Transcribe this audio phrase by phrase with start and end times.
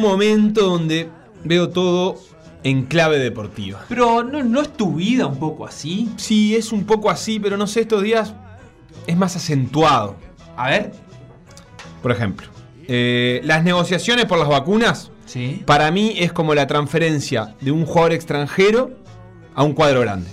[0.00, 1.08] un momento donde
[1.44, 2.16] veo todo
[2.62, 3.84] en clave deportiva.
[3.88, 6.10] Pero ¿no, ¿no es tu vida un poco así?
[6.16, 8.34] Sí, es un poco así, pero no sé, estos días
[9.06, 10.16] es más acentuado.
[10.56, 10.92] A ver.
[12.02, 12.46] Por ejemplo,
[12.88, 15.62] eh, las negociaciones por las vacunas, Sí.
[15.64, 18.90] para mí es como la transferencia de un jugador extranjero
[19.54, 20.28] a un cuadro grande.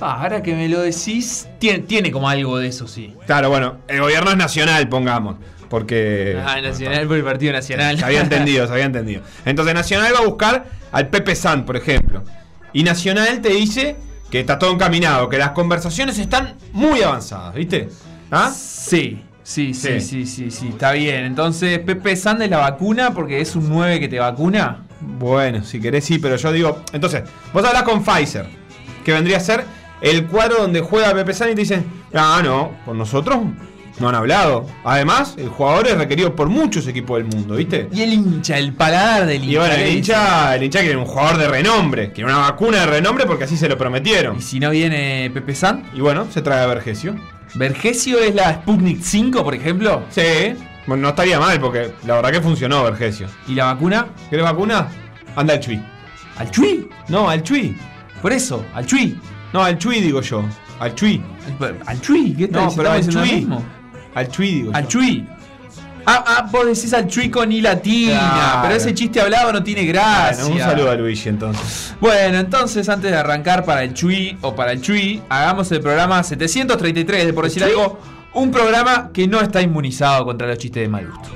[0.00, 3.14] Ah, ahora que me lo decís, tiene, tiene como algo de eso, sí.
[3.26, 5.36] Claro, bueno, el gobierno es nacional, pongamos.
[5.68, 6.40] Porque.
[6.44, 7.98] Ah, Nacional por el Partido Nacional.
[7.98, 9.22] Se había entendido, se había entendido.
[9.44, 12.22] Entonces Nacional va a buscar al Pepe San, por ejemplo.
[12.72, 13.96] Y Nacional te dice
[14.30, 17.88] que está todo encaminado, que las conversaciones están muy avanzadas, ¿viste?
[18.30, 18.52] ¿Ah?
[18.54, 20.26] Sí, sí, sí, Sí.
[20.26, 21.24] sí, sí, está bien.
[21.24, 24.86] Entonces, Pepe Sand es la vacuna porque es un 9 que te vacuna.
[25.00, 26.82] Bueno, si querés sí, pero yo digo.
[26.92, 28.46] Entonces, vos hablas con Pfizer,
[29.04, 29.64] que vendría a ser
[30.00, 31.84] el cuadro donde juega Pepe San y te dicen,
[32.14, 33.38] ah, no, con nosotros
[33.98, 34.66] no han hablado.
[34.84, 37.88] Además, el jugador es requerido por muchos equipos del mundo, ¿viste?
[37.92, 39.52] Y el hincha, el paladar del hincha.
[39.52, 42.80] Y bueno, ¿qué el hincha, el hincha quiere un jugador de renombre, quiere una vacuna
[42.80, 44.38] de renombre porque así se lo prometieron.
[44.38, 47.14] Y si no viene Pepe Sand, Y bueno, se trae a Vergesio.
[47.54, 50.02] Vergesio es la Sputnik 5, por ejemplo.
[50.10, 50.54] Sí,
[50.86, 53.28] bueno, no estaría mal porque la verdad que funcionó Vergesio.
[53.46, 54.08] ¿Y la vacuna?
[54.28, 54.88] ¿Querés vacuna?
[55.36, 55.80] Anda al Chui.
[56.36, 56.88] Al Chui.
[57.08, 57.76] No, al Chui.
[58.20, 59.18] Por eso, al Chui.
[59.52, 60.44] No, al Chui digo yo.
[60.80, 61.22] Al Chui.
[61.86, 62.64] Al Chui, ¿qué tal?
[62.64, 63.46] No, pero al Chui.
[64.14, 64.88] Al Chui digo Al yo.
[64.88, 65.26] Chui.
[66.06, 68.58] Ah, ah, vos decís al Chui con I latina, Claro.
[68.62, 70.44] pero ese chiste hablado no tiene gracia.
[70.44, 71.94] Bueno, un saludo a Luigi entonces.
[71.98, 76.22] Bueno, entonces antes de arrancar para el Chui o para el Chui, hagamos el programa
[76.22, 77.98] 733 de por decir algo,
[78.34, 81.30] un programa que no está inmunizado contra los chistes de mal gusto.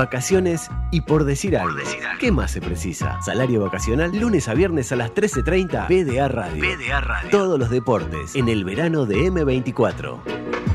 [0.00, 1.76] Vacaciones y por decir algo.
[2.18, 3.20] ¿Qué más se precisa?
[3.20, 6.64] Salario vacacional lunes a viernes a las 13.30 PDA Radio.
[6.64, 7.28] PDA Radio.
[7.28, 10.69] Todos los deportes en el verano de M24.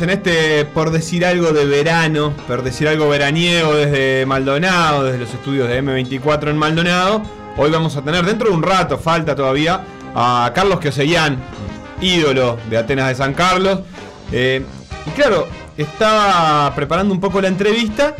[0.00, 5.32] En este, por decir algo de verano, por decir algo veraniego desde Maldonado, desde los
[5.32, 7.22] estudios de M24 en Maldonado.
[7.56, 9.80] Hoy vamos a tener dentro de un rato, falta todavía,
[10.14, 11.38] a Carlos Quioseguian,
[12.02, 13.80] ídolo de Atenas de San Carlos.
[14.32, 14.62] Eh,
[15.06, 15.48] y claro,
[15.78, 18.14] estaba preparando un poco la entrevista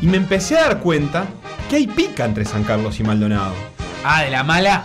[0.00, 1.24] y me empecé a dar cuenta
[1.68, 3.52] que hay pica entre San Carlos y Maldonado.
[4.04, 4.84] Ah, de la mala.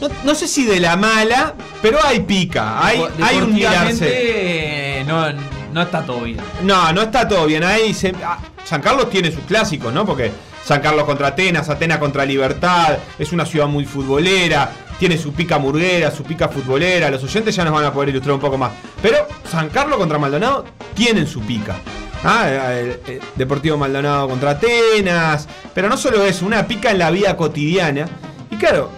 [0.00, 4.87] No, no sé si de la mala, pero hay pica, hay, hay un mirarse.
[5.04, 5.26] No,
[5.72, 6.38] no está todo bien.
[6.62, 7.64] No, no está todo bien.
[7.64, 10.04] Ahí se- ah, San Carlos tiene sus clásicos, ¿no?
[10.06, 10.30] Porque
[10.64, 15.58] San Carlos contra Atenas, Atenas contra Libertad, es una ciudad muy futbolera, tiene su pica
[15.58, 17.10] murguera, su pica futbolera.
[17.10, 18.72] Los oyentes ya nos van a poder ilustrar un poco más.
[19.00, 20.64] Pero San Carlos contra Maldonado
[20.94, 21.76] tienen su pica.
[22.24, 25.48] Ah, eh, eh, Deportivo Maldonado contra Atenas.
[25.72, 28.06] Pero no solo eso, una pica en la vida cotidiana.
[28.50, 28.90] Y claro,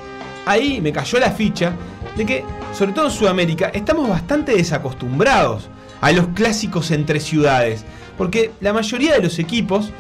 [0.46, 1.72] ahí me cayó la ficha
[2.16, 2.44] de que,
[2.76, 5.68] sobre todo en Sudamérica, estamos bastante desacostumbrados
[6.00, 7.84] a los clásicos entre ciudades.
[8.16, 9.90] Porque la mayoría de los equipos,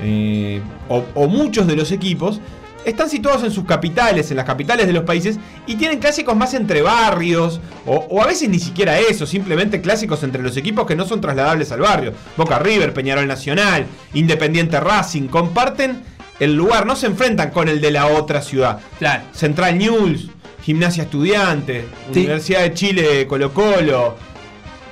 [0.00, 2.40] eh, o, o muchos de los equipos,
[2.84, 6.54] están situados en sus capitales, en las capitales de los países, y tienen clásicos más
[6.54, 10.96] entre barrios, o, o a veces ni siquiera eso, simplemente clásicos entre los equipos que
[10.96, 12.14] no son trasladables al barrio.
[12.36, 16.00] Boca River, Peñarol Nacional, Independiente Racing, comparten
[16.40, 18.78] el lugar, no se enfrentan con el de la otra ciudad.
[18.98, 19.24] Claro.
[19.32, 20.30] Central News,
[20.62, 22.20] Gimnasia Estudiante, Sí.
[22.20, 24.16] Universidad de Chile Colo Colo,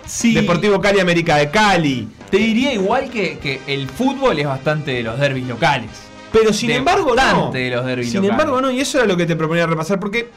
[0.07, 0.35] Sí.
[0.35, 2.09] Deportivo Cali América de Cali.
[2.31, 5.91] Te diría igual que, que el fútbol es bastante de los derbis locales.
[6.33, 7.51] Pero sin De embargo no.
[7.53, 8.31] de los derbis Sin locales.
[8.41, 10.31] embargo no, y eso era lo que te proponía repasar, porque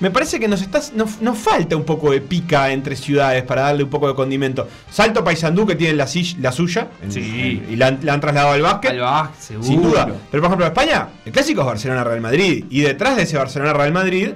[0.00, 3.62] me parece que nos, estás, nos, nos falta un poco de pica entre ciudades para
[3.62, 4.66] darle un poco de condimento.
[4.90, 6.08] Salto Paysandú que tiene la,
[6.40, 7.62] la suya, Sí.
[7.70, 8.90] y la, han- la han trasladado al básquet.
[8.92, 9.66] Al básquet, seguro.
[9.68, 10.06] Sin duda.
[10.30, 12.64] Pero por ejemplo, en España, el clásico es Barcelona-Real Madrid.
[12.70, 14.30] Y detrás de ese Barcelona-Real Madrid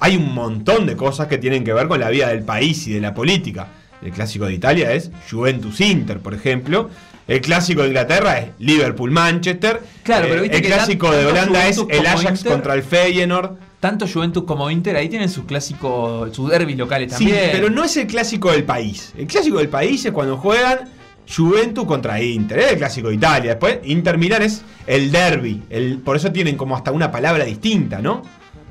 [0.00, 2.92] hay un montón de cosas que tienen que ver con la vida del país y
[2.94, 3.68] de la política.
[4.04, 6.90] El clásico de Italia es Juventus-Inter, por ejemplo.
[7.28, 9.80] El clásico de Inglaterra es Liverpool-Manchester.
[10.02, 12.82] Claro, pero Eh, viste el que clásico de Holanda es el Ajax Inter- contra el
[12.82, 13.52] Feyenoord.
[13.80, 17.50] Tanto Juventus como Inter ahí tienen sus clásicos, sus derbis locales Sí, también.
[17.52, 19.12] pero no es el clásico del país.
[19.16, 20.88] El clásico del país es cuando juegan
[21.34, 22.58] Juventus contra Inter.
[22.60, 23.50] Es el clásico de Italia.
[23.52, 25.62] Después, Inter Milan es el derby.
[25.70, 28.22] El, por eso tienen como hasta una palabra distinta, ¿no?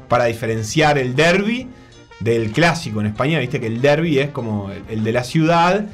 [0.07, 1.69] para diferenciar el derby
[2.22, 3.02] del clásico.
[3.02, 5.86] En España, viste que el derby es como el, de la ciudad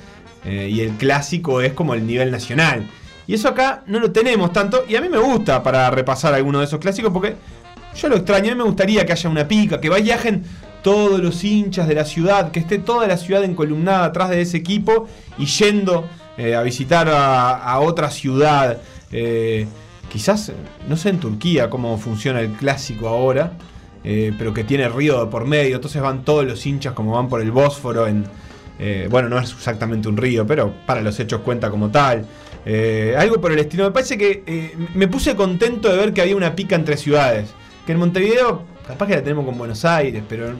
[0.46, 2.88] eh, y el clásico es como el nivel nacional.
[3.26, 4.86] Y eso acá no lo tenemos tanto.
[4.88, 7.36] Y a mí me gusta para repasar alguno de esos clásicos porque
[7.96, 8.52] yo lo extraño.
[8.52, 10.44] A mí me gustaría que haya una pica, que viajen
[10.84, 14.58] todos los hinchas de la ciudad, que esté toda la ciudad encolumnada atrás de ese
[14.58, 15.08] equipo
[15.38, 16.08] y yendo
[16.38, 18.78] eh, a visitar a, a otra ciudad.
[19.12, 19.68] Eh,
[20.10, 20.52] quizás,
[20.88, 23.54] no sé en Turquía cómo funciona el clásico ahora,
[24.09, 27.42] eh, pero que tiene río por medio, entonces van todos los hinchas como van por
[27.42, 28.24] el Bósforo en...
[28.80, 32.25] eh, bueno, no es exactamente un río, pero para los hechos cuenta como tal.
[32.65, 33.83] Eh, algo por el estilo.
[33.83, 37.50] Me parece que me puse contento de ver que había una pica entre ciudades.
[37.86, 40.54] Que en Montevideo, capaz que la tenemos con Buenos Aires, pero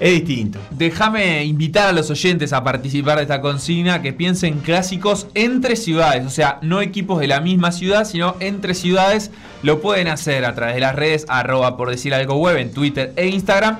[0.00, 0.58] es distinto.
[0.70, 6.26] Déjame invitar a los oyentes a participar de esta consigna que piensen clásicos entre ciudades,
[6.26, 9.30] o sea, no equipos de la misma ciudad, sino entre ciudades.
[9.62, 13.12] Lo pueden hacer a través de las redes arroba por decir algo web en Twitter
[13.16, 13.78] e Instagram.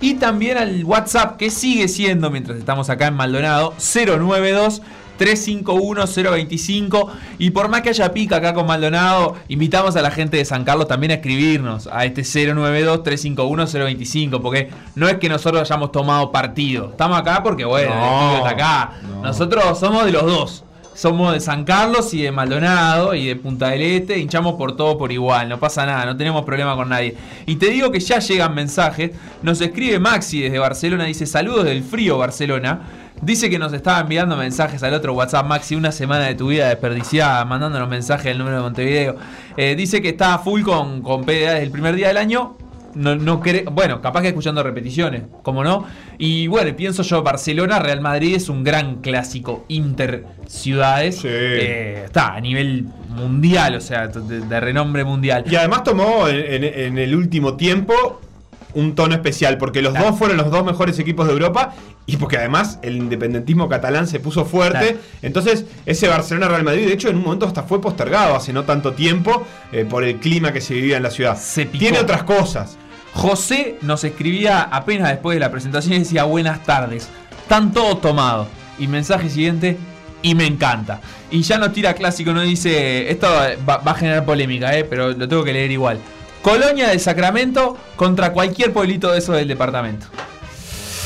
[0.00, 4.82] Y también al WhatsApp que sigue siendo, mientras estamos acá en Maldonado, 092
[5.18, 7.08] 351-025
[7.38, 10.64] y por más que haya pica acá con Maldonado, invitamos a la gente de San
[10.64, 16.90] Carlos también a escribirnos a este 092-351-025 porque no es que nosotros hayamos tomado partido,
[16.90, 19.22] estamos acá porque bueno, el No, equipo está acá, no.
[19.22, 20.64] nosotros somos de los dos.
[20.96, 24.96] Somos de San Carlos y de Maldonado y de Punta del Este, hinchamos por todo
[24.96, 27.16] por igual, no pasa nada, no tenemos problema con nadie.
[27.46, 29.10] Y te digo que ya llegan mensajes,
[29.42, 32.82] nos escribe Maxi desde Barcelona, dice saludos del frío Barcelona.
[33.22, 36.68] Dice que nos estaba enviando mensajes al otro WhatsApp, Maxi, una semana de tu vida
[36.68, 39.16] desperdiciada, mandándonos mensajes del número de Montevideo.
[39.56, 42.56] Eh, dice que está full con, con PDA desde el primer día del año.
[42.94, 43.40] No, no
[43.72, 45.84] bueno, capaz que escuchando repeticiones, como no.
[46.18, 51.16] Y bueno, pienso yo, Barcelona, Real Madrid es un gran clásico interciudades.
[51.16, 51.28] Sí.
[51.30, 55.44] Eh, está a nivel mundial, o sea, de, de renombre mundial.
[55.50, 58.20] Y además tomó en, en- en el último tiempo
[58.74, 60.10] un tono especial, porque los Claro.
[60.10, 61.74] dos fueron los dos mejores equipos de Europa
[62.06, 64.78] y porque además el independentismo catalán se puso fuerte.
[64.78, 64.98] Claro.
[65.22, 68.92] Entonces, ese Barcelona-Real Madrid, de hecho, en un momento hasta fue postergado hace no tanto
[68.92, 71.38] tiempo eh, por el clima que se vivía en la ciudad.
[71.38, 71.78] Se picó.
[71.78, 72.76] Tiene otras cosas.
[73.12, 77.08] José nos escribía apenas después de la presentación y decía buenas tardes.
[77.42, 78.48] Están todos tomados.
[78.78, 79.78] Y mensaje siguiente,
[80.22, 81.00] y me encanta.
[81.30, 83.28] Y ya no tira clásico, no dice, esto
[83.68, 85.98] va, va a generar polémica, eh, pero lo tengo que leer igual.
[86.44, 90.04] Colonia del Sacramento contra cualquier pueblito de esos del departamento.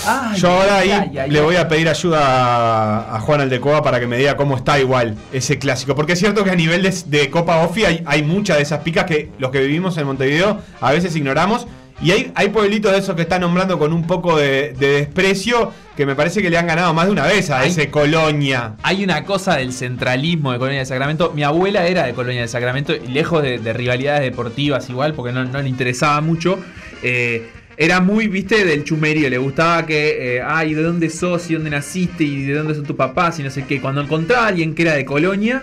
[0.05, 1.44] Ay, Yo ahora ahí ay, ay, le ay.
[1.44, 5.17] voy a pedir ayuda a, a Juan Aldecoa para que me diga cómo está igual
[5.32, 5.94] ese clásico.
[5.94, 8.81] Porque es cierto que a nivel de, de Copa Ofi hay, hay muchas de esas
[8.81, 11.69] picas que los que vivimos en Montevideo a veces ignoramos.
[12.00, 15.73] Y hay, hay pueblitos de esos que están nombrando con un poco de, de desprecio
[15.97, 18.77] que me parece que le han ganado más de una vez a Hay- ese Colonia.
[18.85, 21.33] Hay una cosa del centralismo de Colonia del Sacramento.
[21.35, 25.33] Mi abuela era de Colonia del Sacramento, y lejos de, de rivalidades deportivas igual, porque
[25.33, 26.59] no, no le interesaba mucho.
[27.03, 27.49] eh,
[27.81, 29.31] era muy, viste, del chumerío.
[29.31, 31.49] Le gustaba que, eh, ay, ¿de dónde sos?
[31.49, 32.25] ¿Y dónde naciste?
[32.25, 33.39] ¿Y de dónde son tus papás?
[33.39, 33.81] Y no sé qué.
[33.81, 35.62] Cuando encontraba a alguien que era de Colonia,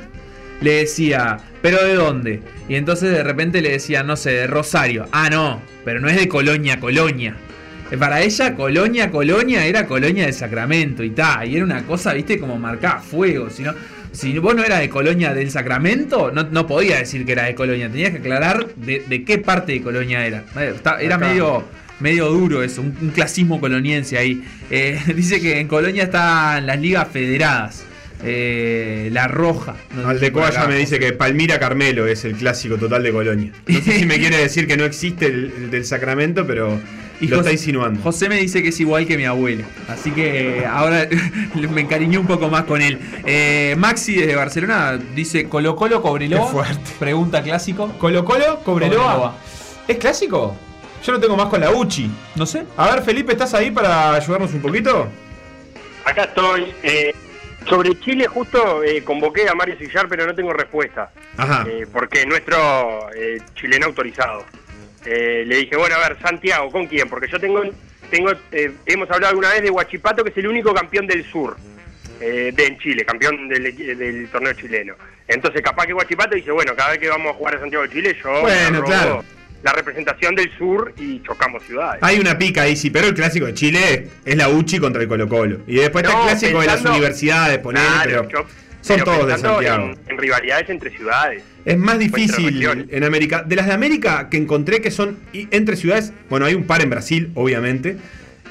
[0.62, 2.42] le decía, ¿pero de dónde?
[2.68, 5.08] Y entonces de repente le decía, no sé, de Rosario.
[5.12, 7.36] Ah, no, pero no es de Colonia, Colonia.
[7.92, 11.48] Eh, Para ella, Colonia, Colonia era Colonia del Sacramento y tal.
[11.48, 13.50] Y era una cosa, viste, como marcada a fuego.
[13.50, 13.74] Si, no,
[14.12, 17.54] si vos no eras de Colonia del Sacramento, no, no podía decir que era de
[17.56, 17.90] Colonia.
[17.90, 20.44] Tenías que aclarar de, de qué parte de Colonia era.
[20.58, 21.64] Eh, Era medio,
[22.00, 24.44] medio duro eso, un, un clasismo coloniense ahí.
[24.72, 27.86] Eh, dice que en Colonia están las ligas federadas.
[28.26, 29.76] Eh, la roja.
[29.96, 30.68] No por ya acá.
[30.68, 33.52] me dice que Palmira Carmelo es el clásico total de Colonia.
[33.68, 36.80] No sé si me quiere decir que no existe el, el del Sacramento, pero
[37.22, 38.02] Y lo José- está insinuando.
[38.02, 39.66] José me dice que es igual que mi abuela.
[39.88, 41.08] Así que eh, ahora
[41.72, 42.98] me encariñé un poco más con él.
[43.26, 46.46] Eh, Maxi desde Barcelona dice Colo Colo Cobreloa.
[46.48, 46.92] Qué fuerte.
[47.00, 47.94] Pregunta clásico.
[48.00, 48.98] Colo Colo, Cobreloa.
[49.04, 49.38] Cobreloa.
[49.88, 50.56] ¿Es clásico?
[51.06, 52.10] Yo lo tengo más con la Uchi.
[52.36, 52.64] No sé.
[52.76, 55.08] A ver, Felipe, ¿estás ahí para ayudarnos un poquito?
[56.04, 56.74] Acá estoy.
[56.82, 57.14] Eh,
[57.68, 61.12] sobre Chile justo eh, convoqué a Mario Sillar, pero no tengo respuesta.
[61.38, 61.66] Ajá.
[61.70, 64.46] Eh, porque es nuestro eh, chileno autorizado.
[65.06, 67.08] Eh, le dije, bueno, a ver, Santiago, ¿con quién?
[67.10, 67.62] Porque yo tengo,
[68.10, 71.56] tengo eh, hemos hablado alguna vez de Huachipato, que es el único campeón del sur.
[72.22, 74.96] eh, de en Chile, campeón del, del torneo chileno.
[75.28, 77.90] Entonces, capaz que Huachipato dice, bueno, cada vez que vamos a jugar a Santiago de
[77.94, 79.24] Chile, yo Bueno, claro.
[79.66, 81.98] La representación del sur y chocamos ciudades.
[82.04, 85.08] Hay una pica ahí, sí, pero el clásico de Chile es la Uchi contra el
[85.08, 85.62] Colo Colo.
[85.66, 88.48] Y después está el clásico de las universidades, ponele, Claro, pero yo-
[88.82, 89.84] son pero todos de Santiago.
[89.86, 91.42] En, en rivalidades entre ciudades.
[91.66, 93.42] Es más difícil en América.
[93.42, 96.92] De las de América que encontré que son entre ciudades, bueno, hay un par en
[96.92, 97.98] Brasil, obviamente.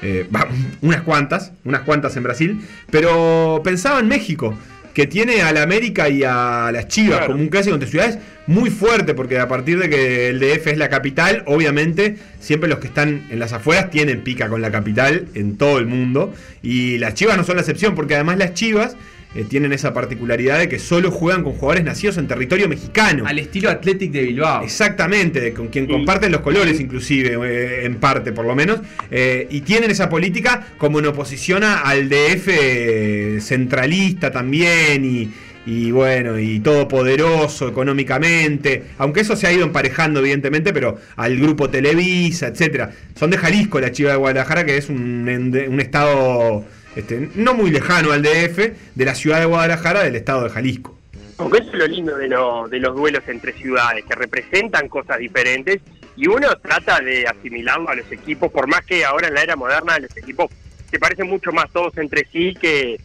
[0.01, 0.27] eh,
[0.81, 2.59] unas cuantas, unas cuantas en Brasil.
[2.91, 4.53] Pero pensaba en México.
[4.95, 7.33] Que tiene al América y a las Chivas Claro.
[7.33, 10.77] como un clásico entre ciudades muy fuerte, porque a partir de que el DF es
[10.77, 15.25] la capital, obviamente siempre los que están en las afueras tienen pica con la capital
[15.35, 16.33] en todo el mundo.
[16.63, 18.95] Y las Chivas no son la excepción, porque además las Chivas
[19.35, 23.25] eh, tienen esa particularidad de que solo juegan con jugadores nacidos en territorio mexicano.
[23.27, 24.63] Al estilo Athletic de Bilbao.
[24.63, 25.91] Exactamente, de con quien Sí.
[25.91, 28.79] comparten los colores inclusive, eh, en parte por lo menos,
[29.11, 35.31] eh, y tienen esa política como en oposición al DF centralista también y,
[35.65, 41.69] y bueno, y todopoderoso económicamente, aunque eso se ha ido emparejando evidentemente, pero al grupo
[41.69, 42.91] Televisa, etcétera.
[43.15, 45.27] Son de Jalisco, la Chiva de Guadalajara, que es un,
[45.69, 46.65] un estado
[46.95, 48.57] este, no muy lejano al DF,
[48.95, 50.97] de la ciudad de Guadalajara, del estado de Jalisco.
[51.37, 55.17] Porque eso es lo lindo de, lo- de los duelos entre ciudades, que representan cosas
[55.19, 55.81] diferentes
[56.15, 59.55] y uno trata de asimilarlo a los equipos, por más que ahora en la era
[59.57, 60.49] moderna los equipos
[60.89, 62.97] se parecen mucho más todos entre sí que,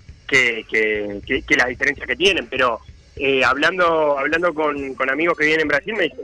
[1.57, 2.47] las diferencias que tienen.
[2.47, 2.79] Pero
[3.17, 6.21] eh, hablando hablando con, con amigos que vienen en Brasil, me dicen,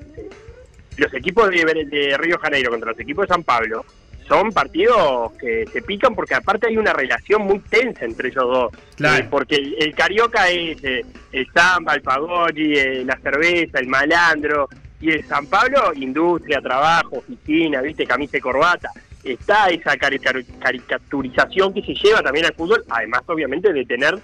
[0.99, 3.85] los equipos de, de Río Janeiro contra los equipos de San Pablo
[4.27, 8.73] son partidos que se pican porque aparte hay una relación muy tensa entre ellos dos.
[8.97, 9.25] Claro.
[9.25, 13.89] Eh, porque el, el carioca es eh, el samba, el pagoggi, eh, la cerveza, el
[13.89, 14.69] malandro.
[14.99, 18.91] Y el San Pablo, industria, trabajo, oficina, viste, camisa y corbata.
[19.23, 24.19] Está esa caricaturización que se lleva también al fútbol, además obviamente de tener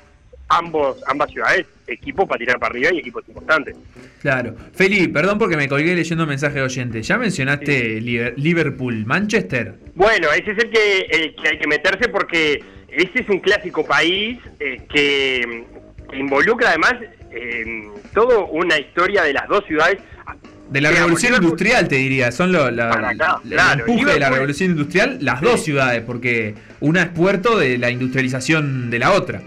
[0.59, 3.76] ambos ambas ciudades equipos para tirar para arriba y equipos importantes.
[4.21, 4.54] Claro.
[4.75, 7.02] Feli, perdón porque me colgué leyendo mensaje de oyente.
[7.02, 9.75] ¿Ya mencionaste Liber- Liverpool, Manchester?
[9.94, 13.85] Bueno, ese es el que, el que hay que meterse porque ese es un clásico
[13.85, 15.64] país eh, que,
[16.11, 16.94] que involucra además
[17.32, 19.99] eh, toda una historia de las dos ciudades.
[20.71, 22.32] De la Digamos, revolución Liverpool- industrial, te diría.
[22.32, 23.85] Son lo- la, acá, el claro.
[23.87, 25.44] empuje de la revolución industrial, las Sí.
[25.44, 29.42] dos ciudades, porque una es puerto de la industrialización de la otra.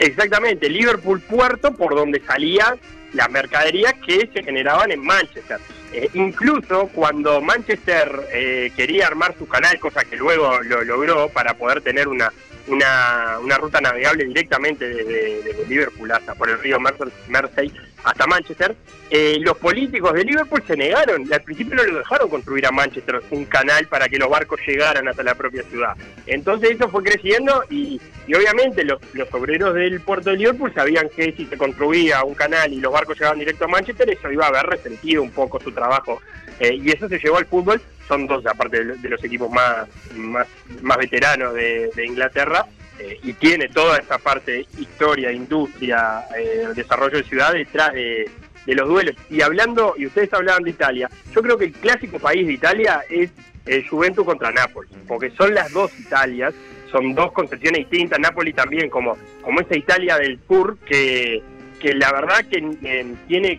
[0.00, 2.80] Exactamente, Liverpool puerto por donde salían
[3.12, 5.58] las mercaderías que se generaban en Manchester.
[5.92, 11.52] Eh, incluso cuando Manchester eh, quería armar su canal, cosa que luego lo logró para
[11.52, 12.32] poder tener una,
[12.70, 17.72] una, una ruta navegable directamente desde, Liverpool hasta por el río Merse- Mersey
[18.02, 18.74] hasta Manchester,
[19.10, 23.20] eh, los políticos de Liverpool se negaron, al principio no lo dejaron construir a Manchester
[23.30, 25.94] un canal para que los barcos llegaran hasta la propia ciudad.
[26.26, 31.10] Entonces eso fue creciendo y, y obviamente los, los obreros del puerto de Liverpool sabían
[31.14, 34.46] que si se construía un canal y los barcos llegaban directo a Manchester, eso iba
[34.46, 36.22] a haber resentido un poco su trabajo.
[36.58, 37.80] Eh, y eso se llevó al fútbol,
[38.10, 39.86] son dos aparte de, los equipos más,
[40.16, 40.46] más,
[40.82, 42.66] más veteranos de, Inglaterra,
[42.98, 48.28] eh, y tiene toda esa parte, historia, industria, eh, desarrollo de ciudad detrás de,
[48.66, 49.16] los duelos.
[49.28, 53.00] Y hablando, y ustedes hablaban de Italia, yo creo que el clásico país de Italia
[53.08, 53.30] es
[53.66, 56.54] el Juventus contra Nápoles, porque son las dos Italias,
[56.90, 61.42] son dos concepciones distintas, Nápoles también como, como esa Italia del sur que,
[61.80, 63.58] que la verdad que eh, tiene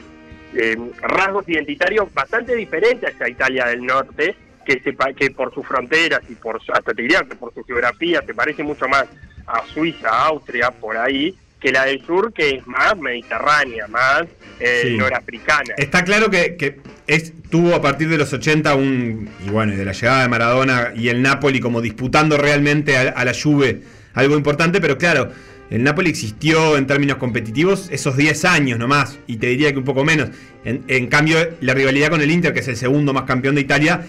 [0.55, 6.21] eh, rasgos identitarios bastante diferentes a Italia del norte, que, se, que por sus fronteras
[6.29, 9.05] y por hasta te diría que por su geografía se parece mucho más
[9.47, 14.23] a Suiza, a Austria, por ahí, que la del sur, que es más mediterránea, más
[14.59, 14.97] eh, Sí.
[14.97, 15.73] norafricana.
[15.77, 19.29] Está claro que, que es, tuvo a partir de los 80 un.
[19.45, 23.09] Y bueno, y de la llegada de Maradona y el Napoli como disputando realmente a,
[23.09, 23.81] a la Juve
[24.13, 25.31] algo importante, pero claro,
[25.71, 29.85] el Napoli existió en términos competitivos esos 10 años nomás, y te diría que un
[29.85, 30.29] poco menos.
[30.63, 34.05] En, cambio, la rivalidad con el Inter, que es el segundo más campeón de Italia,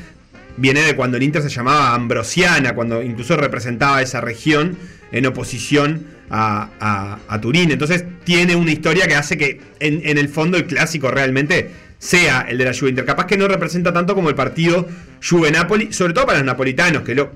[0.58, 4.76] viene de cuando el Inter se llamaba Ambrosiana, cuando incluso representaba esa región
[5.12, 7.70] en oposición a, a- Turín.
[7.70, 12.40] Entonces tiene una historia que hace que en, en el fondo el clásico realmente sea
[12.48, 13.04] el de la Juve Inter.
[13.04, 14.88] Capaz que no representa tanto como el partido
[15.26, 17.32] Juve-Napoli, sobre todo para los napolitanos, que lo,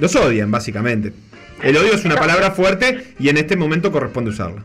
[0.00, 1.12] los odian básicamente.
[1.62, 4.62] El odio es una palabra fuerte y en este momento corresponde usarla.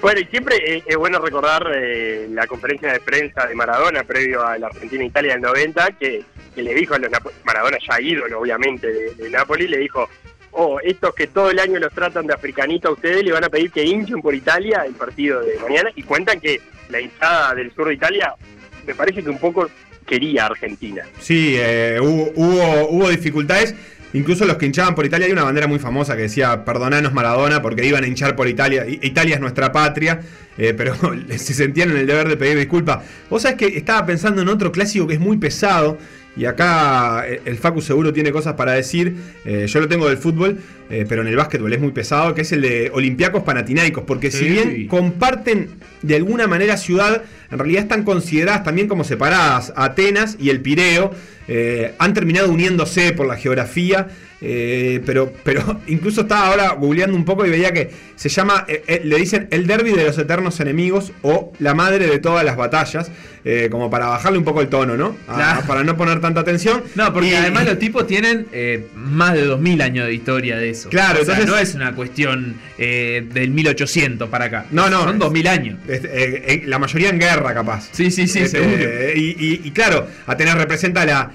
[0.00, 4.44] Bueno, y siempre eh, es bueno recordar eh, la conferencia de prensa de Maradona previo
[4.44, 7.10] a la Argentina-Italia del 90, que, que le dijo a los
[7.44, 10.08] Maradona ya ídolo obviamente de, de Napoli, le dijo,
[10.50, 13.48] oh, estos que todo el año los tratan de africanito a ustedes, le van a
[13.48, 17.72] pedir que hinchen por Italia el partido de mañana, y cuentan que la hinchada del
[17.72, 18.34] sur de Italia
[18.84, 19.70] me parece que un poco
[20.04, 21.04] quería Argentina.
[21.20, 23.74] Sí, eh, hubo, hubo, hubo dificultades.
[24.14, 27.62] Incluso los que hinchaban por Italia, hay una bandera muy famosa que decía, perdonanos Maradona,
[27.62, 28.84] porque iban a hinchar por Italia.
[28.86, 30.20] Italia es nuestra patria,
[30.58, 30.94] eh, pero
[31.36, 33.04] se sentían en el deber de pedir disculpas.
[33.30, 35.98] Vos sabés que estaba pensando en otro clásico que es muy pesado,
[36.34, 39.14] y acá eh, el Facu seguro tiene cosas para decir.
[39.44, 42.40] eh, yo lo tengo del fútbol, eh, pero en el básquetbol es muy pesado, que
[42.40, 44.44] es el de Olympiacos Panathinaikos, porque si Sí.
[44.48, 45.68] bien comparten
[46.00, 51.10] de alguna manera ciudad, en realidad están consideradas también como separadas Atenas y el Pireo.
[51.98, 54.06] han terminado uniéndose por la geografía
[54.44, 58.82] Eh, pero, pero incluso estaba ahora googleando un poco y veía que se llama, eh,
[58.88, 62.56] eh, le dicen el derby de los eternos enemigos o la madre de todas las
[62.56, 63.10] batallas,
[63.44, 65.16] eh, como para bajarle un poco el tono, ¿no?
[65.28, 65.62] A- Claro.
[65.66, 66.82] Para no poner tanta atención.
[66.96, 68.46] No, porque Y- además los tipos tienen
[68.96, 70.88] más de 2000 años de historia de eso.
[70.88, 74.66] Claro, O sea, entonces- no es una cuestión del 1800 para acá.
[74.72, 75.04] No, no.
[75.04, 75.78] Son 2000 años.
[76.66, 77.88] La mayoría en guerra, capaz.
[77.92, 78.76] Sí, sí, sí, seguro.
[79.14, 81.30] Y, y- y claro, Atenas representa la,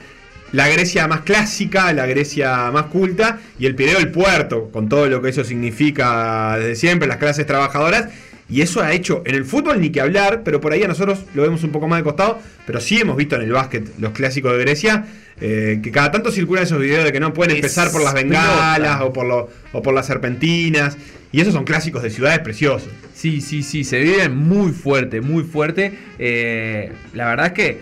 [0.52, 5.08] la Grecia más clásica, la Grecia más culta, y el Pireo el puerto, con todo
[5.08, 8.08] lo que eso significa desde siempre, las clases trabajadoras.
[8.50, 11.20] Y eso ha hecho en el fútbol ni que hablar, pero por ahí a nosotros
[11.36, 12.40] lo vemos un poco más de costado.
[12.66, 15.06] Pero sí hemos visto en el básquet los clásicos de Grecia,
[15.42, 19.02] eh, que cada tanto circulan esos videos de que no pueden empezar por las bengalas
[19.02, 20.98] o por, lo- o por las serpentinas.
[21.34, 22.88] Y esos son clásicos de ciudades preciosos.
[23.14, 25.92] Sí, sí, sí, se vive muy fuerte, muy fuerte.
[26.18, 27.82] Eh, la verdad es que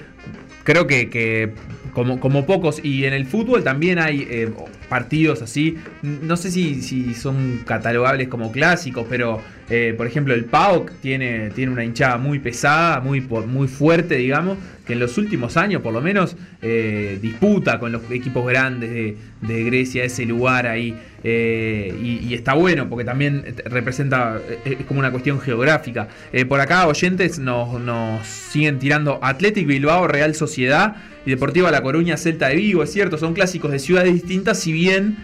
[0.64, 1.52] creo que, que
[1.96, 4.52] como, como pocos, y en el fútbol también hay eh,
[4.86, 10.92] partidos así, no sé si, son catalogables como clásicos, pero eh, por ejemplo el PAOK
[11.02, 15.82] tiene, tiene una hinchada muy pesada, muy, muy fuerte, digamos, que en los últimos años
[15.82, 20.96] por lo menos eh, disputa con los equipos grandes de, Grecia ese lugar ahí.
[21.24, 26.08] eh, y, está bueno porque también representa, es como una cuestión geográfica.
[26.48, 32.18] Por acá oyentes nos, nos siguen tirando Athletic Bilbao, Real Sociedad y Deportiva La Coruña,
[32.18, 35.18] Celta de Vigo, es cierto, son clásicos de ciudades distintas, bien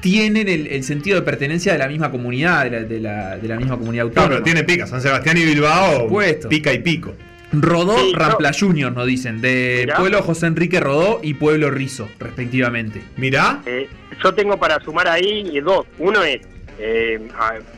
[0.00, 3.48] tienen el, el sentido de pertenencia de la misma comunidad, de la, de la- de
[3.48, 4.32] la misma comunidad No, autónoma.
[4.34, 4.86] pero tiene pica.
[4.86, 6.08] San Sebastián y Bilbao.
[6.48, 7.14] Pica y pico.
[7.52, 8.18] Rodó, Sí, no.
[8.18, 9.96] Rampla Junior, nos dicen, de Mirá.
[9.98, 13.02] Pueblo José Enrique Rodó y Pueblo Rizo, respectivamente.
[13.16, 13.60] Mirá.
[13.66, 13.88] Eh,
[14.24, 15.86] yo tengo para sumar ahí eh, dos.
[15.98, 16.40] Uno es
[16.78, 17.20] eh,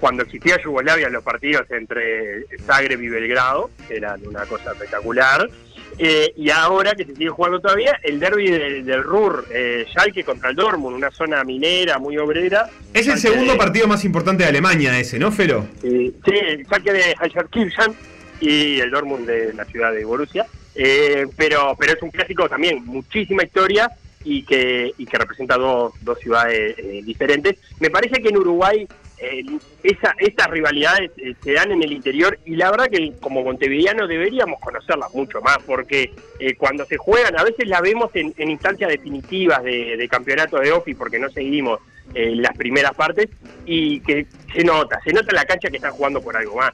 [0.01, 5.51] cuando existía Yugoslavia los partidos entre Zagreb y Belgrado, eran una cosa espectacular.
[5.99, 10.25] Eh, y ahora que se sigue jugando todavía, el derby del, del Ruhr, eh, Schalke
[10.25, 12.69] contra el Dortmund, una zona minera muy obrera.
[12.93, 15.67] Es el Schalke segundo de- partido más importante de Alemania ese, ¿no, Felo?
[15.83, 17.15] eh, sí, el saque de
[17.51, 17.95] Kirchan
[18.41, 20.47] y el Dortmund de la ciudad de Borussia.
[20.75, 23.89] Eh, pero, pero es un clásico también, muchísima historia
[24.25, 27.57] y que, y que representa dos, dos ciudades eh, diferentes.
[27.79, 29.45] Me parece que en Uruguay eh,
[29.83, 34.09] esa, estas rivalidades eh, se dan en el interior y la verdad que como montevideanos
[34.09, 38.51] deberíamos conocerlas mucho más porque eh, cuando se juegan a veces la vemos en, en
[38.51, 41.81] instancias definitivas de, de campeonato de OFI porque no seguimos
[42.13, 43.29] eh, las primeras partes
[43.65, 46.73] y que se nota, se nota en la cancha que están jugando por algo más.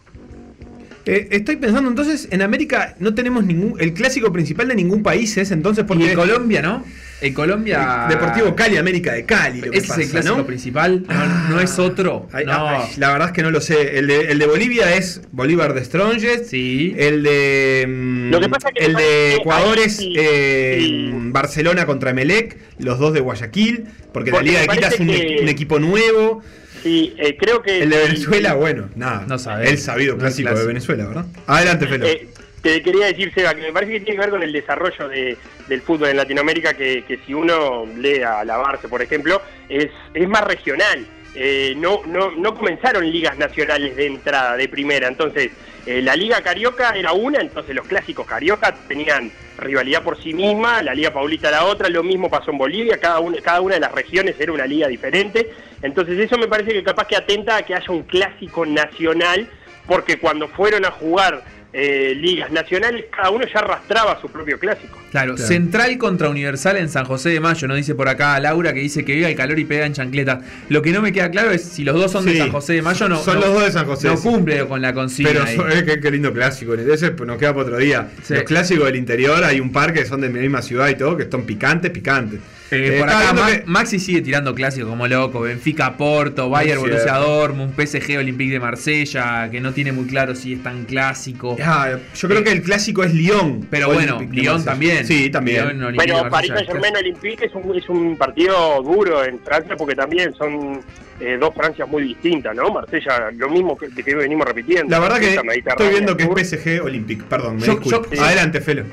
[1.07, 3.81] Eh, estoy pensando entonces, en América no tenemos ningún.
[3.81, 6.11] El clásico principal de ningún país es entonces Y porque.
[6.11, 6.85] en Colombia, ¿no?
[7.23, 8.07] En Colombia.
[8.09, 9.61] Deportivo Cali, América de Cali.
[9.61, 10.47] Lo que Ese es el pasa, clásico ¿no?
[10.47, 11.47] principal, no, Ah.
[11.51, 12.29] no es otro.
[12.33, 12.67] Ay, no.
[12.69, 13.99] ay, la verdad es que no lo sé.
[13.99, 16.47] El de, el de Bolivia es Bolívar de Strongest.
[16.47, 16.95] Sí.
[16.97, 18.29] El de.
[18.31, 21.11] Lo que pasa es que el de Ecuador es sí, eh, sí.
[21.15, 22.57] Barcelona contra Melec.
[22.79, 23.85] Los dos de Guayaquil.
[24.13, 26.43] Porque, Porque la Liga de Quita es un, parece que- un equipo nuevo.
[26.83, 27.83] Sí, eh, creo que...
[27.83, 29.25] El de Venezuela, bueno, nada.
[29.29, 29.69] No sabe.
[29.69, 30.67] El sabido clásico de.
[30.67, 31.27] Venezuela, ¿verdad?
[31.47, 32.07] Adelante, Felo.
[32.07, 32.29] Eh,
[32.63, 35.37] te quería decir, Seba, que me parece que tiene que ver con el desarrollo de-
[35.69, 39.91] del fútbol en Latinoamérica, que, que si uno lee a la Barça, por ejemplo, es,
[40.15, 41.07] es más regional.
[41.35, 45.07] Eh, no, no, no comenzaron ligas nacionales de entrada, de primera.
[45.09, 45.53] Entonces,
[45.87, 50.83] eh, la Liga Carioca era una, entonces los clásicos Carioca tenían rivalidad por sí misma,
[50.83, 53.81] la Liga Paulista la otra, lo mismo pasó en Bolivia, cada una, cada una de
[53.81, 55.51] las regiones era una liga diferente.
[55.83, 59.49] Entonces, eso me parece que capaz que atenta a que haya un clásico nacional,
[59.87, 64.99] porque cuando fueron a jugar eh, ligas nacionales, cada uno ya arrastraba su propio clásico.
[65.11, 65.49] Claro, Claro.
[65.49, 69.05] Central contra Universal en San José de Mayo, nos dice por acá Laura que dice
[69.05, 70.41] que viva el calor y pega en chancleta.
[70.69, 72.33] Lo que no me queda claro es si los dos son Sí.
[72.33, 73.19] de San José de Mayo no.
[73.23, 74.29] Son no- los dos de San José, No sí.
[74.29, 75.45] cumple con la consigna.
[75.47, 76.75] Pero eh, qué, qué lindo clásico.
[76.75, 78.09] Ese nos queda para otro día.
[78.23, 78.35] Sí.
[78.35, 81.17] Los clásicos del interior, hay un par que son de mi misma ciudad y todo,
[81.17, 82.41] que son picantes, picantes.
[82.73, 85.97] Eh, Eh, por estaba acá viendo Ma- que- Maxi sigue tirando clásicos como loco, Benfica
[85.97, 87.15] Porto, Bayern Muy Borussia.
[87.15, 91.57] Dortmund, PSG Olympique de Marsella, que no tiene muy claro si es tan clásico.
[91.63, 93.67] Ah, yo creo que el clásico es Lyon.
[93.71, 95.05] Pero bueno, Olympique Lyon también.
[95.07, 95.79] Sí, también.
[95.79, 99.77] Lyon, Bueno, París Marsella, Saint Germain Olympique es un, es un partido duro en Francia
[99.77, 100.81] porque también son
[101.21, 102.71] eh, dos Francias muy distintas, ¿no?
[102.71, 104.91] Marsella, lo mismo que, que venimos repitiendo.
[104.91, 107.25] La verdad que estoy viendo que es PSG Olympique.
[107.29, 107.81] Perdón, me yo-
[108.23, 108.85] Adelante, Felo.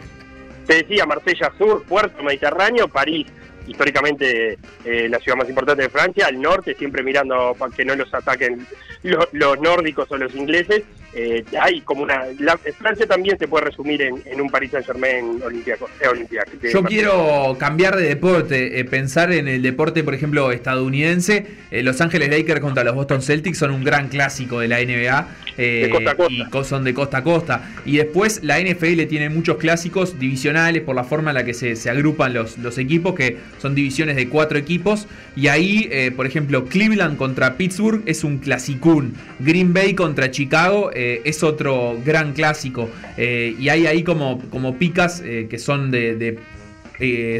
[0.66, 3.28] Te decía, Marsella Sur, Puerto Mediterráneo, París,
[3.68, 7.96] históricamente eh, la ciudad más importante de Francia, al norte, siempre mirando para que no
[7.96, 8.66] los ataquen
[9.04, 12.26] los, los nórdicos o los ingleses, eh, hay como una...
[12.40, 15.90] La, Francia también se puede resumir en, en un Paris Saint-Germain olímpico.
[16.00, 21.48] Eh, Yo quiero cambiar de deporte, eh, pensar en el deporte, por ejemplo, estadounidense.
[21.72, 25.28] Los Ángeles Lakers contra los Boston Celtics son un gran clásico de la NBA.
[25.58, 26.34] De costa a costa.
[26.34, 27.70] Y son de costa a costa.
[27.84, 31.76] Y después la NFL tiene muchos clásicos divisionales por la forma en la que se,
[31.76, 35.08] se agrupan los, los equipos, que son divisiones de cuatro equipos.
[35.36, 39.14] Y ahí, eh, por ejemplo, Cleveland contra Pittsburgh es un clasicún.
[39.40, 42.90] Green Bay contra Chicago eh, es otro gran clásico.
[43.18, 46.40] Eh, y hay ahí como, como picas que son de, de,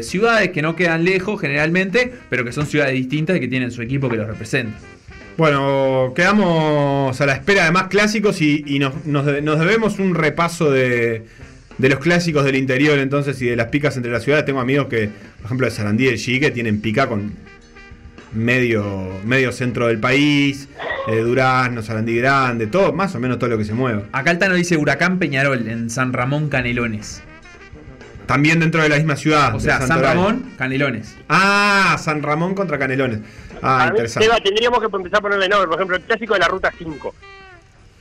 [0.02, 3.82] ciudades que no quedan lejos generalmente, pero que son ciudades distintas y que tienen su
[3.82, 4.78] equipo que los representa.
[5.36, 10.70] Bueno, quedamos a la espera de más clásicos y, nos, nos nos debemos un repaso
[10.70, 11.24] de,
[11.78, 14.44] de los clásicos del interior entonces y de las picas entre las ciudades.
[14.44, 17.34] Tengo amigos que, por ejemplo, de Sarandí y el Chi, que tienen pica con
[18.32, 20.68] medio, medio centro del país,
[21.06, 24.02] eh, Durazno, Sarandí Grande, todo, más o menos todo lo que se mueva.
[24.12, 27.22] Acá Altano dice Huracán Peñarol en San Ramón Canelones.
[28.26, 29.54] También dentro de la misma ciudad.
[29.54, 30.02] O sea, San.
[30.02, 31.16] Ramón, Canelones.
[31.30, 33.20] Ah, San Ramón contra Canelones.
[33.62, 34.26] Ah, A interesante.
[34.26, 37.14] Seba, tendríamos que empezar a ponerle nombre, por ejemplo, el clásico de la Ruta 5.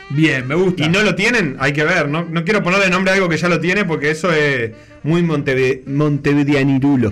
[0.10, 0.84] Bien, me gusta.
[0.86, 2.08] Y no lo tienen, hay que ver.
[2.08, 4.72] No, no quiero ponerle nombre a algo que ya lo tiene porque eso es
[5.04, 7.12] muy monteve montevideanirulo.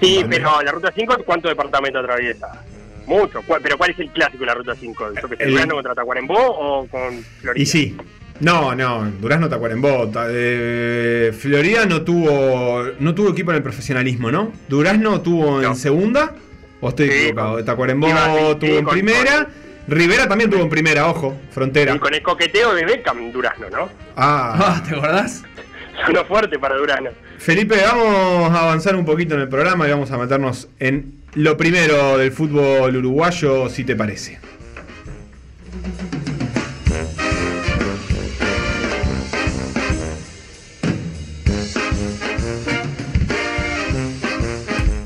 [0.00, 0.28] Sí, Vale.
[0.28, 2.64] pero la Ruta 5, ¿cuánto departamento atraviesa?
[3.06, 3.42] Mucho.
[3.46, 5.04] ¿Cuál- ¿Pero cuál es el clásico de la Ruta 5?
[5.20, 7.62] ¿Yo que sé, El- contra Tacuarembó o con Florida?
[7.62, 7.96] Y sí.
[8.40, 10.08] No, no, Durazno Tacuarembó.
[10.08, 14.50] Ta- eh, Florida no tuvo no tuvo equipo en el profesionalismo, ¿no?
[14.68, 16.34] Durazno tuvo en segunda.
[16.80, 17.62] ¿O estoy Sí, equivocado?
[17.62, 18.24] Tacuarembó iba
[18.58, 19.48] tuvo sí, en con- primera.
[19.90, 21.94] Rivera también tuvo en primera, ojo, frontera.
[21.94, 23.88] Y con el coqueteo de Beckham, Durazno, ¿no?
[24.16, 25.42] Ah, Ah, ¿te acordás?
[26.06, 27.10] Sonó fuerte para Durazno.
[27.38, 31.56] Felipe, vamos a avanzar un poquito en el programa y vamos a meternos en lo
[31.56, 34.38] primero del fútbol uruguayo, si te parece.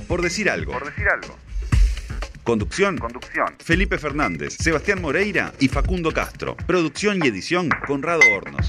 [0.08, 0.72] Por decir algo.
[0.72, 1.36] Por decir algo.
[2.44, 2.98] Conducción.
[2.98, 3.56] Conducción.
[3.58, 6.56] Felipe Fernández, Sebastián Moreira y Facundo Castro.
[6.66, 8.68] Producción y edición Conrado Hornos.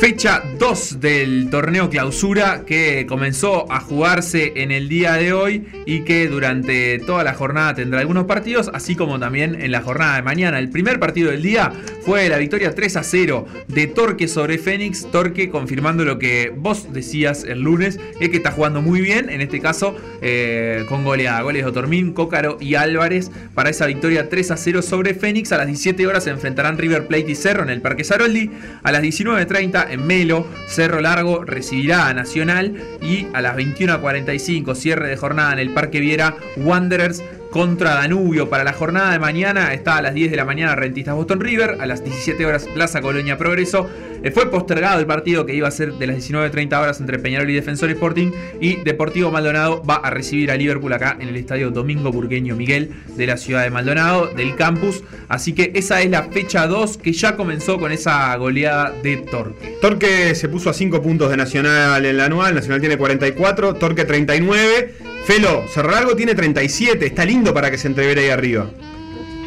[0.00, 6.04] Fecha 2 del torneo clausura que comenzó a jugarse en el día de hoy y
[6.04, 10.22] que durante toda la jornada tendrá algunos partidos, así como también en la jornada de
[10.22, 10.58] mañana.
[10.58, 15.10] El primer partido del día fue la victoria 3 a 0 de Torque sobre Fénix.
[15.10, 19.42] Torque confirmando lo que vos decías el lunes, es que está jugando muy bien, en
[19.42, 21.42] este caso eh, con goleada.
[21.42, 25.52] Goles de Otormín, Cócaro y Álvarez para esa victoria 3 a 0 sobre Fénix.
[25.52, 28.50] A las 17 horas se enfrentarán River Plate y Cerro en el Parque Saroldi.
[28.82, 32.74] A las 19.30 en Melo, Cerro Largo recibirá a Nacional.
[33.02, 38.48] Y a las 21.45 cierre de jornada en el Parque Viera, Wanderers contra Danubio.
[38.48, 41.78] Para la jornada de mañana está a las 10 de la mañana Rentistas Boston River,
[41.80, 43.88] a las 17 horas Plaza Colonia Progreso.
[44.22, 47.48] Eh, fue postergado el partido que iba a ser de las 19.30 horas entre Peñarol
[47.50, 51.70] y Defensor Sporting y Deportivo Maldonado va a recibir a Liverpool acá en el Estadio
[51.70, 55.02] Domingo Burgueño Miguel de la ciudad de Maldonado, del campus.
[55.28, 59.78] Así que esa es la fecha 2 que ya comenzó con esa goleada de Torque.
[59.80, 64.04] Torque se puso a 5 puntos de Nacional en la anual, Nacional tiene 44, Torque
[64.04, 65.09] 39.
[65.24, 68.70] Felo, Cerro Largo tiene 37, está lindo para que se entrevere ahí arriba.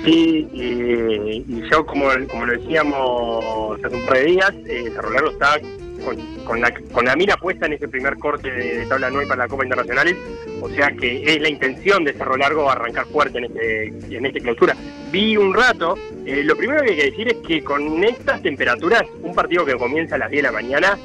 [0.05, 5.11] Sí, y, y yo, como, como lo decíamos hace un par de días, eh, Cerro
[5.11, 5.59] Largo está
[6.03, 9.43] con, con la, con la mira puesta en ese primer corte de, tabla anual para
[9.43, 10.15] la Copa Internacional.
[10.61, 14.41] O sea que es la intención de Cerro Largo arrancar fuerte en este, en este
[14.41, 14.75] clausura.
[15.11, 19.03] Vi un rato, eh, lo primero que hay que decir es que con estas temperaturas,
[19.21, 20.97] un partido que comienza a las 10 de la mañana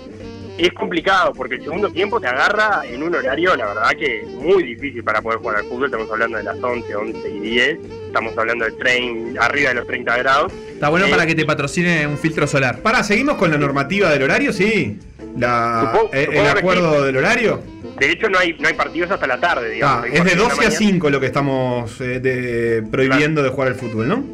[0.59, 4.63] es complicado porque el segundo tiempo te agarra en un horario, la verdad que muy
[4.63, 5.85] difícil para poder jugar al fútbol.
[5.87, 7.79] Estamos hablando de las 11, 11 y 10.
[8.09, 10.53] Estamos hablando del tren arriba de los 30 grados.
[10.73, 12.81] Está bueno Eh, para que te patrocine un filtro solar.
[12.81, 14.53] Para, ¿seguimos con la normativa del horario?
[14.53, 14.99] Sí.
[15.37, 17.63] La, Supongo- eh, supongo ¿El que acuerdo del horario?
[18.01, 20.05] De hecho, no hay, no hay partidos hasta la tarde, digamos.
[20.05, 20.79] Ah, es de partidos en la 12 a mañana.
[20.79, 24.25] 5 lo que estamos eh, de- prohibiendo de jugar al fútbol, ¿no?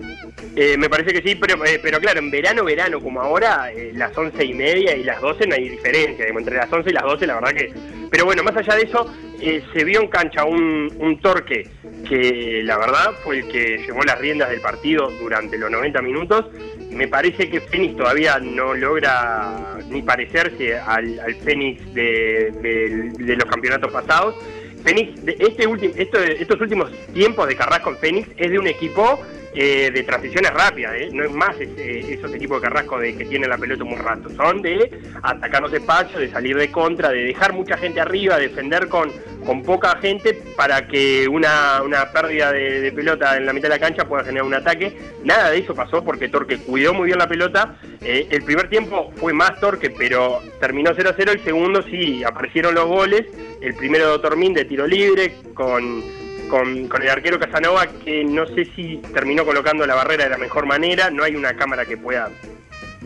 [0.56, 3.92] Eh, me parece que sí, pero, eh, pero claro, en verano, verano como ahora, eh,
[3.94, 6.26] las 11 y media y las 12 no hay diferencia.
[6.28, 7.72] entre las 11 y las 12, la verdad que.
[8.10, 11.68] Pero bueno, más allá de eso, eh, se vio en cancha un, un torque
[12.08, 16.46] que la verdad fue el que llevó las riendas del partido durante los 90 minutos.
[16.90, 24.36] Me parece que Fénix todavía no logra ni parecerse al, Fénix de, los campeonatos pasados.
[24.84, 29.18] Fénix, este último, esto, estos últimos tiempos de Carrasco en Fénix es de un equipo
[29.54, 31.08] eh, de transiciones rápidas, ¿eh?
[31.12, 34.28] no es más ese- esos equipos de Carrasco de que tienen la pelota un rato,
[34.30, 34.90] son de
[35.22, 39.10] atacar los espacios, de salir de contra, de dejar mucha gente arriba, defender con,
[39.46, 43.78] con poca gente para que una, una pérdida de, pelota en la mitad de la
[43.80, 44.96] cancha pueda generar un ataque.
[45.24, 47.76] Nada de eso pasó porque Torque cuidó muy bien la pelota.
[48.00, 51.30] Eh, el primer tiempo fue más Torque, pero terminó 0-0.
[51.32, 53.24] El segundo sí, aparecieron los goles.
[53.60, 56.02] El primero de Otormín de tiro libre con,
[56.48, 60.38] con, con el arquero Casanova, que no sé si terminó colocando la barrera de la
[60.38, 61.10] mejor manera.
[61.10, 62.30] No hay una cámara que pueda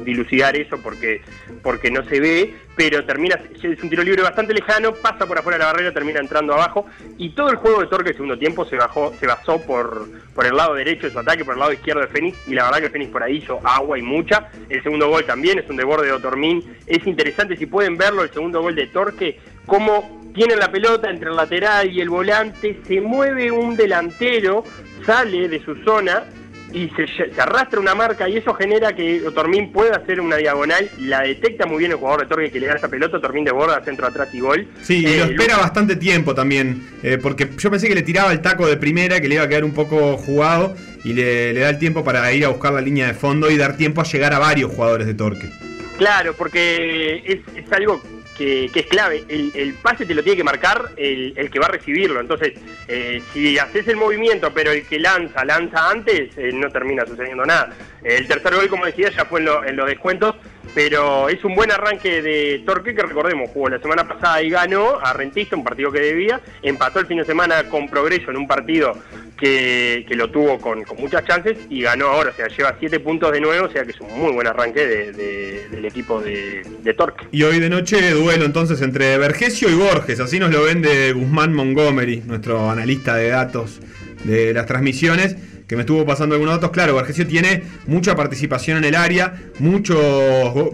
[0.05, 1.22] dilucidar eso porque
[1.62, 5.59] porque no se ve, pero termina es un tiro libre bastante lejano, pasa por afuera
[5.59, 8.77] la barrera, termina entrando abajo y todo el juego de Torque el segundo tiempo se
[8.77, 12.01] bajó se basó por por el lado derecho de su ataque, por el lado izquierdo
[12.01, 14.51] de Fénix y la verdad que Fénix por ahí hizo agua y mucha.
[14.68, 18.31] El segundo gol también es un desborde de Otormín, es interesante si pueden verlo el
[18.31, 23.00] segundo gol de Torque cómo tiene la pelota entre el lateral y el volante, se
[23.00, 24.64] mueve un delantero,
[25.07, 26.24] sale de su zona
[26.72, 30.88] y se, se arrastra una marca y eso genera que Otormín pueda hacer una diagonal,
[30.98, 33.83] la detecta muy bien el jugador de Torque que le da esa pelota, Otormín desborda
[33.85, 34.66] centro atrás y gol.
[34.83, 38.02] Sí, y Eh, lo espera Lucas- bastante tiempo también, eh, porque yo pensé que le
[38.02, 41.54] tiraba el taco de primera, que le iba a quedar un poco jugado, y le,
[41.54, 44.02] le da el tiempo para ir a buscar la línea de fondo y dar tiempo
[44.02, 45.48] a llegar a varios jugadores de Torque.
[45.96, 48.00] Claro, porque es, es algo
[48.38, 49.24] que, es clave.
[49.29, 52.20] El, pase te lo tiene que marcar el, el que va a recibirlo.
[52.20, 52.55] Entonces,
[52.87, 57.44] eh, si haces el movimiento, pero el que lanza, lanza antes, eh, no termina sucediendo
[57.44, 57.74] nada.
[58.04, 60.37] El tercer gol, como decía, ya fue en, lo- en los descuentos,
[60.74, 64.98] pero es un buen arranque de Torque que recordemos, jugó la semana pasada y ganó
[65.00, 68.46] a Rentista, un partido que debía, empató el fin de semana con Progreso en un
[68.46, 68.96] partido
[69.37, 73.00] que, que lo tuvo con, con muchas chances y ganó ahora, o sea, lleva siete
[73.00, 76.20] puntos de nuevo, o sea que es un muy buen arranque de- de- del equipo
[76.20, 77.26] de, de Torque.
[77.32, 81.52] Y hoy de noche duelo entonces entre Vergesio y Borges, así nos lo vende Guzmán
[81.54, 83.80] Montgomery, nuestro analista de datos
[84.24, 85.37] de las transmisiones,
[85.68, 86.70] que me estuvo pasando algunos datos.
[86.70, 90.00] Claro, Vergesio tiene mucha participación en el área, muchos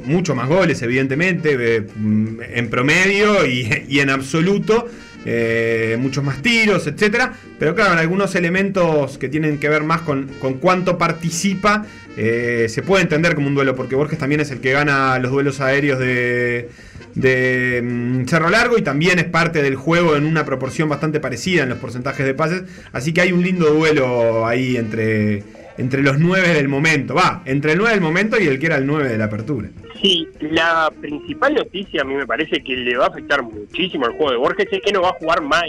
[0.07, 4.89] mucho más goles, evidentemente, mm, en promedio y, en absoluto.
[5.27, 10.27] eh, muchos más tiros, etcétera, pero claro, algunos elementos que tienen que ver más con,
[10.39, 14.61] con cuánto participa, eh, se puede entender como un duelo, porque Borges también es el
[14.61, 16.69] que gana los duelos aéreos de,
[17.15, 21.65] de mm, Cerro Largo y también es parte del juego en una proporción bastante parecida
[21.65, 22.63] en los porcentajes de pases.
[22.93, 25.43] Así que hay un lindo duelo ahí entre,
[25.77, 27.15] entre los nueve del momento.
[27.15, 29.69] Va, entre el 9 del momento y el que era el 9 de la apertura.
[30.01, 34.13] Sí, la principal noticia a mí me parece que le va a afectar muchísimo al
[34.13, 35.65] juego de Borges es que no va a jugar más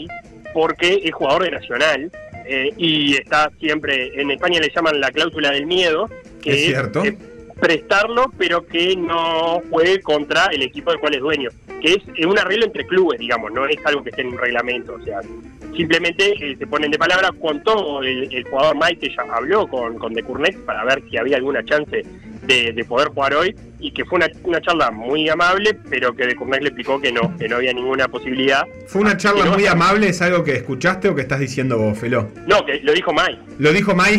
[0.54, 2.12] porque es jugador de Nacional
[2.48, 6.10] eh, y está siempre, en España le llaman la cláusula del miedo,
[6.46, 7.04] que Es cierto.
[7.04, 7.18] eh,
[7.60, 11.50] prestarlo pero que no juegue contra el equipo del cual es dueño,
[11.82, 14.94] que es un arreglo entre clubes, digamos, no es algo que esté en un reglamento,
[14.94, 15.20] o sea,
[15.76, 19.98] simplemente eh, se ponen de palabra con todo el, el jugador que ya habló con,
[19.98, 22.04] con De Cournet para ver si había alguna chance
[22.44, 26.26] de, de poder jugar hoy y que fue una, una charla muy amable, pero que
[26.28, 28.64] De Cournet le explicó que no, que no había ninguna posibilidad.
[28.88, 30.10] ¿Fue una charla no muy amable?
[30.10, 32.30] ¿Es algo que escuchaste o que estás diciendo vos, Feló?
[32.48, 33.40] No, que lo dijo Mike.
[33.58, 34.18] ¿Lo dijo Mai?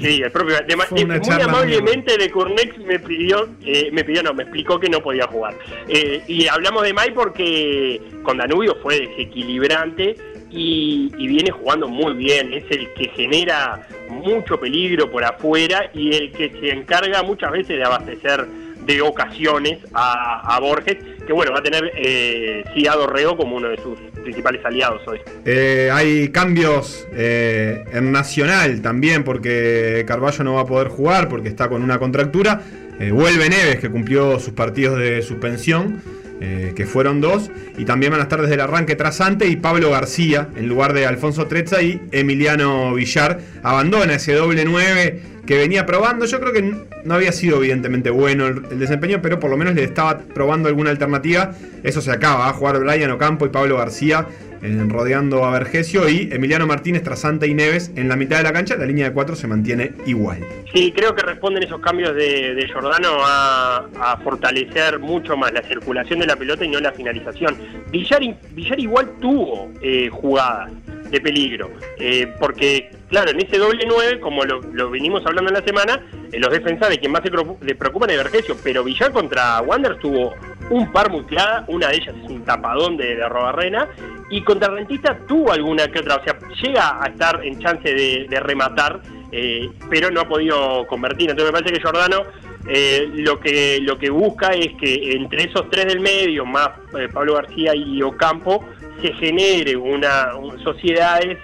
[0.00, 0.56] Sí, el propio.
[0.66, 4.22] de- Fue una de- muy charla muy amablemente de Cournex me pidió, eh, me pidió,
[4.22, 5.54] no, me explicó que no podía jugar.
[5.88, 10.16] Eh, y hablamos de Mai porque con Danubio fue desequilibrante
[10.50, 12.52] y, viene jugando muy bien.
[12.52, 17.76] Es el que genera mucho peligro por afuera y el que se encarga muchas veces
[17.76, 18.46] de abastecer
[18.86, 22.94] de ocasiones a, a Borges, que bueno, va a tener eh, sí a
[23.36, 25.20] como uno de sus principales aliados hoy.
[25.44, 31.48] Eh, hay cambios eh, en Nacional también, porque Carballo no va a poder jugar porque
[31.48, 32.62] está con una contractura.
[32.98, 36.02] Eh, vuelve Neves, que cumplió sus partidos de suspensión,
[36.40, 37.50] eh, que fueron dos.
[37.78, 41.06] Y también van a estar desde el arranque Trasante y Pablo García, en lugar de
[41.06, 43.40] Alfonso Trezza y Emiliano Villar.
[43.62, 46.26] Abandona ese doble 9 que venía probando.
[46.26, 49.84] Yo creo que no había sido evidentemente bueno el, desempeño, pero por lo menos le
[49.84, 51.52] estaba probando alguna alternativa.
[51.82, 54.26] Eso se acaba, a jugar Brian Ocampo y Pablo García
[54.62, 58.52] eh, rodeando a Vergesio y Emiliano Martínez, Trasante y Neves en la mitad de la
[58.52, 58.76] cancha.
[58.76, 60.38] La línea de cuatro se mantiene igual.
[60.74, 66.20] Sí, creo que responden esos cambios de, de Giordano a, fortalecer mucho más la circulación
[66.20, 67.56] de la pelota y no la finalización.
[67.92, 68.20] Villar,
[68.52, 70.70] Villar igual tuvo eh, jugadas
[71.10, 75.58] de peligro, eh, porque claro, en ese doble 9, como lo, lo venimos hablando en
[75.58, 76.00] la semana,
[76.32, 77.30] eh, los defensas de quien más se
[77.74, 80.34] preocupan es Vergesio, pero Villar contra Wander tuvo
[80.70, 83.88] un par muy clara, una de ellas es un tapadón de, de Robarrena,
[84.30, 88.40] y contra Rentista tuvo alguna que otra, o sea, llega a estar en chance de,
[88.40, 91.30] rematar, eh, pero no ha podido convertir.
[91.30, 92.24] Entonces me parece que Giordano
[92.68, 96.70] eh, lo que lo que busca es que entre esos tres del medio, más
[97.12, 98.64] Pablo García y Ocampo,
[99.00, 101.38] se genere una un- sociedades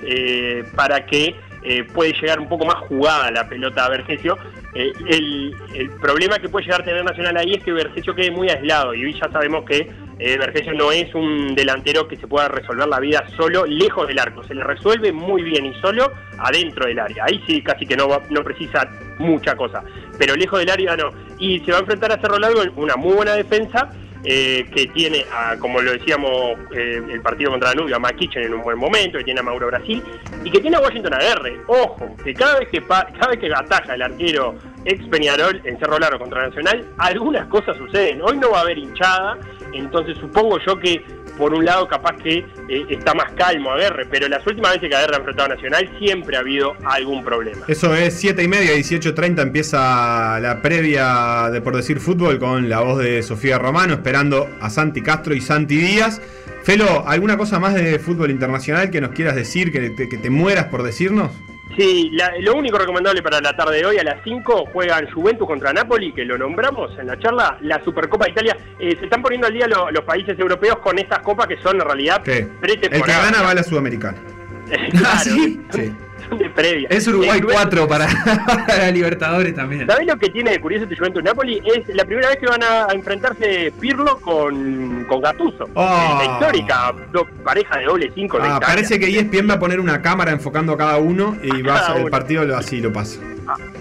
[0.74, 4.36] para que eh, puede llegar un poco más jugada la pelota a Vergesio.
[4.74, 8.30] Eh, el, el problema que puede llegar a tener Nacional ahí es que Vergesio quede
[8.30, 12.26] muy aislado y hoy ya sabemos que eh, Vergesio no es un delantero que se
[12.26, 16.12] pueda resolver la vida solo lejos del arco, se le resuelve muy bien y solo
[16.38, 17.24] adentro del área.
[17.24, 19.82] Ahí sí casi que no, no precisa mucha cosa,
[20.18, 21.10] pero lejos del área no.
[21.38, 23.90] Y se va a enfrentar a Cerro Largo en una muy buena defensa
[24.24, 28.54] eh, que tiene, a, como lo decíamos, eh, el partido contra Danubio, a Maquichen en
[28.54, 30.02] un buen momento, que tiene a Mauro Brasil,
[30.44, 31.60] y que tiene a Washington Aguerre.
[31.66, 34.54] Ojo, que cada vez que, cada vez que ataja el arquero
[34.84, 38.20] ex Peñarol en Cerro Largo contra Nacional, algunas cosas suceden.
[38.22, 39.38] Hoy no va a haber hinchada,
[39.72, 41.04] entonces supongo yo que
[41.36, 44.96] por un lado capaz que eh, está más calmo Aguerre, pero las últimas veces que
[44.96, 47.64] Aguerre ha enfrentado a Nacional siempre ha habido algún problema.
[47.68, 52.80] Eso es 7 y media, 18.30 empieza la previa de Por Decir Fútbol con la
[52.80, 56.20] voz de Sofía Romano, esperando a Santi Castro y Santi Díaz.
[56.64, 60.30] Felo, ¿alguna cosa más de fútbol internacional que nos quieras decir, que te, que te
[60.30, 61.32] mueras por decirnos?
[61.76, 65.46] Sí, la- lo único recomendable para la tarde de hoy a las 5 juegan Juventus
[65.46, 68.56] contra Napoli, que lo nombramos en la charla, la Supercopa de Italia.
[68.78, 71.76] Eh, se están poniendo al día lo- los países europeos con estas copas que son
[71.80, 72.38] en realidad ¿Qué?
[72.38, 73.30] El que pretemporadas.
[73.32, 74.18] gana va a la Sudamericana.
[74.90, 75.60] claro, ¿Ah, sí?
[75.70, 75.92] Sí.
[76.38, 76.88] de previa.
[76.90, 78.06] Es Uruguay Juventus- 4 para,
[78.66, 79.86] para Libertadores también.
[79.86, 81.62] ¿Sabés lo que tiene de curioso este Juventus Napoli?
[81.64, 85.68] Es la primera vez que van a, enfrentarse Pirlo con, con Gattuso.
[85.74, 86.18] Oh.
[86.18, 89.80] La histórica do- pareja de doble 5 de Ah, parece que ESPN va a poner
[89.80, 92.10] una cámara enfocando a cada uno y a Cada ser el uno.
[92.10, 93.18] partido lo- así lo pasa.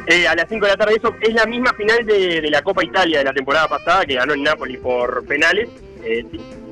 [0.07, 0.95] Eh, a las 5 de la tarde.
[0.97, 4.15] Eso es la misma final de, de la Copa Italia de la temporada pasada que
[4.15, 5.69] ganó el Napoli por penales.
[6.03, 6.25] Eh,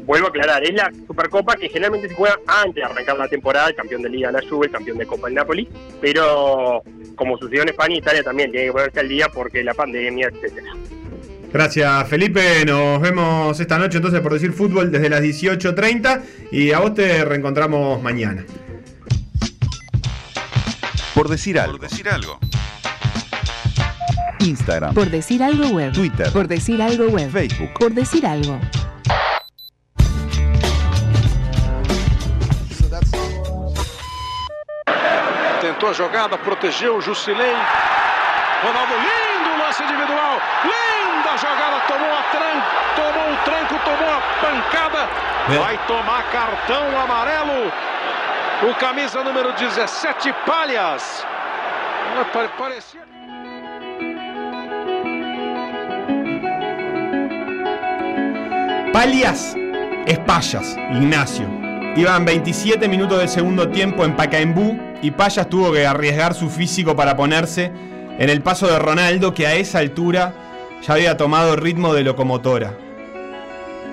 [0.09, 3.69] vuelvo a aclarar, es la Supercopa que generalmente se juega antes de arrancar la temporada,
[3.69, 5.69] el campeón de Liga la Juve, el campeón de Copa el Napoli,
[6.01, 6.81] pero
[7.15, 10.73] como sucedió en España, Italia también tiene que ponerse al día porque la pandemia, etcétera.
[11.53, 16.21] Gracias Felipe, nos vemos esta noche entonces por decir fútbol desde las 18.30
[16.53, 18.43] y a vos te reencontramos mañana.
[21.13, 21.77] Por decir algo.
[21.77, 22.39] Por decir algo.
[24.39, 25.91] Instagram, Por decir algo web.
[25.91, 27.29] Twitter, Por decir algo web.
[27.29, 27.69] Facebook.
[27.77, 28.59] Por decir algo.
[35.79, 37.55] Tentou a jogada, protegeu Jusilei.
[38.61, 40.41] Ronaldo, lindo lance individual.
[40.61, 45.07] Linda jogada, tomou a tranco, tomou o tranco, tomou a pancada.
[45.57, 47.71] Vai tomar cartão amarelo.
[48.69, 51.25] O camisa número 17, Palhas.
[52.33, 53.07] Pare- Parecia.
[58.93, 59.55] Palias
[60.07, 61.47] es Payas, Ignacio.
[61.95, 66.95] Iban 27 minutos del segundo tiempo en Pacaembú y Payas tuvo que arriesgar su físico
[66.95, 67.71] para ponerse
[68.17, 70.33] en el paso de Ronaldo que a esa altura
[70.85, 72.73] ya había tomado ritmo de locomotora.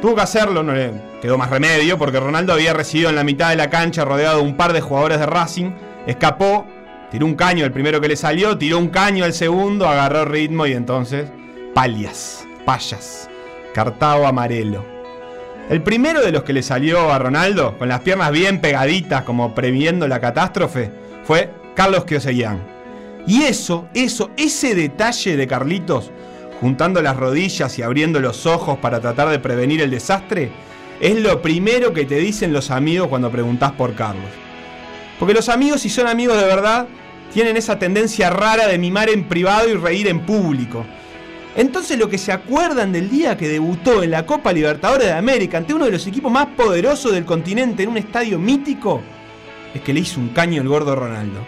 [0.03, 0.93] Tuvo que hacerlo, no le
[1.23, 4.45] quedó más remedio porque Ronaldo había recibido en la mitad de la cancha rodeado de
[4.45, 5.71] un par de jugadores de Racing,
[6.07, 6.67] escapó,
[7.11, 10.67] tiró un caño el primero que le salió, tiró un caño el segundo, agarró ritmo
[10.67, 11.31] y entonces
[11.75, 13.31] Palias, Payas,
[13.75, 14.96] Cartao Amarelo.
[15.69, 19.53] El primero de los que le salió a Ronaldo, con las piernas bien pegaditas como
[19.53, 20.93] previendo la catástrofe,
[21.25, 22.63] fue Carlos Kioseyan.
[23.27, 26.13] Y eso, eso, ese detalle de Carlitos,
[26.61, 30.53] juntando las rodillas y abriendo los ojos para tratar de prevenir el desastre,
[31.01, 34.31] es lo primero que te dicen los amigos cuando preguntás por Carlos.
[35.19, 36.87] Porque los amigos, si son amigos de verdad,
[37.35, 40.87] tienen esa tendencia rara de mimar en privado y reír en público.
[41.57, 45.57] Entonces lo que se acuerdan del día que debutó en la Copa Libertadores de América
[45.57, 49.01] ante uno de los equipos más poderosos del continente en un estadio mítico,
[49.75, 51.41] es que le hizo un caño el gordo Ronaldo.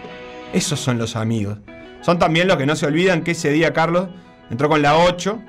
[0.51, 1.59] Esos son los amigos.
[2.01, 4.09] Son también los que no se olvidan que ese día Carlos
[4.49, 5.39] entró con la 8,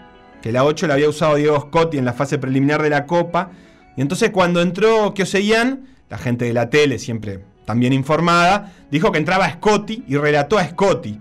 [0.42, 3.52] que la 8 la había usado Diego Scotti en la fase preliminar de la Copa,
[3.96, 9.18] y entonces cuando entró Kioseyan, la gente de la tele, siempre también informada, dijo que
[9.18, 11.18] entraba Scotti y relató a Scotti.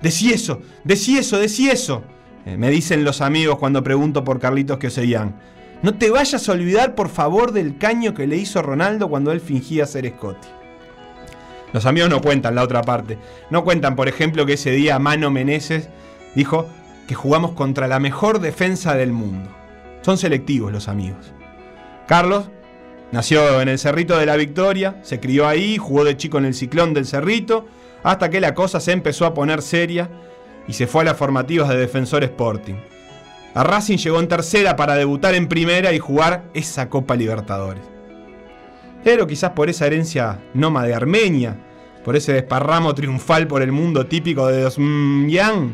[0.00, 2.02] Decí eso, decí eso, decí eso.
[2.48, 5.38] Eh, me dicen los amigos cuando pregunto por Carlitos Kioseyan.
[5.82, 9.42] No te vayas a olvidar, por favor, del caño que le hizo Ronaldo cuando él
[9.42, 10.48] fingía ser Scotti.
[11.74, 13.18] Los amigos no cuentan la otra parte.
[13.50, 15.90] No cuentan, por ejemplo, que ese día Mano Meneses
[16.34, 16.66] dijo
[17.06, 19.50] que jugamos contra la mejor defensa del mundo.
[20.00, 21.34] Son selectivos los amigos.
[22.06, 22.48] Carlos
[23.12, 26.54] nació en el Cerrito de la Victoria, se crió ahí, jugó de chico en el
[26.54, 27.66] Ciclón del Cerrito,
[28.02, 30.08] hasta que la cosa se empezó a poner seria
[30.68, 32.74] y se fue a las formativas de Defensor Sporting.
[33.54, 37.82] A Racing llegó en tercera para debutar en primera y jugar esa Copa Libertadores.
[39.02, 41.56] Pero quizás por esa herencia noma de Armenia,
[42.04, 45.72] por ese desparramo triunfal por el mundo típico de Osmyan,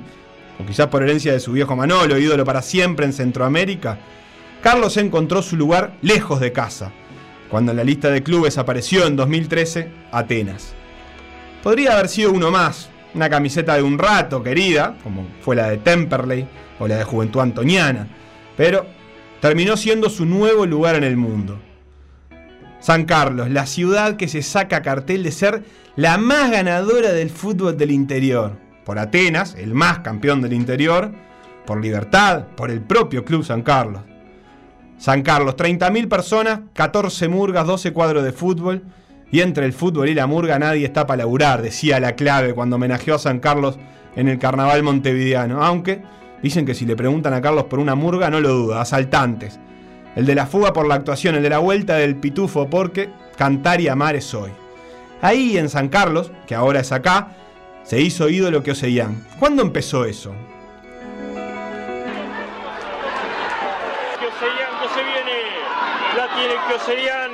[0.59, 3.99] o quizás por herencia de su viejo Manolo, ídolo para siempre en Centroamérica,
[4.63, 6.93] Carlos encontró su lugar lejos de casa,
[7.51, 10.75] cuando en la lista de clubes apareció en 2013 Atenas.
[11.63, 15.79] Podría haber sido uno más, una camiseta de un rato querida, como fue la de
[15.79, 16.47] Temperley
[16.79, 18.09] o la de Juventud Antoniana,
[18.57, 18.87] pero
[19.41, 21.59] terminó siendo su nuevo lugar en el mundo.
[22.81, 25.65] San Carlos, la ciudad que se saca cartel de ser
[25.97, 28.59] la más ganadora del fútbol del interior.
[28.85, 31.11] Por Atenas, el más campeón del interior.
[31.65, 34.03] Por Libertad, por el propio Club San Carlos.
[34.99, 38.83] San Carlos, 30.000 personas, 14 murgas, 12 cuadros de fútbol.
[39.31, 42.77] Y entre el fútbol y la murga nadie está para laburar, decía la clave cuando
[42.77, 43.79] homenajeó a San Carlos
[44.17, 45.63] en el carnaval montevideano.
[45.63, 46.03] Aunque
[46.43, 49.59] dicen que si le preguntan a Carlos por una murga, no lo duda, asaltantes.
[50.15, 53.81] El de la fuga por la actuación, el de la vuelta del pitufo porque cantar
[53.81, 54.51] y amar es hoy.
[55.21, 57.31] Ahí en San Carlos, que ahora es acá,
[57.83, 59.25] se hizo ídolo que Oseyan.
[59.39, 60.33] ¿Cuándo empezó eso?
[64.21, 65.37] Que viene,
[66.17, 67.31] la tiene Kioseyan,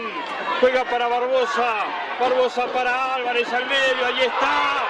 [0.61, 1.85] juega para Barbosa,
[2.21, 4.85] Barbosa para Álvarez al medio, ahí está,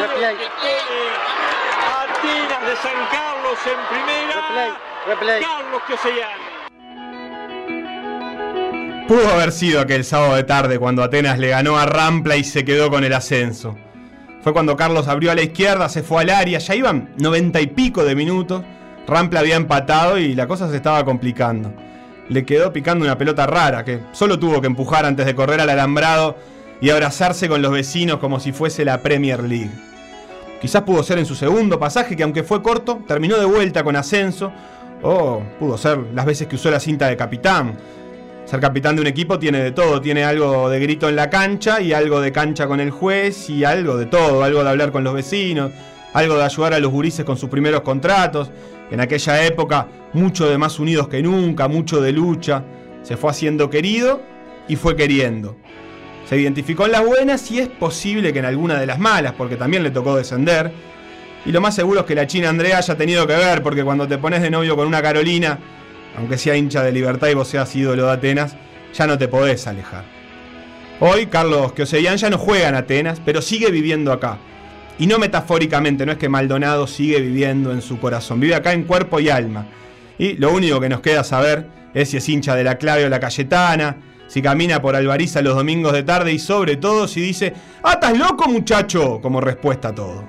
[0.00, 0.06] a
[2.02, 4.38] Atenas de San Carlos en primera,
[5.40, 6.40] Carlos Kioseyan.
[9.08, 12.64] Pudo haber sido aquel sábado de tarde cuando Atenas le ganó a Rampla y se
[12.64, 13.76] quedó con el ascenso.
[14.42, 17.66] Fue cuando Carlos abrió a la izquierda, se fue al área, ya iban noventa y
[17.66, 18.62] pico de minutos.
[19.06, 21.74] Rampla había empatado y la cosa se estaba complicando.
[22.28, 25.70] Le quedó picando una pelota rara que solo tuvo que empujar antes de correr al
[25.70, 26.38] alambrado
[26.80, 29.89] y abrazarse con los vecinos como si fuese la Premier League.
[30.60, 33.96] Quizás pudo ser en su segundo pasaje, que aunque fue corto, terminó de vuelta con
[33.96, 34.52] ascenso,
[35.02, 37.78] o pudo ser las veces que usó la cinta de capitán.
[38.44, 41.80] Ser capitán de un equipo tiene de todo, tiene algo de grito en la cancha
[41.80, 45.02] y algo de cancha con el juez y algo de todo, algo de hablar con
[45.02, 45.72] los vecinos,
[46.12, 48.50] algo de ayudar a los gurises con sus primeros contratos.
[48.90, 52.64] En aquella época, mucho de más unidos que nunca, mucho de lucha.
[53.02, 54.20] Se fue haciendo querido
[54.68, 55.56] y fue queriendo.
[56.30, 59.56] Se identificó en las buenas y es posible que en alguna de las malas, porque
[59.56, 60.70] también le tocó descender.
[61.44, 64.06] Y lo más seguro es que la China Andrea haya tenido que ver, porque cuando
[64.06, 65.58] te pones de novio con una Carolina,
[66.16, 68.54] aunque sea hincha de libertad y vos seas ídolo de Atenas,
[68.94, 70.04] ya no te podés alejar.
[71.00, 74.38] Hoy Carlos Kioseyan ya no juega en Atenas, pero sigue viviendo acá.
[75.00, 78.84] Y no metafóricamente, no es que Maldonado sigue viviendo en su corazón, vive acá en
[78.84, 79.66] cuerpo y alma.
[80.16, 83.08] Y lo único que nos queda saber es si es hincha de la clave o
[83.08, 87.52] la Cayetana, si camina por Alvariza los domingos de tarde y sobre todo si dice,
[87.82, 89.20] ¡Ah, estás loco muchacho!
[89.20, 90.24] como respuesta a todo.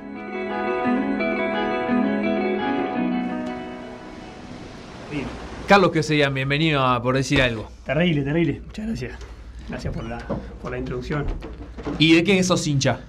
[5.68, 7.70] Carlos Kioseyan, bienvenido a Por Decir Algo.
[7.86, 8.62] Terrible, terrible.
[8.66, 9.20] Muchas gracias.
[9.70, 10.18] Gracias por la,
[10.62, 11.26] por la introducción.
[12.00, 13.02] ¿Y de qué sos hincha?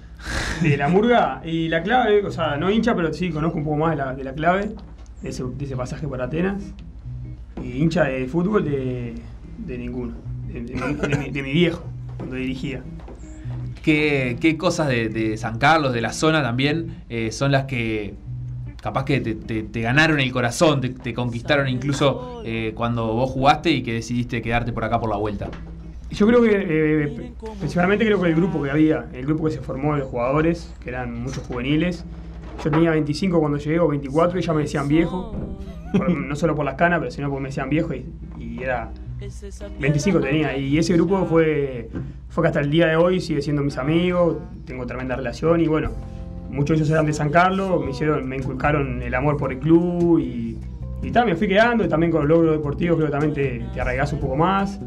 [0.61, 3.77] De la murga y la clave, o sea, no hincha, pero sí conozco un poco
[3.77, 4.75] más de la, de la clave,
[5.23, 6.61] de ese, de ese pasaje por Atenas.
[7.61, 9.15] Y hincha de fútbol de,
[9.57, 10.32] de ninguno.
[10.53, 11.83] De, de mi, de mi- de mi viejo,
[12.17, 12.81] cuando dirigía.
[13.81, 18.13] ¿Qué, qué cosas de, de San Carlos, de la zona también, eh, son las que
[18.81, 23.29] capaz que te, te- te ganaron el corazón, te, te conquistaron incluso eh, cuando vos
[23.31, 25.49] jugaste y que decidiste quedarte por acá por la vuelta?
[26.11, 29.59] Yo creo que, eh, principalmente creo que el grupo que había, el grupo que se
[29.61, 32.05] formó de los jugadores, que eran muchos juveniles.
[32.63, 35.35] Yo tenía 25 cuando llegué, o 24, y ya me decían viejo.
[35.91, 38.05] Por- no solo por las canas, pero sino porque me decían viejo y,
[38.39, 38.91] y era
[39.79, 40.57] 25 tenía.
[40.57, 41.89] Y ese grupo fue,
[42.29, 45.67] fue que hasta el día de hoy sigue siendo mis amigos, tengo tremenda relación y
[45.67, 45.91] bueno,
[46.49, 49.59] muchos de ellos eran de San Carlos, me hicieron, me inculcaron el amor por el
[49.59, 50.57] club y,
[51.01, 53.81] y me fui quedando y también con los logros deportivos creo que también te, te
[53.81, 54.79] arraigás un poco más.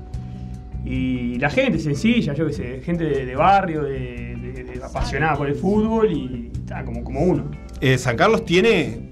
[0.84, 3.84] Y la gente sencilla, yo qué sé, gente de, barrio,
[4.84, 7.50] apasionada por el fútbol y tal, como, como uno.
[7.80, 9.10] Eh, San Carlos tiene.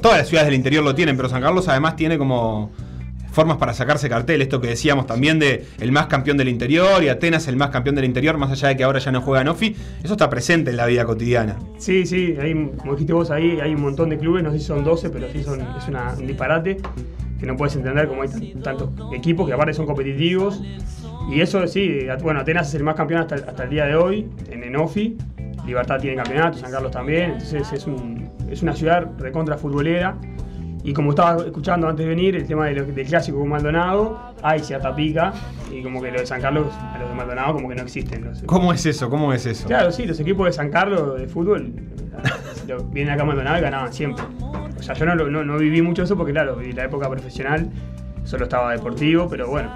[0.00, 2.70] Todas las ciudades del interior lo tienen, pero San Carlos además tiene como
[3.32, 4.42] formas para sacarse cartel.
[4.42, 7.94] Esto que decíamos también de el más campeón del interior y Atenas el más campeón
[7.96, 9.76] del interior, más allá de que ahora ya no juega Nofi.
[10.02, 11.56] Eso está presente en la vida cotidiana.
[11.78, 14.64] Sí, sí, hay, como dijiste vos ahí, hay un montón de clubes, no sé si
[14.64, 16.78] son 12, pero sí son, es un disparate
[17.38, 20.60] que no puedes entender cómo hay tan- tantos equipos que aparte son competitivos.
[21.32, 24.26] Y eso sí, bueno, Atenas es el más campeón hasta, hasta el día de hoy,
[24.50, 25.16] en Enofi.
[25.66, 27.32] Libertad tiene campeonato, San Carlos también.
[27.32, 30.16] Entonces es, un- es una ciudad recontra futbolera.
[30.82, 34.32] Y como estaba escuchando antes de venir, el tema de lo- del clásico con Maldonado,
[34.42, 35.32] hay cierta pica.
[35.70, 38.24] Y como que lo de San Carlos, a los de Maldonado, como que no existen.
[38.24, 39.10] los- ¿Cómo es eso?
[39.10, 39.66] ¿Cómo es eso?
[39.66, 41.72] Claro, sí, los equipos de San Carlos de fútbol
[42.66, 44.24] lo- vienen acá a Maldonado y ganaban siempre.
[44.78, 47.68] O sea, yo no, no, no viví mucho eso porque, claro, viví la época profesional,
[48.24, 49.70] solo estaba deportivo, pero bueno.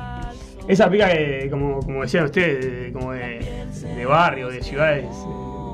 [0.67, 3.41] Esa pica que, como, como decían ustedes, de- como de,
[3.97, 5.05] de barrio, de ciudades,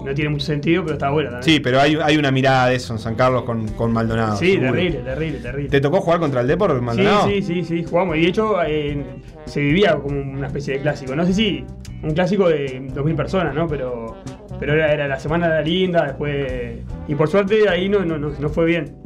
[0.05, 1.45] no tiene mucho sentido, pero está buena también.
[1.55, 4.37] Sí, pero hay, hay una mirada de eso en San Carlos con, con Maldonado.
[4.37, 4.73] Sí, seguro.
[4.73, 5.71] terrible, terrible, terrible.
[5.71, 7.27] ¿Te tocó jugar contra el Depor, Maldonado?
[7.29, 8.17] Sí, sí, sí, sí, jugamos.
[8.17, 9.05] Y de hecho eh,
[9.47, 11.15] se vivía como una especie de clásico.
[11.17, 11.65] No sé si
[12.03, 13.67] un clásico de 2.000 personas, ¿no?
[13.69, 14.17] Pero,
[14.59, 16.79] pero era, era la semana era linda, después...
[17.09, 18.97] Y por suerte ahí no, no, no, no fue bien.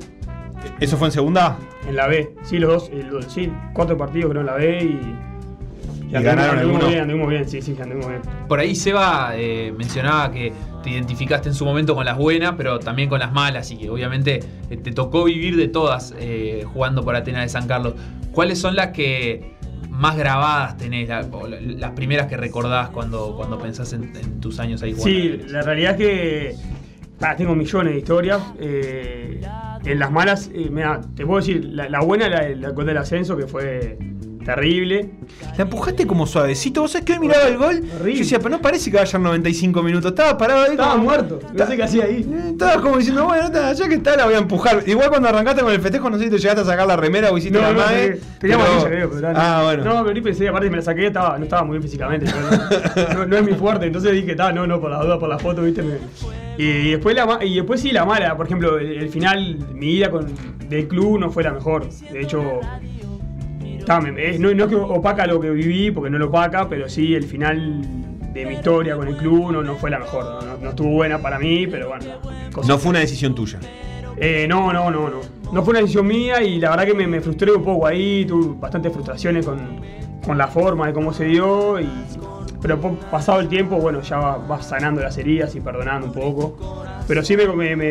[0.81, 1.59] ¿Eso fue en segunda?
[1.89, 2.35] En la B.
[2.43, 5.15] Sí, los dos, los- sí, cuatro partidos creo en la B y...
[6.09, 6.89] ¿Y ganaron anduvimos alguno?
[6.89, 8.21] bien, anduvimos bien, sí, sí, anduvimos bien.
[8.47, 10.53] Por ahí Seba eh, mencionaba que
[10.85, 13.91] te identificaste en su momento con las buenas, pero también con las malas, y que
[13.91, 17.95] obviamente eh, te tocó vivir de todas eh, jugando por Atenas de San Carlos.
[18.33, 19.55] ¿Cuáles son las que
[19.89, 25.19] más grabadas tenés, las primeras que recordás cuando, cuando pensás en, tus años ahí jugando?
[25.19, 26.57] Sí, la realidad es que
[27.21, 28.43] ah, tengo millones de historias.
[28.61, 29.41] eh,
[29.87, 33.99] en las malas, mira, te puedo decir, la, buena la, la del ascenso, que fue
[34.45, 35.11] terrible.
[35.57, 36.83] La empujaste como suavecito.
[36.83, 37.83] Vos sabés que hoy miraba el gol.
[38.01, 40.11] Yo decía, pero no parece que vayan 95 minutos.
[40.13, 40.71] Estaba parado ahí.
[40.73, 41.41] Estaba como- muerto.
[41.53, 42.29] No sé qué hacía ahí.
[42.51, 44.83] Estaba como diciendo, bueno, ta, ya que está, la voy a empujar.
[44.87, 47.31] Igual cuando arrancaste con el festejo, no sé si te llegaste a sacar la remera
[47.31, 49.29] o hiciste No, la no, mague, tenía- tenía pero- creo, pero.
[49.35, 49.85] Ah, bueno.
[49.85, 52.27] No, pero ni pensé, aparte me la saqué, estaba, no estaba muy bien físicamente.
[52.97, 55.29] no, no- no es mi fuerte, entonces dije, está, no, no, por la duda, por
[55.29, 55.83] la foto, viste.
[55.83, 55.95] me-
[56.57, 60.11] y, después la, y después sí, la mala, por ejemplo, el, el final, mi ida
[60.11, 60.27] con,
[60.69, 61.89] del club no fue la mejor.
[62.13, 62.61] De hecho,
[64.01, 67.15] me- no, no es que opaca lo que viví, porque no lo opaca, pero sí
[67.15, 67.83] el final
[68.33, 70.25] de mi historia con el club no, no fue la mejor.
[70.25, 72.05] No, no- no estuvo buena para mí, pero bueno.
[72.53, 73.59] cosas- No fue una decisión tuya.
[74.17, 75.21] eh, no, no, no, no.
[75.53, 78.25] No fue una decisión mía y la verdad que me, me frustré un poco ahí,
[78.25, 79.59] tuve bastantes frustraciones con,
[80.25, 81.89] con la forma de cómo se dio, y,
[82.65, 86.57] pero pasado el tiempo, bueno, ya va- vas sanando las heridas y perdonando un poco.
[87.07, 87.91] Pero sí, me, me-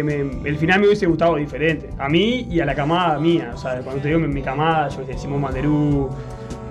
[0.50, 1.92] el final me hubiese gustado diferente.
[2.00, 3.52] A mí y a la camada mía.
[3.54, 6.10] O sea, cuando te digo mi, camada, yo de Simón Manderú,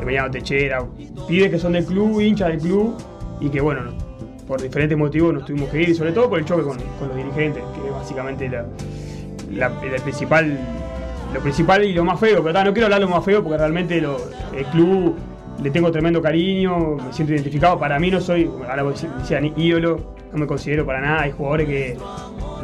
[0.00, 0.84] Emiliano Techera,
[1.28, 2.96] pibes que son del club, hinchas del club,
[3.40, 3.92] y que bueno, no-
[4.48, 6.76] por diferentes motivos nos tuvimos que ir, y sobre todo por el choque con,
[7.06, 9.70] los dirigentes, que es básicamente la,
[10.02, 10.58] principal
[11.32, 13.58] lo principal y lo más feo, pero ta, no quiero hablar lo más feo porque
[13.58, 15.14] realmente el club
[15.62, 17.78] le tengo tremendo cariño, me siento identificado.
[17.78, 21.22] Para mí no soy, ahora vos decían ídolo, no me considero para nada.
[21.22, 21.96] Hay jugadores que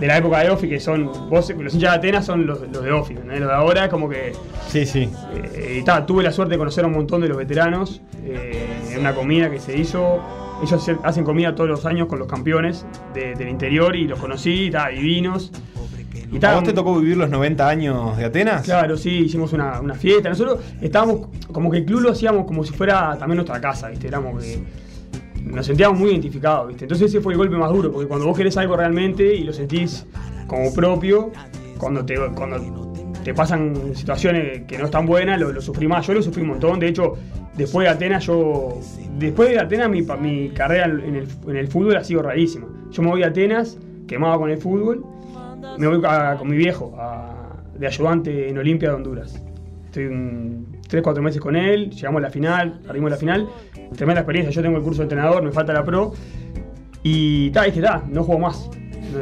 [0.00, 2.82] de la época de Ofi que son, vos, los hinchas de Atenas son los, los
[2.84, 3.24] de Ofi, ¿no?
[3.32, 4.32] los de ahora es como que
[4.68, 5.08] Sí, sí.
[5.54, 8.66] eh, y ta, tuve la suerte de conocer a un montón de los veteranos eh,
[8.92, 10.20] en una comida que se hizo.
[10.60, 12.84] Ellos hace- hacen comida todos los años con los campeones
[13.14, 15.52] de- del interior y los conocí, ta, divinos.
[16.30, 18.62] Y ¿A vos te tocó vivir los 90 años de Atenas?
[18.62, 20.28] Claro, sí, hicimos una, una fiesta.
[20.28, 24.08] Nosotros estábamos, como que el club lo hacíamos como si fuera también nuestra casa, ¿viste?
[24.08, 24.58] Éramos que
[25.42, 26.84] nos sentíamos muy identificados, ¿viste?
[26.84, 29.52] Entonces ese fue el golpe más duro, porque cuando vos querés algo realmente y lo
[29.52, 30.06] sentís
[30.46, 31.32] como propio,
[31.78, 32.92] cuando te, cuando
[33.24, 36.06] te pasan situaciones que no están buenas, lo, lo sufrí más.
[36.06, 37.14] Yo lo sufrí un montón, de hecho,
[37.56, 38.78] después de Atenas yo...
[39.18, 42.68] Después de Atenas mi, mi carrera en el, en el fútbol ha sido rarísima.
[42.90, 45.04] Yo me voy a Atenas, quemado con el fútbol,
[45.78, 49.42] me voy a- con mi viejo a- de ayudante en Olimpia de Honduras.
[49.86, 50.08] Estoy
[50.88, 53.48] 3, 4 meses con él, llegamos a la final, perdimos la final.
[53.96, 56.12] Tremenda experiencia, yo tengo el curso de entrenador, me falta la pro.
[57.02, 58.68] Y ta, dije, ta, no juego más.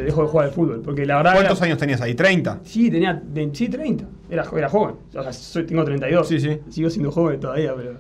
[0.05, 0.83] Dejo de jugar al fútbol.
[0.85, 1.35] Porque la verdad.
[1.35, 2.15] ¿Cuántos era- años tenías ahí?
[2.15, 2.59] ¿30?
[2.65, 3.15] Sí, tenía.
[3.25, 4.05] de- sí, 30.
[4.29, 4.97] Era, era joven.
[5.15, 6.27] O sea, soy- tengo 32.
[6.27, 6.59] Sí, sí.
[6.69, 7.99] Sigo siendo joven todavía, pero.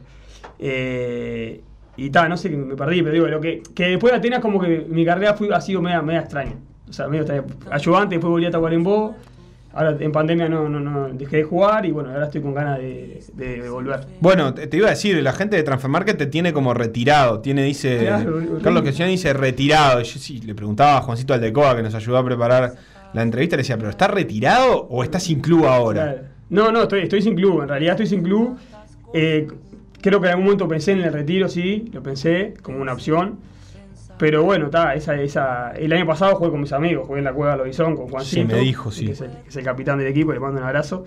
[0.58, 1.60] eh,
[1.96, 4.60] y ta, no sé me perdí, pero digo, lo que, que después de Atenas, como
[4.60, 6.56] que mi carrera fue, ha sido media, media extraña.
[6.88, 7.44] O sea, medio extraña.
[7.70, 9.16] Ayudante, después volví a Tacuarembó.
[9.72, 12.78] Ahora en pandemia no, no, no dejé de jugar y bueno, ahora estoy con ganas
[12.78, 14.06] de, de volver.
[14.20, 17.40] Bueno, te, iba a decir, la gente de Transfer Market te tiene como retirado.
[17.40, 17.98] Tiene, dice.
[17.98, 18.58] Claro.
[18.62, 20.00] Carlos Cristian dice retirado.
[20.00, 22.74] Yo sí le preguntaba a Juancito Aldecoa que nos ayudó a preparar
[23.12, 23.56] la entrevista.
[23.56, 26.22] Le decía, ¿pero está retirado o está sin club ahora?
[26.48, 27.60] No, no, estoy, estoy sin club.
[27.60, 28.56] En realidad estoy sin club.
[29.12, 29.46] Eh,
[30.00, 33.40] creo que en algún momento pensé en el retiro, sí, lo pensé como una opción.
[34.18, 37.32] Pero bueno, está, esa, esa, el año pasado jugué con mis amigos, jugué en la
[37.32, 39.06] Cueva de Lobizón con Juan Sí, me dijo, sí.
[39.06, 41.04] Que es, el, que es el capitán del equipo, le mando un abrazo.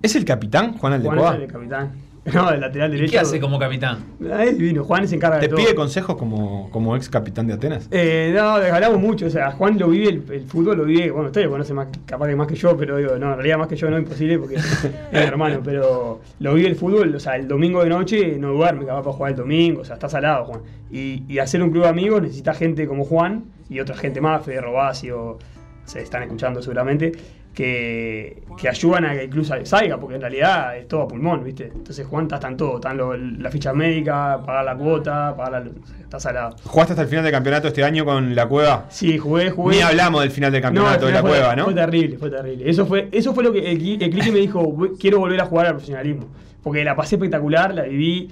[0.00, 1.34] ¿Es el capitán, Juan Juan Aldecoa?
[1.34, 1.92] es el capitán.
[2.32, 3.10] No, el lateral ¿Y derecho.
[3.12, 3.98] qué hace como capitán?
[4.32, 5.56] Ah, Es divino, Juan se encarga ¿Te de todo.
[5.60, 7.88] pide consejos como, como ex capitán de Atenas?
[7.90, 11.26] Eh, no, hablamos mucho, o sea, Juan lo vive, el, el fútbol lo vive, bueno,
[11.26, 13.66] ustedes lo conocen más, capaz que más que yo, pero digo, no, en realidad más
[13.66, 17.18] que yo no es imposible porque es mi hermano, pero lo vive el fútbol, o
[17.18, 20.08] sea, el domingo de noche no duerme, capaz para jugar el domingo, o sea, está
[20.08, 20.60] salado Juan.
[20.92, 24.44] Y, y hacer un club de amigos necesita gente como Juan y otra gente más,
[24.44, 25.38] Fede Robacio,
[25.86, 27.10] se están escuchando seguramente,
[27.54, 31.70] que, que ayudan a que incluso salga, porque en realidad es todo a pulmón, ¿viste?
[31.74, 35.70] Entonces Juan están todo, están lo- la ficha médica, pagar la cuota, pagar la...
[36.00, 36.56] está salado.
[36.64, 38.86] ¿Jugaste hasta el final del campeonato este año con la cueva?
[38.88, 39.76] Sí, jugué, jugué.
[39.76, 41.64] Ni hablamos del final del campeonato de la fue- cueva, ¿no?
[41.64, 42.68] Fue terrible, fue terrible.
[42.70, 45.40] Eso fue, eso fue lo que el, el clic que me dijo, "Voy- quiero volver
[45.40, 46.28] a jugar al profesionalismo.
[46.62, 48.30] Porque la pasé espectacular, la viví,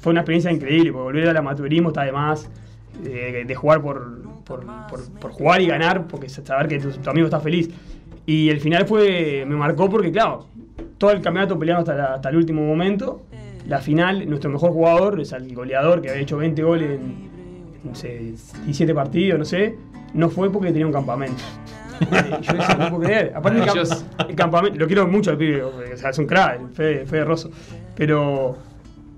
[0.00, 2.50] fue una experiencia increíble, porque volver al amateurismo está de más,
[3.06, 7.08] eh, de jugar por, por, por- por jugar y ganar, porque saber que tu, tu
[7.10, 7.70] amigo está feliz.
[8.30, 10.46] Y el final fue, me marcó porque, claro,
[10.98, 13.22] todo el campeonato peleando hasta, la- hasta el último momento.
[13.66, 17.28] La final, nuestro mejor jugador, es el goleador que había hecho 20 goles en,
[17.84, 18.18] no sé,
[18.64, 19.74] 17 partidos, no sé,
[20.14, 21.42] no fue porque tenía un campamento.
[22.00, 22.06] Eh,
[22.42, 23.32] Yo decía, no puedo creer.
[23.34, 26.70] Aparte, el, camp- el campamento, lo quiero mucho al pibe, o sea, es un crack,
[26.72, 27.50] Fede, Fede Rosso.
[27.96, 28.56] Pero.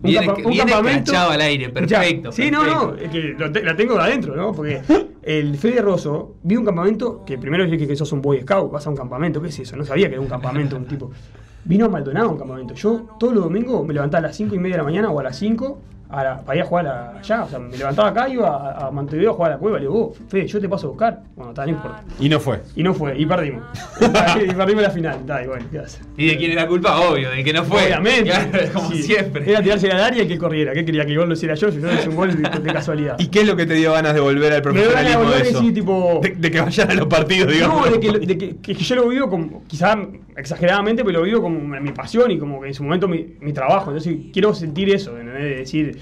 [0.02, 1.16] Un, Viene- campa- un campamento.
[1.16, 4.52] al aire, perfecto, Ya, Sí, no, no, es que te- la tengo de adentro, ¿no?
[4.52, 4.80] Porque
[5.22, 8.84] el Fede Rosso vio un campamento que primero dije que sos un Boy Scout, vas
[8.86, 9.76] a un campamento, ¿qué es eso?
[9.76, 11.10] No sabía que era un campamento, un tipo.
[11.64, 12.74] Vino a Maldonado a un campamento.
[12.74, 15.20] Yo todos los domingos me levantaba a las 5 y media de la mañana o
[15.20, 15.78] a las 5
[16.12, 17.44] a la- para ir a jugar a- allá.
[17.44, 19.78] O sea, me levantaba acá, iba a, a Montevideo a jugar a la cueva.
[19.78, 21.20] Le digo, vos, Fede, yo te paso a buscar.
[21.36, 22.02] Bueno, está, no importa.
[22.20, 22.60] Y no fue.
[22.76, 23.62] Y no fue, y perdimos.
[24.00, 25.16] y perdimos la final.
[25.20, 25.82] Está, y bueno, ¿qué?
[26.16, 27.00] ¿Y de quién es la culpa?
[27.00, 27.84] Obvio, de que no fue.
[27.84, 28.30] Obviamente.
[28.30, 29.02] Claro, como Sí.
[29.02, 29.50] siempre.
[29.50, 30.72] Era tirarse a la área y que corriera.
[30.74, 31.04] ¿Qué quería?
[31.04, 31.70] Que el gol lo hiciera yo.
[31.70, 33.16] Si yo no hice un gol de, de casualidad.
[33.18, 35.18] ¿Y qué es lo que te dio ganas de volver al Me dio ganas de
[35.18, 35.72] profesionalismo volver de eso?
[35.72, 36.20] tipo.
[36.22, 37.86] De, de que vayan a los partidos, digamos.
[37.86, 39.96] No, de que, de que, que yo lo vivo como, quizás
[40.36, 43.52] exageradamente, pero lo vivo como mi pasión y como que en su momento mi, mi
[43.52, 43.90] trabajo.
[43.90, 45.42] Entonces quiero sentir eso, ¿entendés?
[45.42, 45.98] de decir,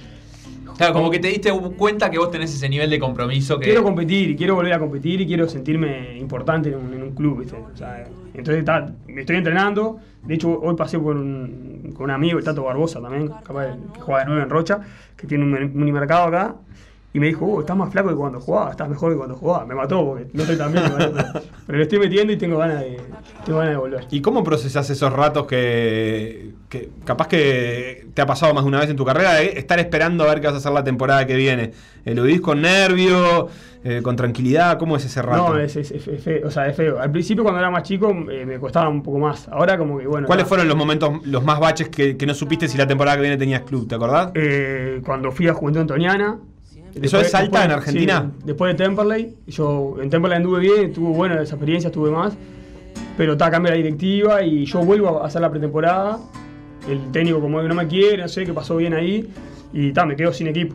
[0.77, 3.67] Claro, como que te diste cuenta que vos tenés ese nivel de compromiso que.
[3.67, 7.11] quiero competir, y quiero volver a competir y quiero sentirme importante en un, en un
[7.15, 7.55] club, ¿viste?
[7.57, 9.99] O sea, entonces está, me estoy entrenando.
[10.23, 14.01] De hecho, hoy pasé con un, con un amigo, el Tato Barbosa también, capaz que
[14.01, 14.81] juega de nuevo en Rocha,
[15.17, 16.57] que tiene un un unimercado acá.
[17.13, 19.65] Y me dijo, oh, estás más flaco que cuando jugaba, estás mejor que cuando jugaba.
[19.67, 21.13] Me mató porque no estoy tan bien, pero,
[21.67, 23.01] pero le estoy metiendo y tengo ganas de,
[23.45, 24.07] tengo ganas de volver.
[24.13, 28.79] ¿Y cómo procesás esos ratos que, que capaz que te ha pasado más de una
[28.81, 31.27] vez en tu carrera de estar esperando a ver qué vas a hacer la temporada
[31.27, 31.73] que viene?
[32.05, 33.49] Eh, ¿Lo vivís con nervio,
[33.83, 34.79] eh, con tranquilidad?
[34.79, 35.55] ¿Cómo es ese rato?
[35.55, 37.01] No, es, es- es- es feo, o sea, es feo.
[37.01, 39.49] Al principio cuando era más chico eh, me costaba un poco más.
[39.49, 40.29] Ahora como que bueno.
[40.29, 43.23] ¿Cuáles fueron los momentos, los más baches que, que no supiste si la temporada que
[43.23, 43.89] viene tenías club?
[43.89, 44.31] ¿Te acordás?
[44.35, 46.39] Eh, cuando fui a Juventud Antoniana.
[46.95, 48.31] ¿Eso es Salta, en Argentina?
[48.39, 49.37] sí, después de Temperley.
[49.47, 52.37] Yo en Temperley anduve bien, estuvo buena esa experiencia, estuve más.
[53.17, 56.19] Pero está cambia la directiva y yo vuelvo a hacer la pretemporada.
[56.89, 59.31] El técnico como que no me quiere, no sé qué pasó bien ahí.
[59.73, 60.75] Y ta, me quedo sin equipo.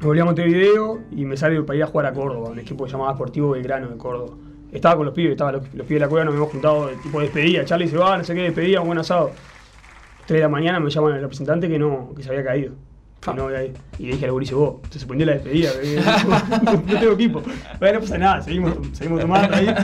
[0.00, 2.84] Me volví a Montevideo y me sale para ir a jugar a Córdoba, un equipo
[2.84, 4.36] que llamaba Sportivo Belgrano de Córdoba.
[4.70, 7.20] Estaba con los pibes, estaba los, los pibes de la cueva, nos habíamos juntado, tipo
[7.20, 7.64] despedida.
[7.64, 9.32] Charlie se va, no sé qué, despedida, un buen asado.
[10.26, 12.74] 3 de la mañana me llaman el representante que no, que se había caído.
[13.20, 13.48] Que no.
[13.98, 15.70] Y dije a la gurice, vos, se suspendió la despedida,
[16.64, 17.42] no, no tengo equipo.
[17.80, 19.74] Bueno, no pasa nada, seguimos, seguimos tomando ahí.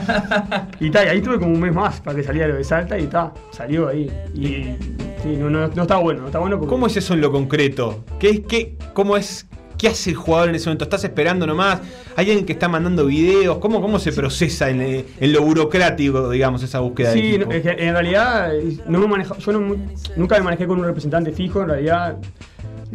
[0.79, 2.97] Y ta, y ahí tuve como un mes más para que saliera lo de Salta
[2.97, 4.09] y ta, salió ahí.
[4.33, 4.75] Y
[5.21, 6.69] sí, no, no, no está bueno, no está bueno porque.
[6.69, 8.05] ¿Cómo es eso en lo concreto?
[8.19, 9.47] ¿Qué, es- qué, ¿Cómo es?
[9.77, 10.85] ¿Qué hace el jugador en ese momento?
[10.85, 11.81] ¿Estás esperando nomás?
[12.15, 13.57] ¿Hay alguien que está mandando videos?
[13.57, 17.51] ¿Cómo, cómo se procesa en, en lo burocrático, digamos, esa búsqueda de Sí, equipo?
[17.51, 21.67] en realidad eh, no me maneja, yo nunca me manejé con un representante fijo, en
[21.67, 22.17] realidad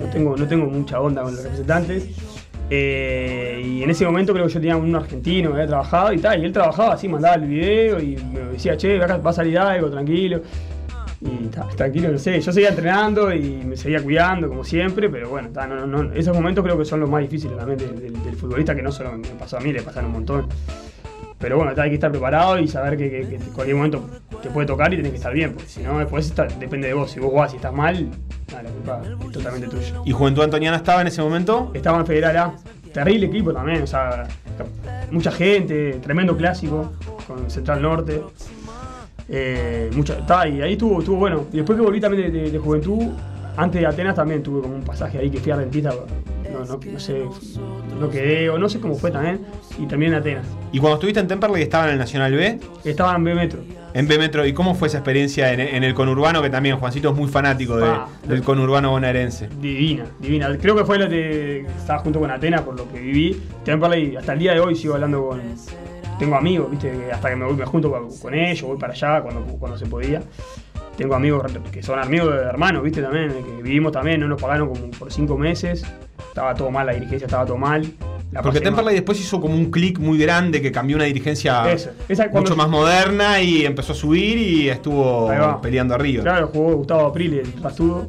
[0.00, 2.08] no tengo, no tengo mucha onda con los representantes.
[2.72, 6.18] Eh, y en ese momento creo que yo tenía un argentino que había trabajado y
[6.18, 9.58] tal, y él trabajaba así, mandaba el video y me decía, che, va a salir
[9.58, 10.40] algo, tranquilo.
[11.20, 15.50] Y tranquilo, no sé, yo seguía entrenando y me seguía cuidando como siempre, pero bueno,
[15.52, 18.80] ta, no, esos momentos creo que son los más difíciles del, del- del futbolista, que
[18.82, 20.46] no solo me pasó a mí, le pasaron un montón.
[21.40, 24.04] Pero bueno, hay que estar preparado y saber que, que- que en cualquier momento
[24.42, 26.94] te puede tocar y tenés que estar bien, porque si no, después está- depende de
[26.94, 27.10] vos.
[27.10, 28.08] Si vos jugás y estás mal,
[28.50, 29.94] nada, la culpa es totalmente tuya.
[30.04, 31.70] ¿Y Juventud Antoniana estaba en ese momento?
[31.74, 32.54] Estaba en Federal A,
[32.92, 34.28] terrible equipo también, o sea,
[35.10, 36.92] mucha gente, tremendo clásico
[37.26, 38.22] con Central Norte.
[39.28, 41.46] Eh, mucha, ta, y ahí estuvo, estuvo bueno.
[41.52, 43.08] Y después que volví también de, de- de juventud,
[43.56, 45.92] antes de Atenas también tuve como un pasaje ahí que fui a Rentista,
[46.64, 47.24] no, no, no sé,
[47.98, 49.40] no quedé, o no sé cómo fue también,
[49.78, 50.46] y también en Atenas.
[50.72, 52.58] ¿Y cuando estuviste en Temperley estaba en el Nacional B?
[52.84, 53.60] Estaba en B Metro.
[53.92, 56.40] En B Metro, ¿y cómo fue esa experiencia en, en el conurbano?
[56.42, 59.48] Que también Juancito es muy fanático de- Ah, del conurbano bonaerense.
[59.60, 60.56] Divina, divina.
[60.58, 61.60] Creo que fue la de.
[61.62, 63.42] Estaba junto con Atenas por lo que viví.
[63.64, 65.40] Temperley, hasta el día de hoy sigo hablando con.
[66.20, 68.92] Tengo amigos, viste, que hasta que me voy, me junto con, con ellos, voy para
[68.92, 70.22] allá cuando, cuando se podía.
[70.96, 74.68] Tengo amigos que son amigos de hermanos, viste, también, que vivimos también, no nos pagaron
[74.68, 75.82] como por cinco meses.
[76.30, 77.84] Estaba todo mal, la dirigencia estaba todo mal.
[78.32, 81.90] La Porque Temperley después hizo como un clic muy grande que cambió una dirigencia Eso,
[82.08, 85.28] esa- cuando- mucho más moderna y empezó a subir y estuvo
[85.60, 86.22] peleando arriba.
[86.22, 88.06] Claro, jugó Gustavo April, el pastudo.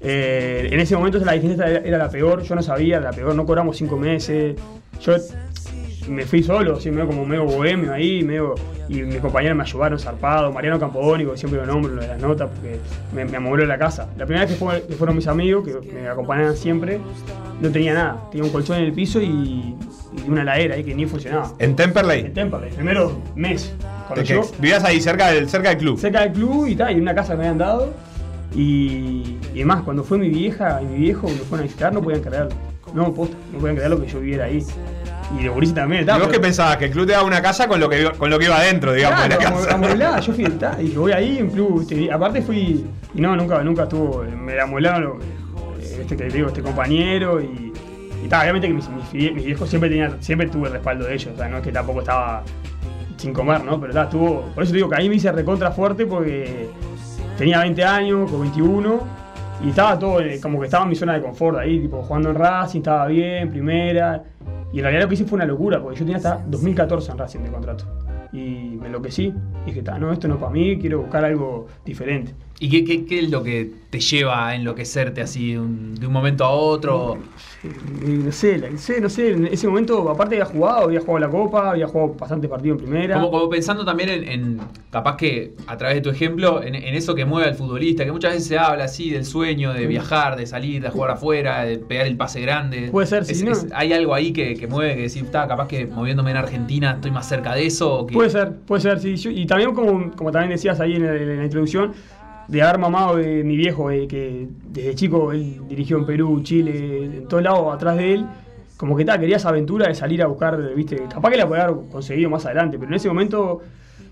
[0.00, 3.44] Eh, en ese momento la dirigencia era, la peor, yo no sabía, la peor, no
[3.44, 4.54] cobramos cinco meses.
[5.00, 5.14] Yo
[6.08, 8.54] me fui solo, así medio como medio bohemio ahí, medio,
[8.88, 12.20] y mis compañeros me ayudaron zarpado, Mariano Campodónico, que siempre lo nombro lo de las
[12.20, 12.78] notas, porque
[13.14, 14.08] me, me amobló la casa.
[14.16, 17.00] La primera vez que, fue- que fueron mis amigos, que me acompañaban siempre,
[17.60, 19.76] no tenía nada, tenía un colchón en el piso y, y
[20.28, 21.52] una heladera ahí que ni funcionaba.
[21.58, 22.20] En Temperley.
[22.26, 23.74] En Temperley, primero mes.
[24.06, 25.98] Cuando que yo, vivías ahí cerca del, cerca del club.
[25.98, 27.92] cerca del club y tal, y una casa que me habían dado.
[28.54, 32.00] Y, y además, cuando fue mi vieja y mi viejo me fueron a visitar, no
[32.00, 32.50] podían creerlo.
[32.94, 34.64] No, posta, no podían creerlo que yo viviera ahí.
[35.38, 36.02] Y de Boris también.
[36.02, 36.76] ¿Y tal, vos pero- qué pensabas?
[36.76, 38.56] Que el club te daba una casa con lo que, iba- con lo que iba
[38.56, 39.74] adentro, digamos, de la Claro, casa.
[39.74, 41.86] amueblada, yo fui y dije, voy ahí en club.
[41.90, 42.86] y aparte fui.
[43.14, 44.22] Y no, nunca, nunca estuvo.
[44.24, 47.72] Me lo- eh, este que te digo, este compañero y.
[48.24, 51.32] Y obviamente que mis, mis, mis viejos siempre tenían, siempre tuve el respaldo de ellos.
[51.34, 52.42] O sea, no es que tampoco estaba
[53.16, 53.80] sin comer, ¿no?
[53.80, 54.42] Pero tal, estuvo.
[54.54, 56.68] Por eso te digo que ahí me hice recontra fuerte porque
[57.38, 59.00] tenía 20 años, con 21.
[59.64, 62.30] Y estaba todo, eh, como que estaba en mi zona de confort ahí, tipo jugando
[62.30, 64.22] en Racing, estaba bien, primera.
[64.72, 67.18] Y en realidad lo que hice fue una locura, porque yo tenía hasta 2014 en
[67.18, 67.84] Racing de contrato.
[68.32, 69.32] Y me enloquecí.
[69.64, 72.34] Dije, "Ta, no, esto no es para mí, quiero buscar algo diferente.
[72.58, 76.06] ¿Y qué, qué- qué es lo que te lleva a enloquecerte así de un, de
[76.06, 77.18] un momento a otro?
[77.62, 81.18] No sé, la- no sé, no sé, en ese momento, aparte había jugado, había jugado
[81.18, 83.14] la Copa, había jugado bastantes partidos en primera.
[83.16, 86.94] Como, como pensando también en, en, capaz que a través de tu ejemplo, en, en
[86.94, 90.36] eso que mueve al futbolista, que muchas veces se habla así del sueño de viajar,
[90.36, 92.88] de salir, de jugar afuera, de pegar el pase grande.
[92.90, 93.52] Puede ser, Es- sí, ¿no?
[93.52, 96.92] es- ¿Hay algo ahí que, que mueve, que decir, está, capaz que moviéndome en Argentina
[96.92, 98.00] estoy más cerca de eso?
[98.00, 99.16] o Puede ser, puede ser, sí.
[99.16, 101.92] Yo- y también, como, como también decías ahí en la introducción,
[102.48, 107.04] de haber mamado de mi viejo, eh, que desde chico él dirigió en Perú, Chile,
[107.04, 108.26] en todos lados atrás de él,
[108.76, 111.64] como que tal, quería esa aventura de salir a buscar, viste, capaz que la podía
[111.64, 113.62] haber conseguido más adelante, pero en ese momento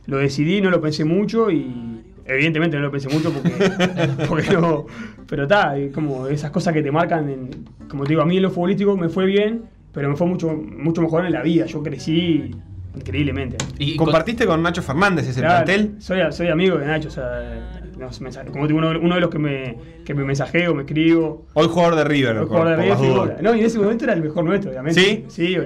[0.07, 3.51] lo decidí, no lo pensé mucho y evidentemente no lo pensé mucho porque,
[4.28, 4.87] porque no,
[5.28, 8.43] pero está, como esas cosas que te marcan, en- como te digo, a mí en
[8.43, 9.62] lo futbolístico me fue bien,
[9.93, 12.51] pero me fue mucho, mucho mejor en la vida, yo crecí
[12.97, 13.57] increíblemente.
[13.78, 15.95] Y ¿Compartiste con Nacho Fernández ese Claro, plantel?
[16.01, 19.39] Soy, soy amigo de Nacho, o sea, nos mensaje- como uno, uno de los que
[19.39, 21.47] me, que me mensajeo, me escribo.
[21.55, 23.37] Hoy jugador de River, Hoy por, jugador de River, figura.
[23.43, 25.01] No, y en ese momento era el mejor nuestro, obviamente.
[25.01, 25.25] ¿Sí?
[25.29, 25.57] Sí,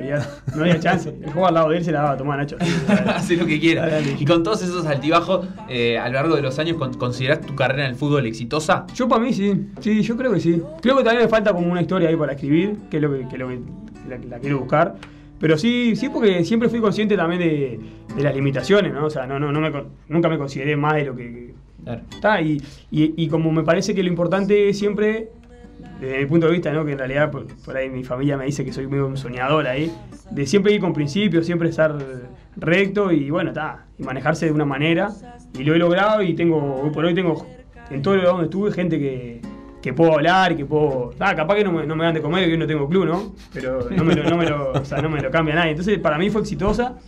[0.54, 1.08] no había chance.
[1.08, 2.56] El juego al lado de él se la daba a tomar Nacho.
[3.06, 3.82] Hace lo que quiera.
[3.82, 4.16] Dale, dale.
[4.18, 7.54] Y con todos esos altibajos, eh, a lo largo de los años, con- ¿considerás tu
[7.54, 8.86] carrera en el fútbol exitosa?
[8.94, 10.62] Yo para mí sí, sí, yo creo que sí.
[10.82, 13.20] Creo que también me falta como una historia ahí para escribir, que es lo que,
[13.28, 13.58] que es lo que
[14.08, 14.94] la, la quiero buscar.
[15.40, 17.80] Pero sí, sí, porque siempre fui consciente también de,
[18.16, 19.06] de las limitaciones, ¿no?
[19.06, 21.54] O sea, no, no, no me, con- nunca me consideré más de lo que,
[21.86, 22.40] está.
[22.40, 25.30] Y, y, como me parece que lo importante siempre,
[26.00, 26.84] desde mi punto de vista, ¿no?
[26.84, 29.92] Que en realidad por, por ahí mi familia me dice que soy medio soñador ahí,
[30.30, 31.96] de siempre ir con principios, siempre estar
[32.56, 35.10] recto y bueno, está, y manejarse de una manera.
[35.58, 37.46] Y lo he logrado y tengo, hoy por hoy tengo,
[37.90, 39.40] en todo lugar donde estuve, gente que,
[39.82, 41.12] que puedo hablar que puedo.
[41.18, 43.34] Ah, capaz que no me, dan de comer, que yo no tengo club, ¿no?
[43.52, 45.70] Pero no me lo, no me lo, o sea, no me lo cambia nadie.
[45.70, 46.98] Entonces, para mí fue exitosa.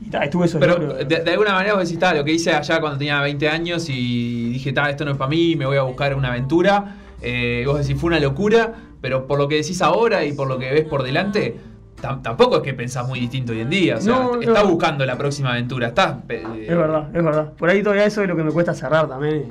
[0.00, 2.52] Y ta, estuve esos Pero de, de alguna manera vos decís, "Ta, lo que hice
[2.52, 5.76] allá cuando tenía 20 años y dije, "Ta, esto no es para mí, me voy
[5.76, 6.96] a buscar una aventura.
[7.20, 10.56] Eh, vos decís, fue una locura, pero por lo que decís ahora y por lo
[10.58, 11.56] que ves por delante,
[12.00, 13.96] tam- tampoco es que pensás muy distinto hoy en día.
[13.96, 14.40] O sea, No, no.
[14.40, 16.18] estás buscando la próxima aventura, estás...
[16.28, 17.52] eh, Es verdad, es verdad.
[17.54, 19.46] Por ahí todavía eso es lo que me cuesta cerrar también.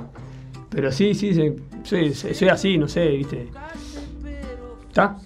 [0.70, 1.52] Pero sí, sí, sí,
[1.84, 3.48] soy, soy- soy así, no sé, ¿viste?
[4.88, 5.16] ¿Está?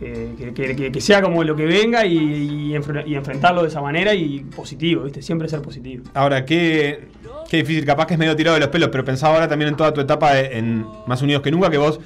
[0.00, 0.52] Eh,
[0.92, 4.40] que, sea como lo que venga y, y enfre- y enfrentarlo de esa manera y
[4.40, 5.22] positivo, ¿viste?
[5.22, 6.04] Siempre ser positivo.
[6.14, 7.08] Ahora, qué,
[7.50, 9.76] qué difícil, capaz que es medio tirado de los pelos, pero pensaba ahora también en
[9.76, 11.98] toda tu etapa en Más Unidos que Nunca, que vos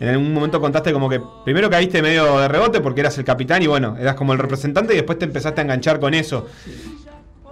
[0.00, 3.62] en algún momento contaste como que primero caíste medio de rebote porque eras el capitán
[3.62, 6.46] y bueno, eras como el representante y después te empezaste a enganchar con eso.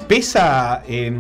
[0.09, 1.13] ¿Pesa eh,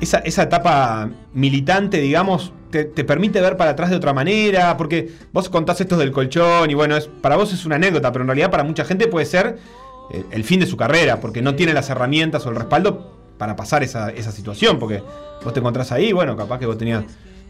[0.00, 4.76] esa, esa etapa militante, digamos, te, te permite ver para atrás de otra manera?
[4.76, 8.22] Porque vos contás esto del colchón y bueno, es, para vos es una anécdota, pero
[8.24, 9.58] en realidad para mucha gente puede ser
[10.10, 13.56] eh, el fin de su carrera, porque no tiene las herramientas o el respaldo para
[13.56, 15.02] pasar esa, esa situación, porque
[15.42, 17.04] vos te encontrás ahí, bueno, capaz que vos tenías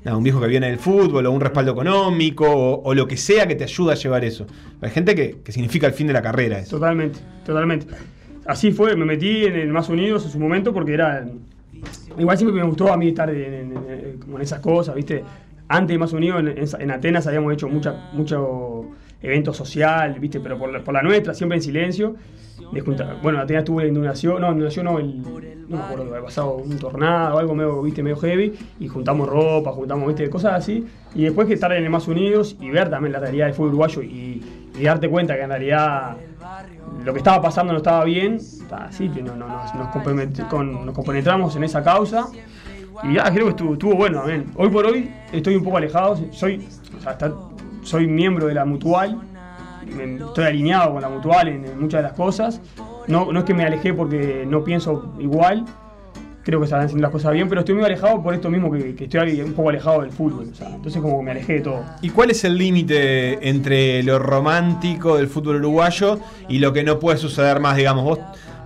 [0.05, 3.17] nada, un viejo que viene del fútbol o un respaldo económico o, o lo que
[3.17, 4.47] sea que te ayuda a llevar eso.
[4.81, 6.77] Hay gente que, que significa el fin de la carrera eso.
[6.77, 7.87] Totalmente, totalmente.
[8.47, 11.27] Así fue, me metí en el Más Unidos en su momento porque era.
[12.19, 13.37] Igual siempre me gustó a mí estar en,
[13.77, 15.25] en- en- como en esas cosas, ¿viste?
[15.69, 18.87] Antes de Más Unidos, en, en- en Atenas habíamos hecho mucha, mucho
[19.23, 20.41] evento social, ¿viste?
[20.41, 22.15] Pero por la, por la nuestra, siempre en silencio.
[22.73, 26.05] De juntar- bueno, en Atenas tuve la inundación, no, inundación no, el, no me acuerdo,
[26.05, 28.03] había pasado un tornado algo medio, ¿viste?
[28.03, 30.29] medio heavy, y juntamos ropa, juntamos, ¿viste?
[30.31, 30.85] Cosas así.
[31.15, 34.03] Y después que estar en Más Unidos y ver también la realidad del fútbol uruguayo
[34.03, 34.43] y,
[34.77, 36.17] y darte cuenta que en realidad
[37.05, 40.95] lo que estaba pasando no estaba bien, ta, sí, que no, no, nos, nos, nos
[40.95, 42.27] compenetramos en esa causa.
[43.03, 44.47] Y creo que estuvo, bueno también.
[44.57, 46.67] Hoy por hoy estoy un poco alejado, soy,
[47.83, 49.21] soy miembro de la mutual,
[49.87, 52.61] estoy alineado con la mutual en, en muchas de las cosas.
[53.09, 55.65] no, no es que me alejé porque no pienso igual,
[56.45, 58.95] creo que están haciendo las cosas bien, pero estoy muy alejado por esto mismo que,
[58.95, 60.49] que estoy un poco alejado del fútbol.
[60.53, 61.85] o sea, entonces como que me alejé de todo.
[62.03, 66.99] ¿Y cuál es el límite entre lo romántico del fútbol uruguayo y lo que no
[66.99, 68.05] puede suceder más, digamos?
[68.05, 68.19] ¿Vos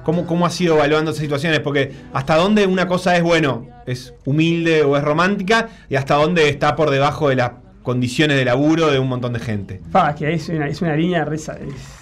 [0.04, 1.60] cómo, cómo has ido evaluando esas situaciones?
[1.60, 6.48] Porque hasta dónde una cosa es, bueno, es humilde o es romántica y hasta dónde
[6.48, 7.52] está por debajo de las
[7.82, 9.80] condiciones de laburo de un montón de gente.
[9.92, 11.52] Pa, que es una, es una línea reza.
[11.54, 11.96] es-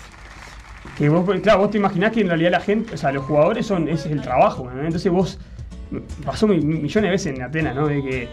[0.96, 3.66] que vos, claro, vos te imaginás que en realidad la gente, o sea, los jugadores
[3.66, 4.82] son, ese es el trabajo, ¿no?
[4.82, 5.38] Entonces vos,
[6.24, 7.86] pasó mi- millones de veces en Atenas, ¿no?
[7.88, 8.28] De que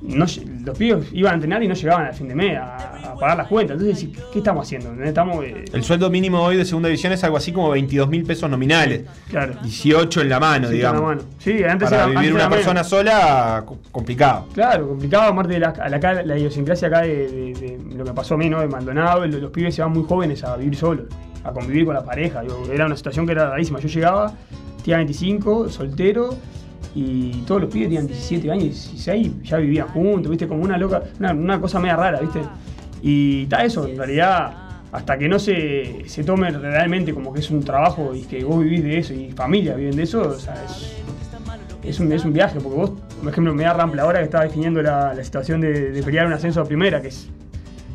[0.00, 0.26] no
[0.64, 2.76] los pibes iban a entrenar y no llegaban al fin de mes a,
[3.10, 3.80] a pagar las cuentas.
[3.80, 4.92] Entonces, ¿qué estamos haciendo?
[5.02, 8.22] Estamos, eh, El sueldo mínimo hoy de segunda división es algo así como 22 mil
[8.24, 9.02] pesos nominales.
[9.28, 9.54] Claro.
[9.60, 11.00] 18 en la mano, Sí, digamos.
[11.00, 11.28] en la mano.
[11.38, 12.56] Sí, antes Para era- vivir antes una era menos.
[12.64, 14.46] persona sola, co- complicado.
[14.54, 18.34] Claro, complicado, aparte de la, la, la idiosincrasia acá de, de- de lo que pasó
[18.34, 18.60] a mí, ¿no?
[18.60, 21.06] De Maldonado, los, los pibes se van muy jóvenes a vivir solos,
[21.42, 22.42] a convivir con la pareja.
[22.42, 23.80] Digo, era una situación que era rarísima.
[23.80, 24.32] Yo llegaba,
[24.84, 26.36] tenía 25, soltero,
[26.94, 30.48] y todos los pibes tenían 17 años, 16, ya vivían juntos, ¿viste?
[30.48, 32.40] Como una loca, una, una cosa media rara, ¿viste?
[33.02, 37.50] Y está eso, en realidad, hasta que no se, se tome realmente como que es
[37.50, 40.54] un trabajo y que vos vivís de eso y familia viven de eso, o sea,
[40.64, 40.96] es,
[41.84, 44.44] es un, es un viaje, porque vos, por ejemplo, me da Rampla ahora que estaba
[44.44, 47.28] definiendo la, la situación de, pelear un ascenso a primera, que es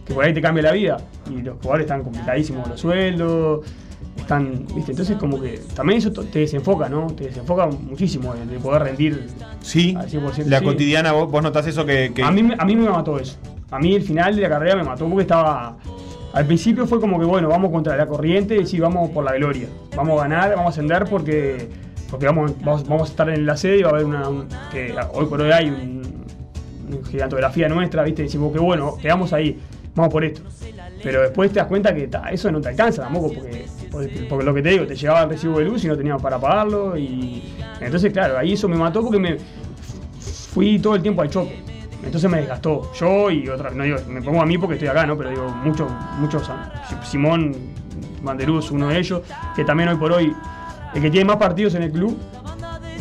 [0.05, 0.97] que por ahí te cambia la vida,
[1.29, 3.65] y los jugadores están complicadísimos con los sueldos,
[4.75, 7.07] viste, entonces como que también eso te desenfoca, ¿no?
[7.07, 9.27] Te desenfoca muchísimo de, de poder rendir
[9.61, 10.45] Sí, al 100%.
[10.45, 10.65] la sí.
[10.65, 12.11] cotidiana, vos, vos notás eso que...
[12.13, 13.37] que- A mí, me- a mí me mató eso.
[13.71, 15.77] A mí el final de la carrera me mató porque estaba.
[16.33, 19.33] Al principio fue como que, bueno, vamos contra la corriente y decir, vamos por la
[19.33, 19.67] gloria.
[19.95, 21.69] Vamos a ganar, vamos a ascender porque,
[22.09, 24.29] porque vamos, vamos, vamos a estar en la sede y va a haber una.
[24.29, 26.01] un- que hoy por hoy hay un,
[26.91, 28.23] una gigantografía nuestra, ¿viste?
[28.23, 29.59] Decimos que, bueno, quedamos ahí,
[29.95, 30.41] vamos por esto.
[31.03, 34.53] Pero después te das cuenta que ta, eso no te alcanza tampoco, porque, porque, lo
[34.55, 36.97] que te digo, te llegaba el recibo de luz y no teníamos para pagarlo.
[36.97, 37.43] Y
[37.79, 39.37] entonces, claro, ahí eso me mató porque me
[40.19, 41.61] fui todo el tiempo al choque.
[42.03, 42.91] Entonces me desgastó.
[42.93, 45.15] Yo y otra, no digo, me pongo a mí porque estoy acá, ¿no?
[45.15, 46.49] Pero digo, muchos, muchos,
[47.03, 47.55] Simón
[48.23, 49.21] Banderuz, uno de ellos,
[49.55, 50.33] que también hoy por hoy,
[50.95, 52.17] el que tiene más partidos en el club,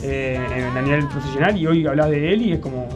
[0.02, 2.86] eh, en, a nivel profesional, y hoy hablas de él y es como,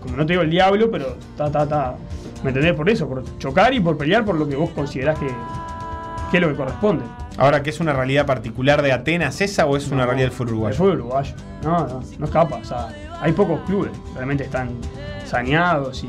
[0.00, 1.96] como no te digo el diablo, pero ta, ta, ta.
[2.42, 2.74] ¿Me entendés?
[2.74, 5.26] Por eso, por chocar y por pelear por lo que vos considerás que,
[6.30, 7.04] que es lo que corresponde.
[7.38, 10.48] Ahora, ¿que es una realidad particular de Atenas esa o es una realidad del fútbol
[10.48, 10.76] El uruguayo?
[10.76, 11.34] fútbol uruguayo.
[11.62, 12.56] No, no, no escapa.
[12.56, 12.88] O sea,
[13.20, 14.70] hay pocos clubes, realmente están
[15.24, 16.08] saneados y.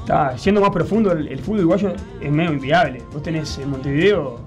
[0.00, 3.02] Está, siendo más profundo, el, el fútbol uruguayo es medio inviable.
[3.12, 4.38] Vos tenés en Montevideo,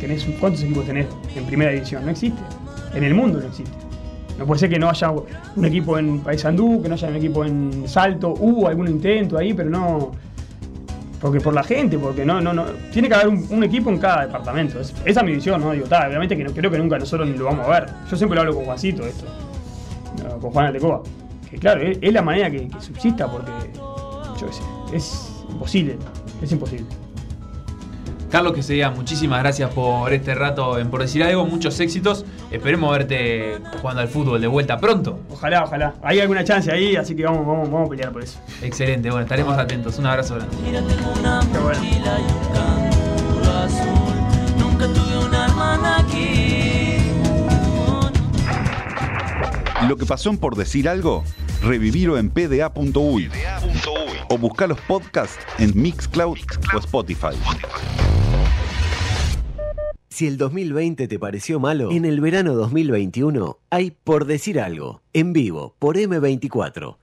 [0.00, 1.06] tenés, ¿cuántos equipos tenés
[1.36, 2.04] en primera división?
[2.04, 2.42] No existe.
[2.92, 3.72] En el mundo no existe.
[4.36, 7.44] No puede ser que no haya un equipo en Paysandú, que no haya un equipo
[7.44, 8.30] en Salto.
[8.30, 10.10] Hubo algún intento ahí, pero no.
[11.24, 12.66] Porque por la gente, porque no, no, no.
[12.92, 14.78] Tiene que haber un, equipo en cada departamento.
[14.78, 15.72] Es- esa es mi visión, ¿no?
[15.72, 17.86] Digo, está, obviamente que no, creo que nunca nosotros ni lo vamos a ver.
[18.10, 19.24] Yo siempre lo hablo con Juancito esto.
[20.38, 21.00] con Juan Altecoba.
[21.50, 23.50] Que claro, es, la manera que, que subsista porque.
[23.74, 24.62] Yo qué sé.
[24.94, 25.96] Es imposible.
[26.42, 26.84] Es imposible.
[28.30, 32.26] Carlos Quesedia, muchísimas gracias por este rato en Por Decir Algo, muchos éxitos.
[32.50, 35.20] Esperemos verte jugando al fútbol de vuelta pronto.
[35.44, 35.94] Ojalá, ojalá.
[36.02, 38.38] Hay alguna chance ahí, así que vamos, vamos, vamos a pelear por eso.
[38.62, 39.98] Excelente, bueno, estaremos atentos.
[39.98, 40.56] Un abrazo grande.
[41.52, 41.80] Qué bueno.
[44.58, 46.96] Nunca tuve una hermana aquí.
[49.86, 51.24] Lo que pasó en por decir algo,
[51.60, 53.30] revivirlo en pda.uy
[54.30, 56.38] o buscar los podcasts en Mixcloud
[56.74, 57.36] o Spotify.
[60.14, 65.32] Si el 2020 te pareció malo, en el verano 2021 hay Por Decir Algo, en
[65.32, 66.96] vivo, por M24.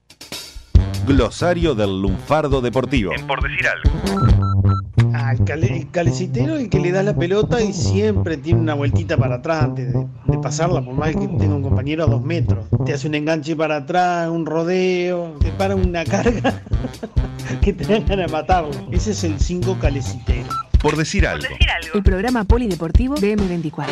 [1.05, 3.11] Glosario del lunfardo deportivo.
[3.27, 5.41] Por decir algo.
[5.45, 9.63] El calecitero el que le da la pelota y siempre tiene una vueltita para atrás
[9.63, 12.65] antes de, de pasarla, por más que tenga un compañero a dos metros.
[12.85, 16.63] Te hace un enganche para atrás, un rodeo, te para una carga
[17.61, 18.71] que te dan ganas de matarlo.
[18.89, 20.47] Ese es el 5 calecitero.
[20.81, 21.45] Por decir algo.
[21.93, 23.85] El programa polideportivo de M24.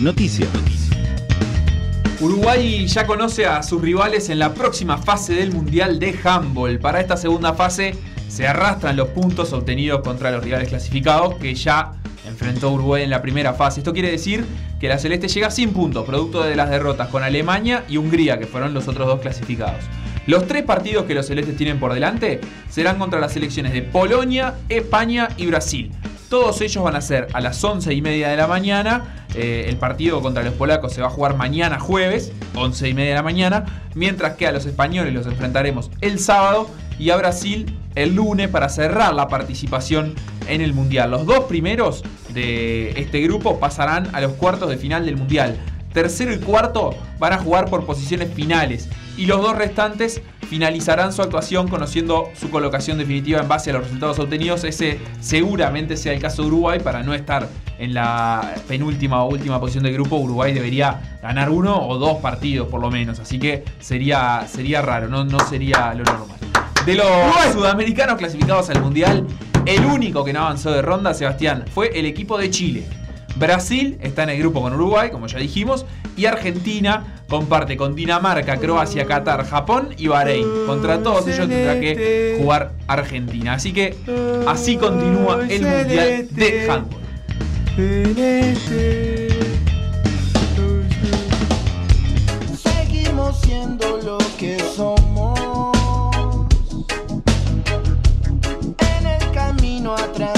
[0.00, 0.50] Noticias.
[2.20, 6.78] Uruguay ya conoce a sus rivales en la próxima fase del Mundial de Handball.
[6.78, 7.94] Para esta segunda fase
[8.28, 11.92] se arrastran los puntos obtenidos contra los rivales clasificados que ya
[12.26, 13.80] enfrentó Uruguay en la primera fase.
[13.80, 14.44] Esto quiere decir
[14.80, 18.46] que la Celeste llega sin puntos, producto de las derrotas con Alemania y Hungría, que
[18.46, 19.84] fueron los otros dos clasificados.
[20.26, 24.54] Los tres partidos que los celestes tienen por delante serán contra las selecciones de Polonia,
[24.68, 25.92] España y Brasil.
[26.28, 29.76] Todos ellos van a ser a las 11 y media de la mañana Eh, el
[29.76, 33.22] partido contra los polacos se va a jugar mañana jueves, 11 y media de la
[33.22, 33.64] mañana,
[33.94, 38.70] mientras que a los españoles los enfrentaremos el sábado y a Brasil el lunes para
[38.70, 40.14] cerrar la participación
[40.48, 41.10] en el Mundial.
[41.10, 45.56] Los dos primeros de este grupo pasarán a los cuartos de final del Mundial.
[45.92, 51.22] Tercero y cuarto van a jugar por posiciones finales y los dos restantes finalizarán su
[51.22, 54.64] actuación conociendo su colocación definitiva en base a los resultados obtenidos.
[54.64, 59.58] Ese seguramente sea el caso de Uruguay para no estar en la penúltima o última
[59.60, 60.16] posición del grupo.
[60.16, 65.08] Uruguay debería ganar uno o dos partidos por lo menos, así que sería, sería raro,
[65.08, 66.36] no, no sería lo normal.
[66.84, 67.06] De los
[67.52, 69.26] sudamericanos clasificados al Mundial,
[69.66, 72.84] el único que no avanzó de ronda, Sebastián, fue el equipo de Chile.
[73.36, 75.84] Brasil está en el grupo con Uruguay, como ya dijimos,
[76.16, 80.46] y Argentina comparte con Dinamarca, Croacia, Qatar, Japón y Bahrein.
[80.66, 83.52] Contra todos ellos tendrá que jugar Argentina.
[83.54, 83.94] Así que
[84.46, 87.02] así continúa el Mundial de Handball.
[92.56, 95.65] Seguimos siendo lo que somos.
[99.86, 100.35] Camino a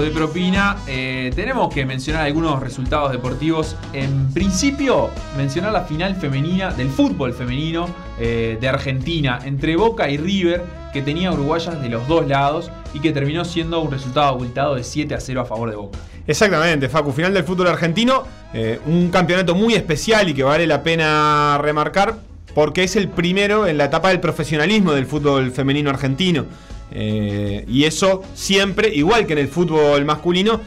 [0.00, 3.76] 4 pesos de propina, eh, tenemos que mencionar algunos resultados deportivos.
[3.92, 7.88] En principio, mencionar la final femenina del fútbol femenino
[8.18, 13.00] eh, de Argentina entre Boca y River, que tenía uruguayas de los dos lados y
[13.00, 15.98] que terminó siendo un resultado abultado de 7 a 0 a favor de Boca.
[16.26, 18.24] Exactamente, Facu, final del fútbol argentino,
[18.54, 22.16] eh, un campeonato muy especial y que vale la pena remarcar
[22.54, 26.46] porque es el primero en la etapa del profesionalismo del fútbol femenino argentino.
[26.92, 30.60] Eh, y eso siempre, igual que en el fútbol masculino,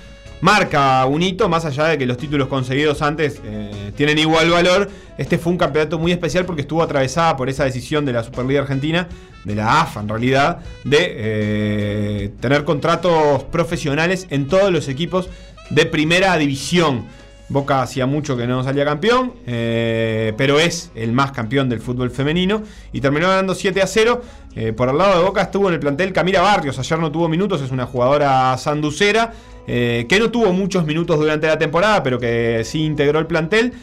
[0.44, 4.90] marca un hito, más allá de que los títulos conseguidos antes eh, tienen igual valor.
[5.18, 8.62] Este fue un campeonato muy especial porque estuvo atravesada por esa decisión de la Superliga
[8.62, 9.08] Argentina,
[9.46, 15.30] de la AFA en realidad, de eh, tener contratos profesionales en todos los equipos
[15.70, 17.06] de primera división.
[17.50, 22.10] Boca hacía mucho que no salía campeón, eh, pero es el más campeón del fútbol
[22.10, 24.22] femenino y terminó ganando 7 a 0.
[24.56, 27.28] Eh, por el lado de Boca estuvo en el plantel Camila Barrios, ayer no tuvo
[27.28, 29.34] minutos, es una jugadora sanducera
[29.68, 33.74] eh, que no tuvo muchos minutos durante la temporada, pero que sí integró el plantel.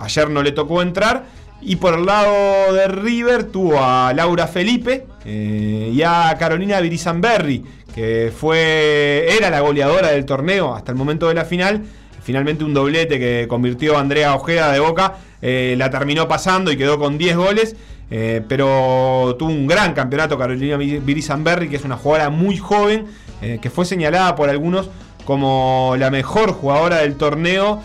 [0.00, 1.24] Ayer no le tocó entrar.
[1.60, 8.32] Y por el lado de River tuvo a Laura Felipe y a Carolina Virizamberri, que
[8.34, 11.84] fue, era la goleadora del torneo hasta el momento de la final.
[12.24, 16.98] Finalmente un doblete que convirtió Andrea Ojeda de Boca, eh, la terminó pasando y quedó
[16.98, 17.76] con 10 goles.
[18.10, 23.06] eh, pero tuvo un gran campeonato Carolina Virizamberri, que es una jugadora muy joven,
[23.42, 24.90] eh, que fue señalada por algunos
[25.24, 27.82] como la mejor jugadora del torneo.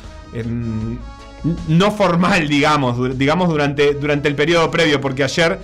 [1.68, 5.60] no formal, digamos, digamos durante, durante el periodo previo, porque ayer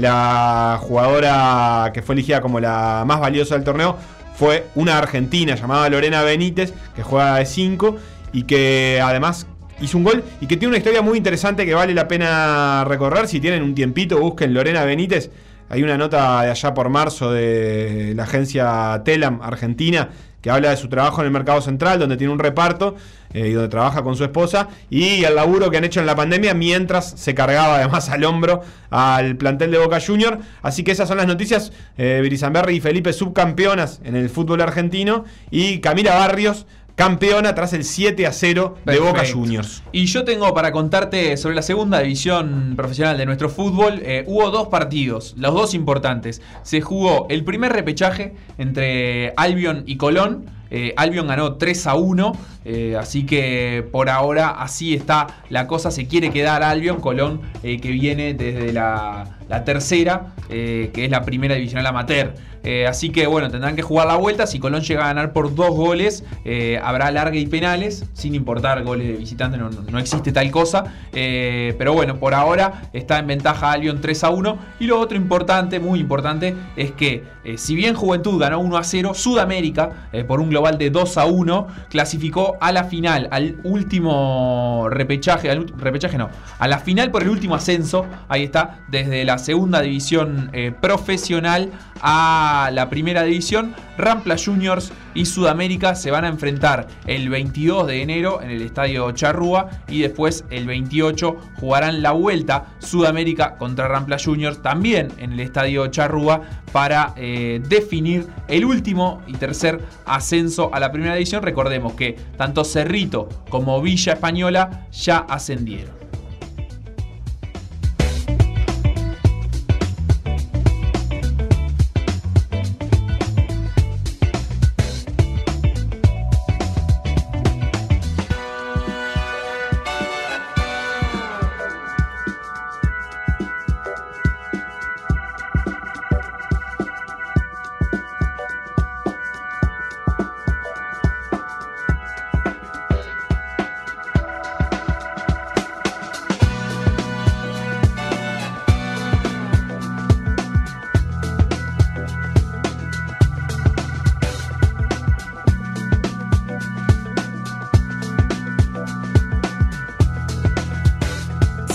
[0.00, 3.96] la jugadora que fue elegida como la más valiosa del torneo
[4.38, 7.96] fue una argentina llamada Lorena Benítez, que juega de 5
[8.32, 9.48] y que además
[9.80, 13.26] hizo un gol y que tiene una historia muy interesante que vale la pena recorrer.
[13.26, 15.32] Si tienen un tiempito, busquen Lorena Benítez.
[15.68, 20.08] Hay una nota de allá por marzo de la agencia Telam Argentina
[20.40, 22.94] que habla de su trabajo en el mercado central, donde tiene un reparto
[23.32, 26.16] eh, y donde trabaja con su esposa, y el laburo que han hecho en la
[26.16, 30.38] pandemia mientras se cargaba además al hombro al plantel de Boca Junior.
[30.62, 31.72] Así que esas son las noticias.
[31.96, 36.66] Eh, Berizamberri y Felipe subcampeonas en el fútbol argentino, y Camila Barrios
[36.98, 39.22] campeona tras el 7 a 0 de Boca.
[39.24, 39.84] Juniors.
[39.92, 44.00] Y yo tengo para contarte sobre la segunda división profesional de nuestro fútbol.
[44.02, 46.42] Eh, hubo dos partidos, los dos importantes.
[46.64, 50.46] Se jugó el primer repechaje entre Albion y Colón.
[50.70, 52.32] Eh, Albion ganó 3 a 1,
[52.64, 55.90] eh, así que por ahora así está la cosa.
[55.90, 61.10] Se quiere quedar Albion, Colón eh, que viene desde la, la tercera, eh, que es
[61.10, 62.34] la primera divisional amateur.
[62.64, 64.46] Eh, así que bueno, tendrán que jugar la vuelta.
[64.46, 68.82] Si Colón llega a ganar por dos goles, eh, habrá larga y penales, sin importar
[68.82, 70.84] goles de visitante, no, no- existe tal cosa.
[71.12, 74.58] Eh, pero bueno, por ahora está en ventaja Albion 3 a 1.
[74.80, 77.22] Y lo otro importante, muy importante, es que
[77.56, 81.66] si bien Juventud ganó 1 a 0, Sudamérica, por un global de 2 a 1,
[81.88, 86.28] clasificó a la final, al último repechaje, al repechaje no,
[86.58, 91.70] a la final por el último ascenso, ahí está, desde la segunda división eh, profesional
[92.00, 98.02] a la primera división, Rampla Juniors y Sudamérica se van a enfrentar el 22 de
[98.02, 104.16] enero en el estadio Charrúa y después el 28 jugarán la vuelta Sudamérica contra Rampla
[104.22, 110.80] Juniors también en el estadio Charrúa para eh, definir el último y tercer ascenso a
[110.80, 111.42] la primera división.
[111.42, 116.07] Recordemos que tanto Cerrito como Villa Española ya ascendieron.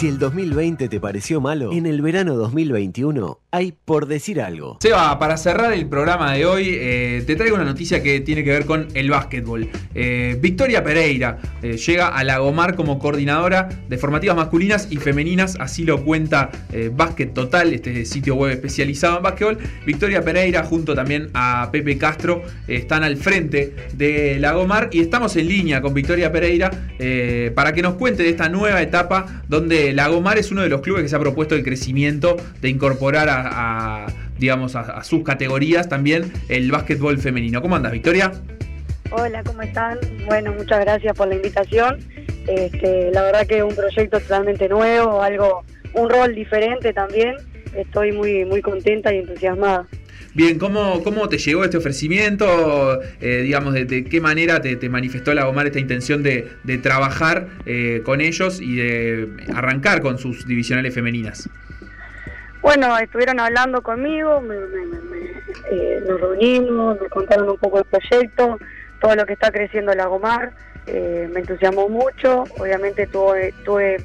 [0.03, 4.79] Si el 2020 te pareció malo, en el verano 2021 hay por decir algo.
[4.81, 8.49] Seba, para cerrar el programa de hoy, eh, te traigo una noticia que tiene que
[8.49, 9.69] ver con el básquetbol.
[9.93, 15.85] Eh, Victoria Pereira eh, llega a Lagomar como coordinadora de formativas masculinas y femeninas, así
[15.85, 16.49] lo cuenta
[16.93, 19.59] Básquet Total, este sitio web especializado en básquetbol.
[19.85, 25.47] Victoria Pereira, junto también a Pepe Castro, están al frente de Lagomar y estamos en
[25.47, 26.71] línea con Victoria Pereira
[27.53, 31.03] para que nos cuente de esta nueva etapa donde Lagomar es uno de los clubes
[31.03, 36.31] que se ha propuesto el crecimiento de incorporar a, digamos, a, a sus categorías también
[36.49, 37.61] el básquetbol femenino.
[37.61, 38.31] ¿Cómo andas, Victoria?
[39.11, 39.99] Hola, ¿cómo están?
[40.25, 41.99] Bueno, muchas gracias por la invitación.
[42.47, 45.63] Este, la verdad que es un proyecto totalmente nuevo, algo,
[45.93, 47.35] un rol diferente también.
[47.75, 49.87] Estoy muy, muy contenta y entusiasmada.
[50.35, 52.99] Bien, ¿cómo, cómo te llegó este ofrecimiento?
[53.21, 56.49] Eh, digamos, de, qué manera te, manifestó Lagomar esta intención de,
[56.81, 61.47] trabajar eh, con ellos y de arrancar con sus divisionales femeninas?
[62.63, 64.55] Bueno, estuvieron hablando conmigo, me-
[65.69, 68.57] eh, nos reunimos, me contaron un poco el proyecto,
[68.99, 70.53] todo lo que está creciendo Lagomar,
[70.87, 73.97] eh, me entusiasmó mucho, obviamente tuve, tuve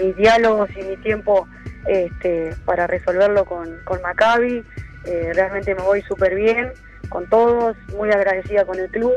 [0.00, 1.48] mis diálogos y mi tiempo
[1.88, 4.62] este, para resolverlo con, con Maccabi,
[5.06, 6.72] eh, realmente me voy súper bien
[7.08, 9.12] con todos, muy agradecida con el club,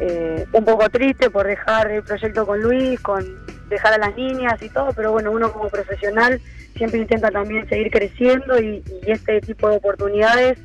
[0.00, 3.24] eh, un poco triste por dejar el proyecto con Luis, con
[3.68, 6.40] dejar a las niñas y todo, pero bueno, uno como profesional
[6.76, 10.58] siempre intenta también seguir creciendo y, y este tipo de oportunidades,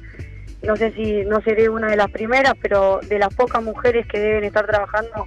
[0.64, 4.20] no sé si no seré una de las primeras, pero de las pocas mujeres que
[4.20, 5.26] deben estar trabajando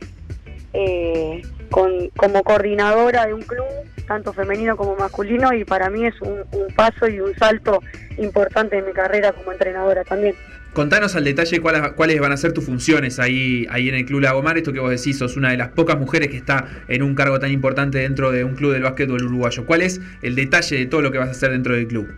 [0.74, 3.66] eh, con, como coordinadora de un club,
[4.06, 7.82] tanto femenino como masculino, y para mí es un, un paso y un salto
[8.18, 10.34] importante en mi carrera como entrenadora también.
[10.74, 14.22] Contanos al detalle cuáles, cuáles van a ser tus funciones ahí, ahí en el Club
[14.22, 14.58] Lagomar.
[14.58, 17.38] Esto que vos decís, sos una de las pocas mujeres que está en un cargo
[17.38, 19.64] tan importante dentro de un club del básquetbol uruguayo.
[19.66, 22.12] ¿Cuál es el detalle de todo lo que vas a hacer dentro del club?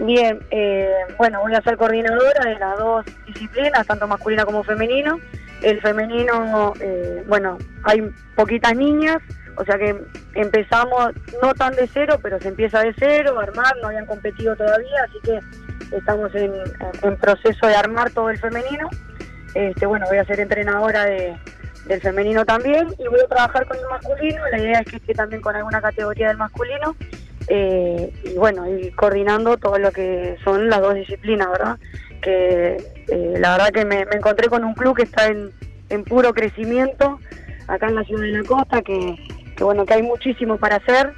[0.00, 5.18] Bien, eh, bueno, voy a ser coordinadora de las dos disciplinas, tanto masculina como femenino.
[5.64, 8.02] El femenino, eh, bueno, hay
[8.36, 9.16] poquitas niñas,
[9.56, 9.96] o sea que
[10.34, 15.06] empezamos no tan de cero, pero se empieza de cero, armar, no habían competido todavía,
[15.08, 16.52] así que estamos en,
[17.16, 18.90] proceso de armar todo el femenino.
[19.54, 21.34] Este, bueno, voy a ser entrenadora de,
[21.86, 24.42] del femenino también y voy a trabajar con el masculino.
[24.50, 26.94] La idea es que esté también con alguna categoría del masculino.
[27.48, 31.78] eh, y bueno, y coordinando todo lo que son las dos disciplinas, ¿verdad?
[32.24, 32.76] Que
[33.08, 35.52] eh, la verdad que me, encontré con un club que está en,
[35.90, 37.20] en puro crecimiento
[37.68, 39.16] acá en la ciudad de la costa, que,
[39.56, 41.12] que bueno, que hay muchísimo para hacer.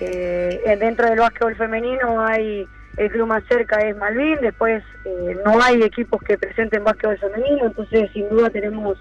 [0.00, 2.66] Eh, dentro del básquetbol femenino hay
[2.96, 7.66] el club más cerca es Malvin, después eh, no hay equipos que presenten básquetbol femenino,
[7.66, 8.98] entonces sin duda tenemos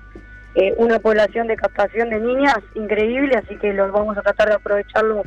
[0.56, 4.56] eh, una población de captación de niñas increíble, así que los vamos a tratar de
[4.56, 5.24] aprovecharlo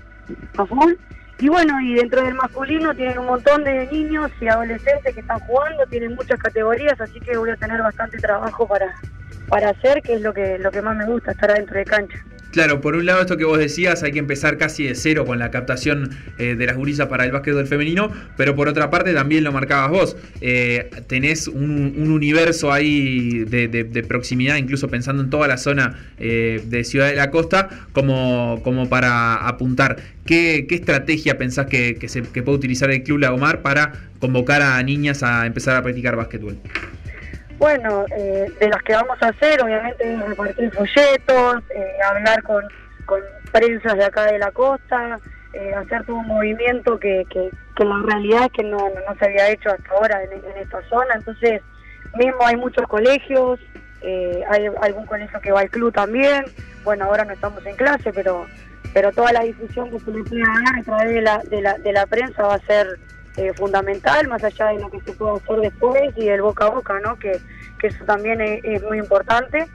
[0.57, 0.95] a full.
[1.39, 5.41] Y bueno, y dentro del masculino tienen un montón de niños y adolescentes que están
[5.41, 8.95] jugando, tienen muchas categorías, así que voy a tener bastante trabajo para,
[9.49, 12.19] para hacer, que es lo que, lo que más me gusta, estar adentro de cancha.
[12.53, 15.39] Claro, por un lado esto que vos decías, hay que empezar casi de cero con
[15.39, 19.43] la captación eh, de las gurisas para el básquetbol femenino, pero por otra parte también
[19.43, 25.49] lo marcabas vos, eh, tenés un, un universo ahí de, proximidad, incluso pensando en toda
[25.49, 29.97] la zona eh, de Ciudad de la Costa, como, como para apuntar.
[30.27, 34.83] ¿Qué, estrategia pensás que, que se, que puede utilizar el Club Lagomar para convocar a
[34.83, 36.59] niñas a empezar a practicar básquetbol?
[37.63, 42.65] Bueno, eh, de las que vamos a hacer, obviamente, es repartir folletos, eh, hablar con,
[43.07, 43.21] con
[43.53, 45.21] prensas de acá de la costa,
[45.53, 49.49] eh, hacer todo un movimiento que, que, la realidad es que no, no, se había
[49.51, 51.15] hecho hasta ahora en, en esta zona.
[51.15, 51.63] Entonces,
[52.17, 53.61] mismo hay muchos colegios,
[54.01, 56.45] eh, hay algún colegio que va al club también.
[56.83, 58.45] Bueno, ahora no estamos en clase, pero
[58.93, 61.79] pero toda la difusión que se le pueda dar a través de la, de la,
[61.79, 62.99] de la prensa va a ser
[63.37, 66.71] eh, fundamental, más allá de lo que se pueda hacer después y del boca a
[66.71, 67.19] boca, ¿no?
[67.19, 67.33] Que,
[67.79, 69.67] que eso también es, es muy importante.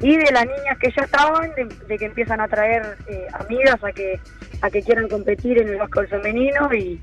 [0.00, 3.82] Y de las niñas que ya estaban, de, de que empiezan a traer eh, amigas
[3.82, 4.20] a que,
[4.60, 7.00] a que quieran competir en el básquetbol femenino y,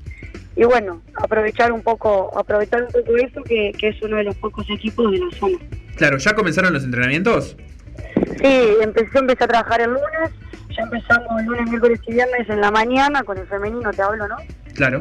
[0.54, 4.36] y bueno, aprovechar un poco, aprovechar un poco eso que, que es uno de los
[4.36, 5.58] pocos equipos de la zona.
[5.96, 7.56] Claro, ¿ya comenzaron los entrenamientos?
[8.40, 10.30] Sí, empecé, empecé a trabajar el lunes,
[10.70, 14.28] ya empezamos el lunes, miércoles y viernes en la mañana, con el femenino te hablo,
[14.28, 14.36] ¿no?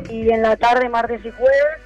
[0.09, 1.77] Y en la tarde, martes y jueves.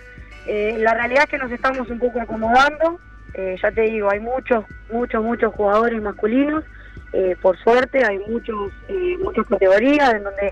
[0.46, 3.02] Eh, la realidad es que nos estamos un poco acomodando,
[3.34, 6.64] eh, ya te digo, hay muchos, muchos, muchos jugadores masculinos,
[7.12, 10.50] eh, por suerte hay muchos, eh, muchas categorías en donde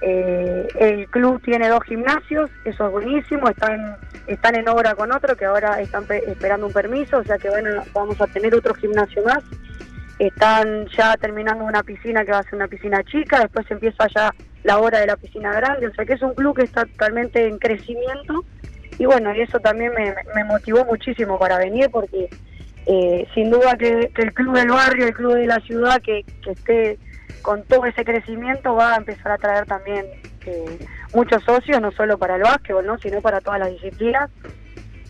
[0.00, 3.96] eh, el club tiene dos gimnasios, eso es buenísimo, están,
[4.26, 7.50] están en obra con otro que ahora están pe- esperando un permiso, o sea que
[7.50, 9.44] bueno, vamos a tener otro gimnasio más.
[10.18, 14.30] Están ya terminando una piscina que va a ser una piscina chica, después empieza ya
[14.64, 17.46] la hora de la piscina grande, o sea que es un club que está totalmente
[17.46, 18.44] en crecimiento
[18.98, 22.28] y bueno, y eso también me, motivó muchísimo para venir porque
[22.86, 26.50] eh, sin duda que, el club del barrio, el club de la ciudad que, que
[26.50, 26.98] esté
[27.42, 30.06] con todo ese crecimiento va a empezar a traer también
[30.46, 30.78] eh,
[31.12, 32.98] muchos socios, no solo para el básquetbol, ¿no?
[32.98, 34.30] sino para todas las disciplinas.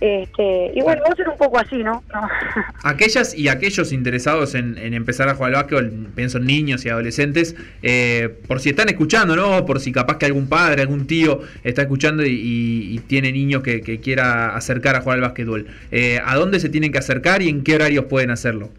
[0.01, 2.03] Este, y bueno, va a ser un poco así, ¿no?
[2.13, 2.29] No.
[2.83, 6.89] Aquellas y aquellos interesados en, en empezar a jugar al básquetbol, pienso en niños y
[6.91, 9.65] adolescentes, eh, por si están escuchando, ¿no?
[9.65, 13.63] Por si capaz que algún padre, algún tío está escuchando y, y- y tiene niños
[13.63, 15.67] que, que quiera acercar a jugar al básquetbol.
[15.91, 18.71] Eh, ¿A dónde se tienen que acercar y en qué horarios pueden hacerlo?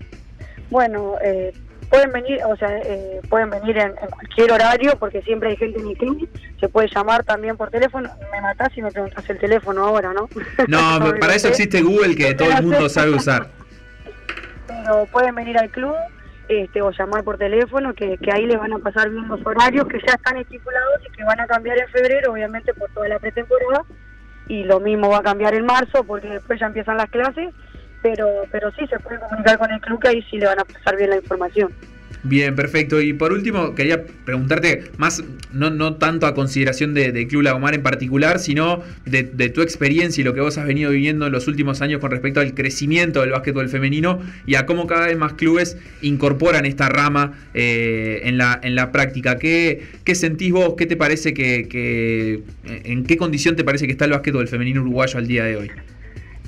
[0.70, 1.54] Bueno, eh,
[1.86, 5.80] pueden venir, o sea, eh, pueden venir en, en cualquier horario porque siempre hay gente
[5.80, 6.30] en el club.
[6.60, 8.10] Se puede llamar también por teléfono.
[8.32, 10.30] Me matás si me preguntas el teléfono ahora, ¿no?
[10.68, 13.48] No, para eso existe Google que todo el mundo sabe usar.
[14.68, 15.95] Pero pueden venir al club
[16.48, 19.88] este, o llamar por teléfono, que, que ahí les van a pasar bien los horarios
[19.88, 23.20] que ya están estipulados y que van a cambiar en febrero, obviamente por toda la
[23.20, 23.84] pretemporada.
[24.48, 27.49] Y lo mismo va a cambiar en marzo porque después ya empiezan las clases.
[28.06, 30.64] Pero, pero sí se puede comunicar con el club que ahí sí le van a
[30.64, 31.72] pasar bien la información.
[32.22, 33.02] Bien, perfecto.
[33.02, 35.23] Y por último, quería preguntarte más,
[35.53, 39.61] no, no tanto a consideración de, de Club Lagomar en particular, sino de, de tu
[39.64, 42.53] experiencia y lo que vos has venido viviendo en los últimos años con respecto al
[42.53, 48.22] crecimiento del básquetbol femenino y a cómo cada vez más clubes incorporan esta rama eh,
[48.26, 49.38] en, la, en la práctica.
[49.40, 50.76] ¿Qué, qué sentís vos?
[50.77, 54.82] ¿Qué te parece que, que- en qué condición te parece que está el básquetbol femenino
[54.82, 55.72] uruguayo al día de hoy?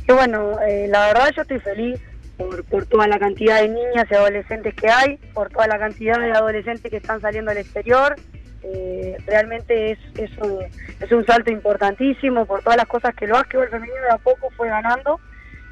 [0.07, 1.99] Y bueno, eh, la verdad yo estoy feliz
[2.38, 6.17] por, por toda la cantidad de niñas y adolescentes que hay, por toda la cantidad
[6.19, 8.15] de adolescentes que están saliendo al exterior.
[8.63, 10.59] Eh, realmente es, es, un,
[10.99, 14.69] es un salto importantísimo por todas las cosas que el femenino de a poco fue
[14.69, 15.19] ganando,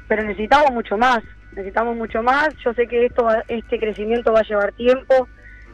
[0.06, 1.22] pero necesitamos mucho más,
[1.52, 2.50] necesitamos mucho más.
[2.64, 5.28] Yo sé que esto este crecimiento va a llevar tiempo,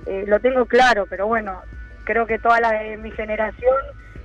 [0.07, 1.63] eh, lo tengo claro, pero bueno,
[2.05, 3.75] creo que toda la mi generación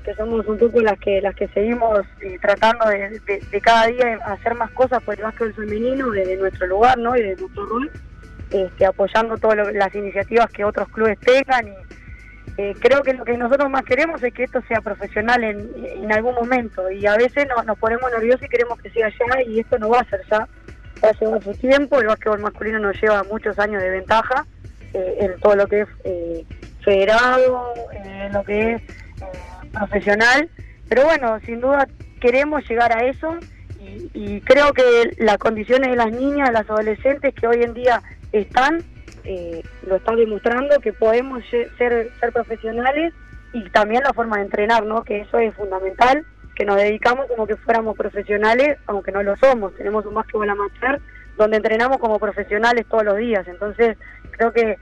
[0.08, 3.20] que somos un poco las que las que seguimos eh, tratando de,
[3.52, 7.22] de- cada día hacer más cosas por el básquetbol femenino desde nuestro lugar no y
[7.24, 7.92] de nuestro rol
[8.52, 11.74] este, apoyando todas las iniciativas que otros clubes tengan y
[12.60, 16.12] eh, creo que lo que nosotros más queremos es que esto sea profesional en, en
[16.12, 16.90] algún momento.
[16.90, 19.90] Y a veces no- nos ponemos nerviosos y queremos que sea ya y esto no
[19.90, 20.40] va a ser ya.
[21.04, 24.46] Va a llevar su tiempo el básquetbol masculino nos lleva muchos años de ventaja
[24.94, 25.88] eh, en todo lo que es
[26.84, 28.82] federado en lo que es
[29.80, 30.50] profesional,
[30.90, 31.88] pero bueno, sin duda
[32.20, 33.38] queremos llegar a eso
[33.80, 37.74] y, y creo que las condiciones de las niñas, de las adolescentes que hoy en
[37.74, 38.02] día
[38.32, 38.84] están,
[39.24, 43.14] eh, lo están demostrando que podemos ser, ser profesionales
[43.54, 45.04] y también la forma de entrenar, ¿no?
[45.04, 46.26] Que eso es fundamental,
[46.56, 49.76] que nos dedicamos como que fuéramos profesionales, aunque no lo somos.
[49.76, 51.00] Tenemos un básquetbol amateur
[51.38, 53.48] donde entrenamos como profesionales todos los días.
[53.48, 53.98] Entonces,
[54.32, 54.78] creo que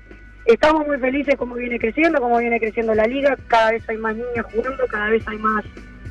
[0.46, 3.38] estamos muy felices como viene creciendo, como viene creciendo la liga.
[3.48, 5.66] Cada vez hay más niñas jugando, cada vez hay más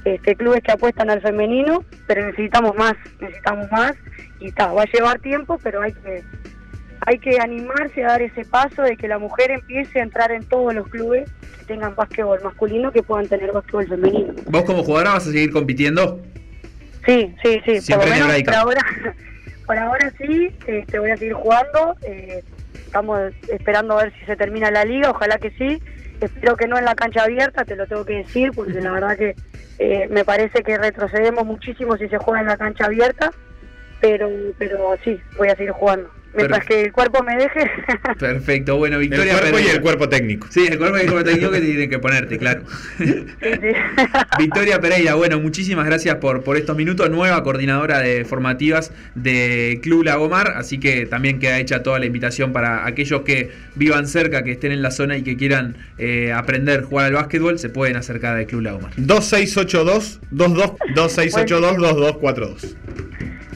[0.04, 3.94] este, clubes que apuestan al femenino, pero necesitamos más, necesitamos más.
[4.40, 6.22] Y está, va a llevar tiempo, pero hay que
[7.06, 10.42] hay que animarse a dar ese paso de que la mujer empiece a entrar en
[10.44, 14.32] todos los clubes que tengan básquetbol masculino, que puedan tener básquetbol femenino.
[14.46, 16.22] ¿Vos como jugadora vas a seguir compitiendo?
[17.04, 17.80] Sí, sí, sí.
[17.82, 18.80] Siempre por lo menos por ahora,
[19.66, 21.94] por ahora sí, este, voy a seguir jugando.
[22.02, 22.42] eh,
[22.94, 25.82] estamos esperando a ver si se termina la liga, ojalá que sí.
[26.20, 29.16] Espero que no en la cancha abierta, te lo tengo que decir, porque la verdad
[29.16, 29.34] que
[29.80, 33.32] eh, me parece que retrocedemos muchísimo si se juega en la cancha abierta.
[34.00, 36.08] Pero, pero sí, voy a seguir jugando.
[36.36, 37.70] Mientras que el cuerpo me deje.
[38.18, 39.72] Perfecto, bueno, Victoria el cuerpo y Pereira.
[39.74, 40.46] el cuerpo técnico.
[40.50, 42.62] Sí, el cuerpo y el cuerpo técnico que tienen que ponerte, claro.
[44.38, 47.08] Victoria Pereira, bueno, muchísimas gracias por, por estos minutos.
[47.10, 52.52] Nueva coordinadora de formativas de Club Lagomar, así que también queda hecha toda la invitación
[52.52, 56.80] para aquellos que vivan cerca, que estén en la zona y que quieran eh, aprender
[56.80, 58.92] a jugar al básquetbol, se pueden acercar al Club Lagomar.
[58.96, 62.76] 2682 22 2682 2242.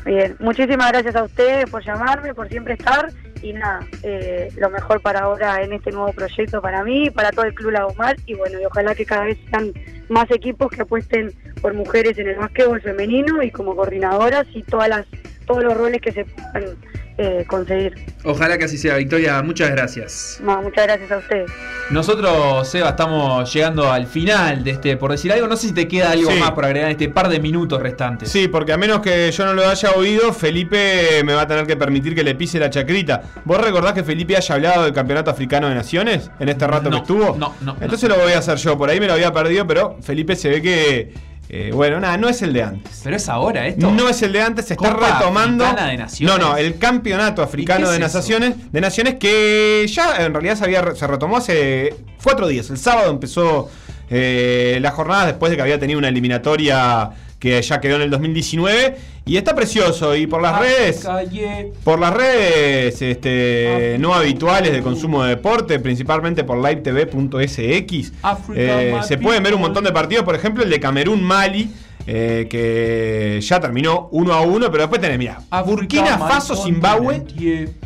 [0.05, 3.11] Bien, muchísimas gracias a ustedes por llamarme, por siempre estar.
[3.43, 7.45] Y nada, eh, lo mejor para ahora en este nuevo proyecto para mí, para todo
[7.45, 9.73] el Club Lagomar y bueno, y ojalá que cada vez sean
[10.09, 14.89] más equipos que apuesten por mujeres en el básquetbol femenino y como coordinadoras y todas
[14.89, 15.07] las
[15.49, 16.77] todos los roles que se puedan
[17.17, 17.95] eh, conseguir.
[18.23, 20.39] Ojalá que así sea, Victoria, muchas gracias.
[20.41, 21.51] No, muchas gracias a ustedes.
[21.91, 25.89] Nosotros, Seba, estamos llegando al final de este, por decir algo, no sé si te
[25.89, 26.39] queda algo Sí.
[26.39, 28.29] más por agregar en este par de minutos restantes.
[28.31, 31.67] Sí, porque a menos que yo no lo haya oído, Felipe me va a tener
[31.67, 33.23] que permitir que le pise la chacrita.
[33.45, 36.99] ¿Vos recordás que Felipe haya hablado del Campeonato Africano de Naciones en este rato que
[36.99, 37.37] estuvo?
[37.37, 38.77] no, no, Entonces lo voy a hacer yo.
[38.79, 41.28] Por ahí me lo había perdido, pero Felipe se ve que.
[41.51, 43.01] Eh, bueno, nada, no es el de antes.
[43.03, 43.91] Pero es ahora esto.
[43.91, 45.65] No es el de antes, se está Copa retomando.
[45.65, 46.39] Africana de Naciones.
[46.39, 48.15] No, no, el Campeonato Africano ¿Y qué de es?
[48.15, 52.69] Naciones, de Naciones que ya en realidad se, había, se retomó hace cuatro días.
[52.69, 53.71] El sábado empezó
[54.11, 58.11] eh, la jornada después de que había tenido una eliminatoria que ya quedó en el
[58.11, 61.73] 2019 y está precioso y por las redes Calle.
[61.85, 68.13] por las redes este, no habituales de consumo de deporte, principalmente por livetv.sx,
[68.55, 71.71] eh, se pueden ver un montón de partidos, por ejemplo el de Camerún-Mali,
[72.07, 77.23] eh, que ya terminó 1 a 1, pero después tenés, mira, Burkina Faso, Zimbabue,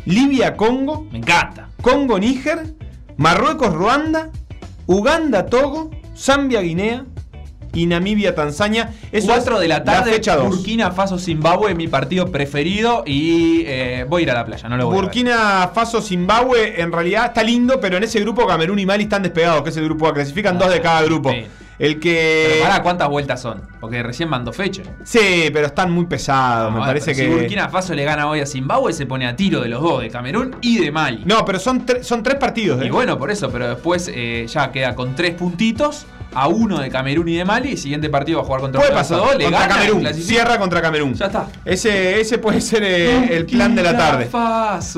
[0.05, 1.67] Libia, Congo, Me encanta.
[1.81, 2.73] Congo, Níger,
[3.17, 4.29] Marruecos, Ruanda,
[4.87, 7.05] Uganda, Togo, Zambia, Guinea
[7.73, 8.93] y Namibia, Tanzania.
[9.11, 10.47] Eso 4 es de la tarde, fecha 2.
[10.47, 14.77] Burkina Faso Zimbabue, mi partido preferido y eh, voy a ir a la playa, no
[14.77, 15.01] lo voy a.
[15.01, 19.23] Burkina Faso, Zimbabue, en realidad está lindo, pero en ese grupo Camerún y Mali están
[19.23, 20.13] despegados, que es el grupo A.
[20.13, 21.31] Clasifican dos de cada grupo.
[21.79, 22.49] El que.
[22.51, 23.61] Pero pará, ¿cuántas vueltas son?
[23.81, 24.83] Porque recién mandó fecha.
[25.03, 26.71] Sí, pero están muy pesados.
[26.71, 27.23] me Ah, parece que.
[27.23, 30.01] Si Burkina Faso le gana hoy a Zimbabue, se pone a tiro de los dos,
[30.01, 31.23] de Camerún y de Mali.
[31.25, 32.79] No, pero son, tre- son tres partidos.
[32.81, 32.85] ¿eh?
[32.85, 36.89] Y bueno, por eso, pero después eh, ya queda con tres puntitos a uno de
[36.89, 37.71] Camerún y de Mali.
[37.71, 39.17] Y siguiente partido va a jugar contra Puede pasar.
[39.17, 40.13] dos, le Contra gana, Camerún.
[40.13, 41.13] Cierra contra Camerún.
[41.13, 41.47] Ya está.
[41.65, 44.29] Ese, ese puede ser eh, el plan de la tarde.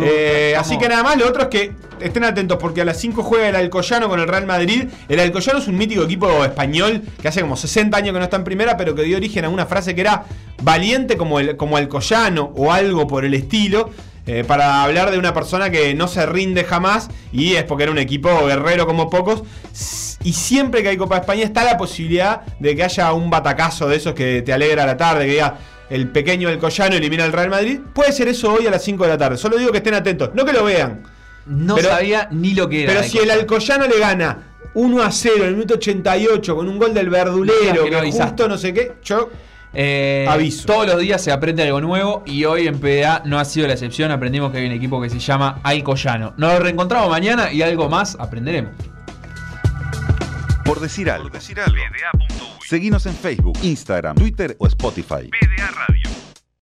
[0.03, 3.23] Eh, así que nada más, lo otro es que estén atentos porque a las 5
[3.23, 4.85] juega el Alcoyano con el Real Madrid.
[5.07, 8.37] El Alcoyano es un mítico equipo español que hace como 60 años que no está
[8.37, 10.25] en primera, pero que dio origen a una frase que era
[10.61, 13.89] valiente como el como Alcoyano o algo por el estilo.
[14.27, 17.91] eh, para hablar de una persona que no se rinde jamás y es porque era
[17.91, 19.43] un equipo guerrero como pocos.
[20.25, 23.87] Y siempre que hay Copa de España está la posibilidad de que haya un batacazo
[23.87, 25.57] de esos que te alegra la tarde, que diga
[25.89, 27.79] el pequeño Alcoyano elimina al Real Madrid.
[27.93, 29.37] Puede ser eso hoy a las 5 de la tarde.
[29.37, 31.03] Solo digo que estén atentos, no que lo vean.
[31.45, 32.93] No Pero- sabía ni lo que era.
[32.93, 33.29] Pero si el.
[33.29, 34.39] Alcoyano le gana
[34.73, 37.89] 1 a 0 en el minuto 88 con un gol del No verdulero, que no
[37.91, 38.25] que avisaste.
[38.27, 39.29] justo no sé qué, yo
[39.77, 40.65] Eh, Aviso.
[40.67, 43.73] Todos los días se aprende algo nuevo y hoy en PDA no ha sido la
[43.73, 44.09] excepción.
[44.09, 46.33] Aprendimos que hay un equipo que se llama Alcoyano.
[46.37, 48.71] Nos reencontramos mañana y algo más aprenderemos.
[50.65, 51.29] Por decir algo.
[52.59, 55.29] Por en Facebook, Instagram, Twitter o Spotify.
[55.29, 56.24] PDA Radio.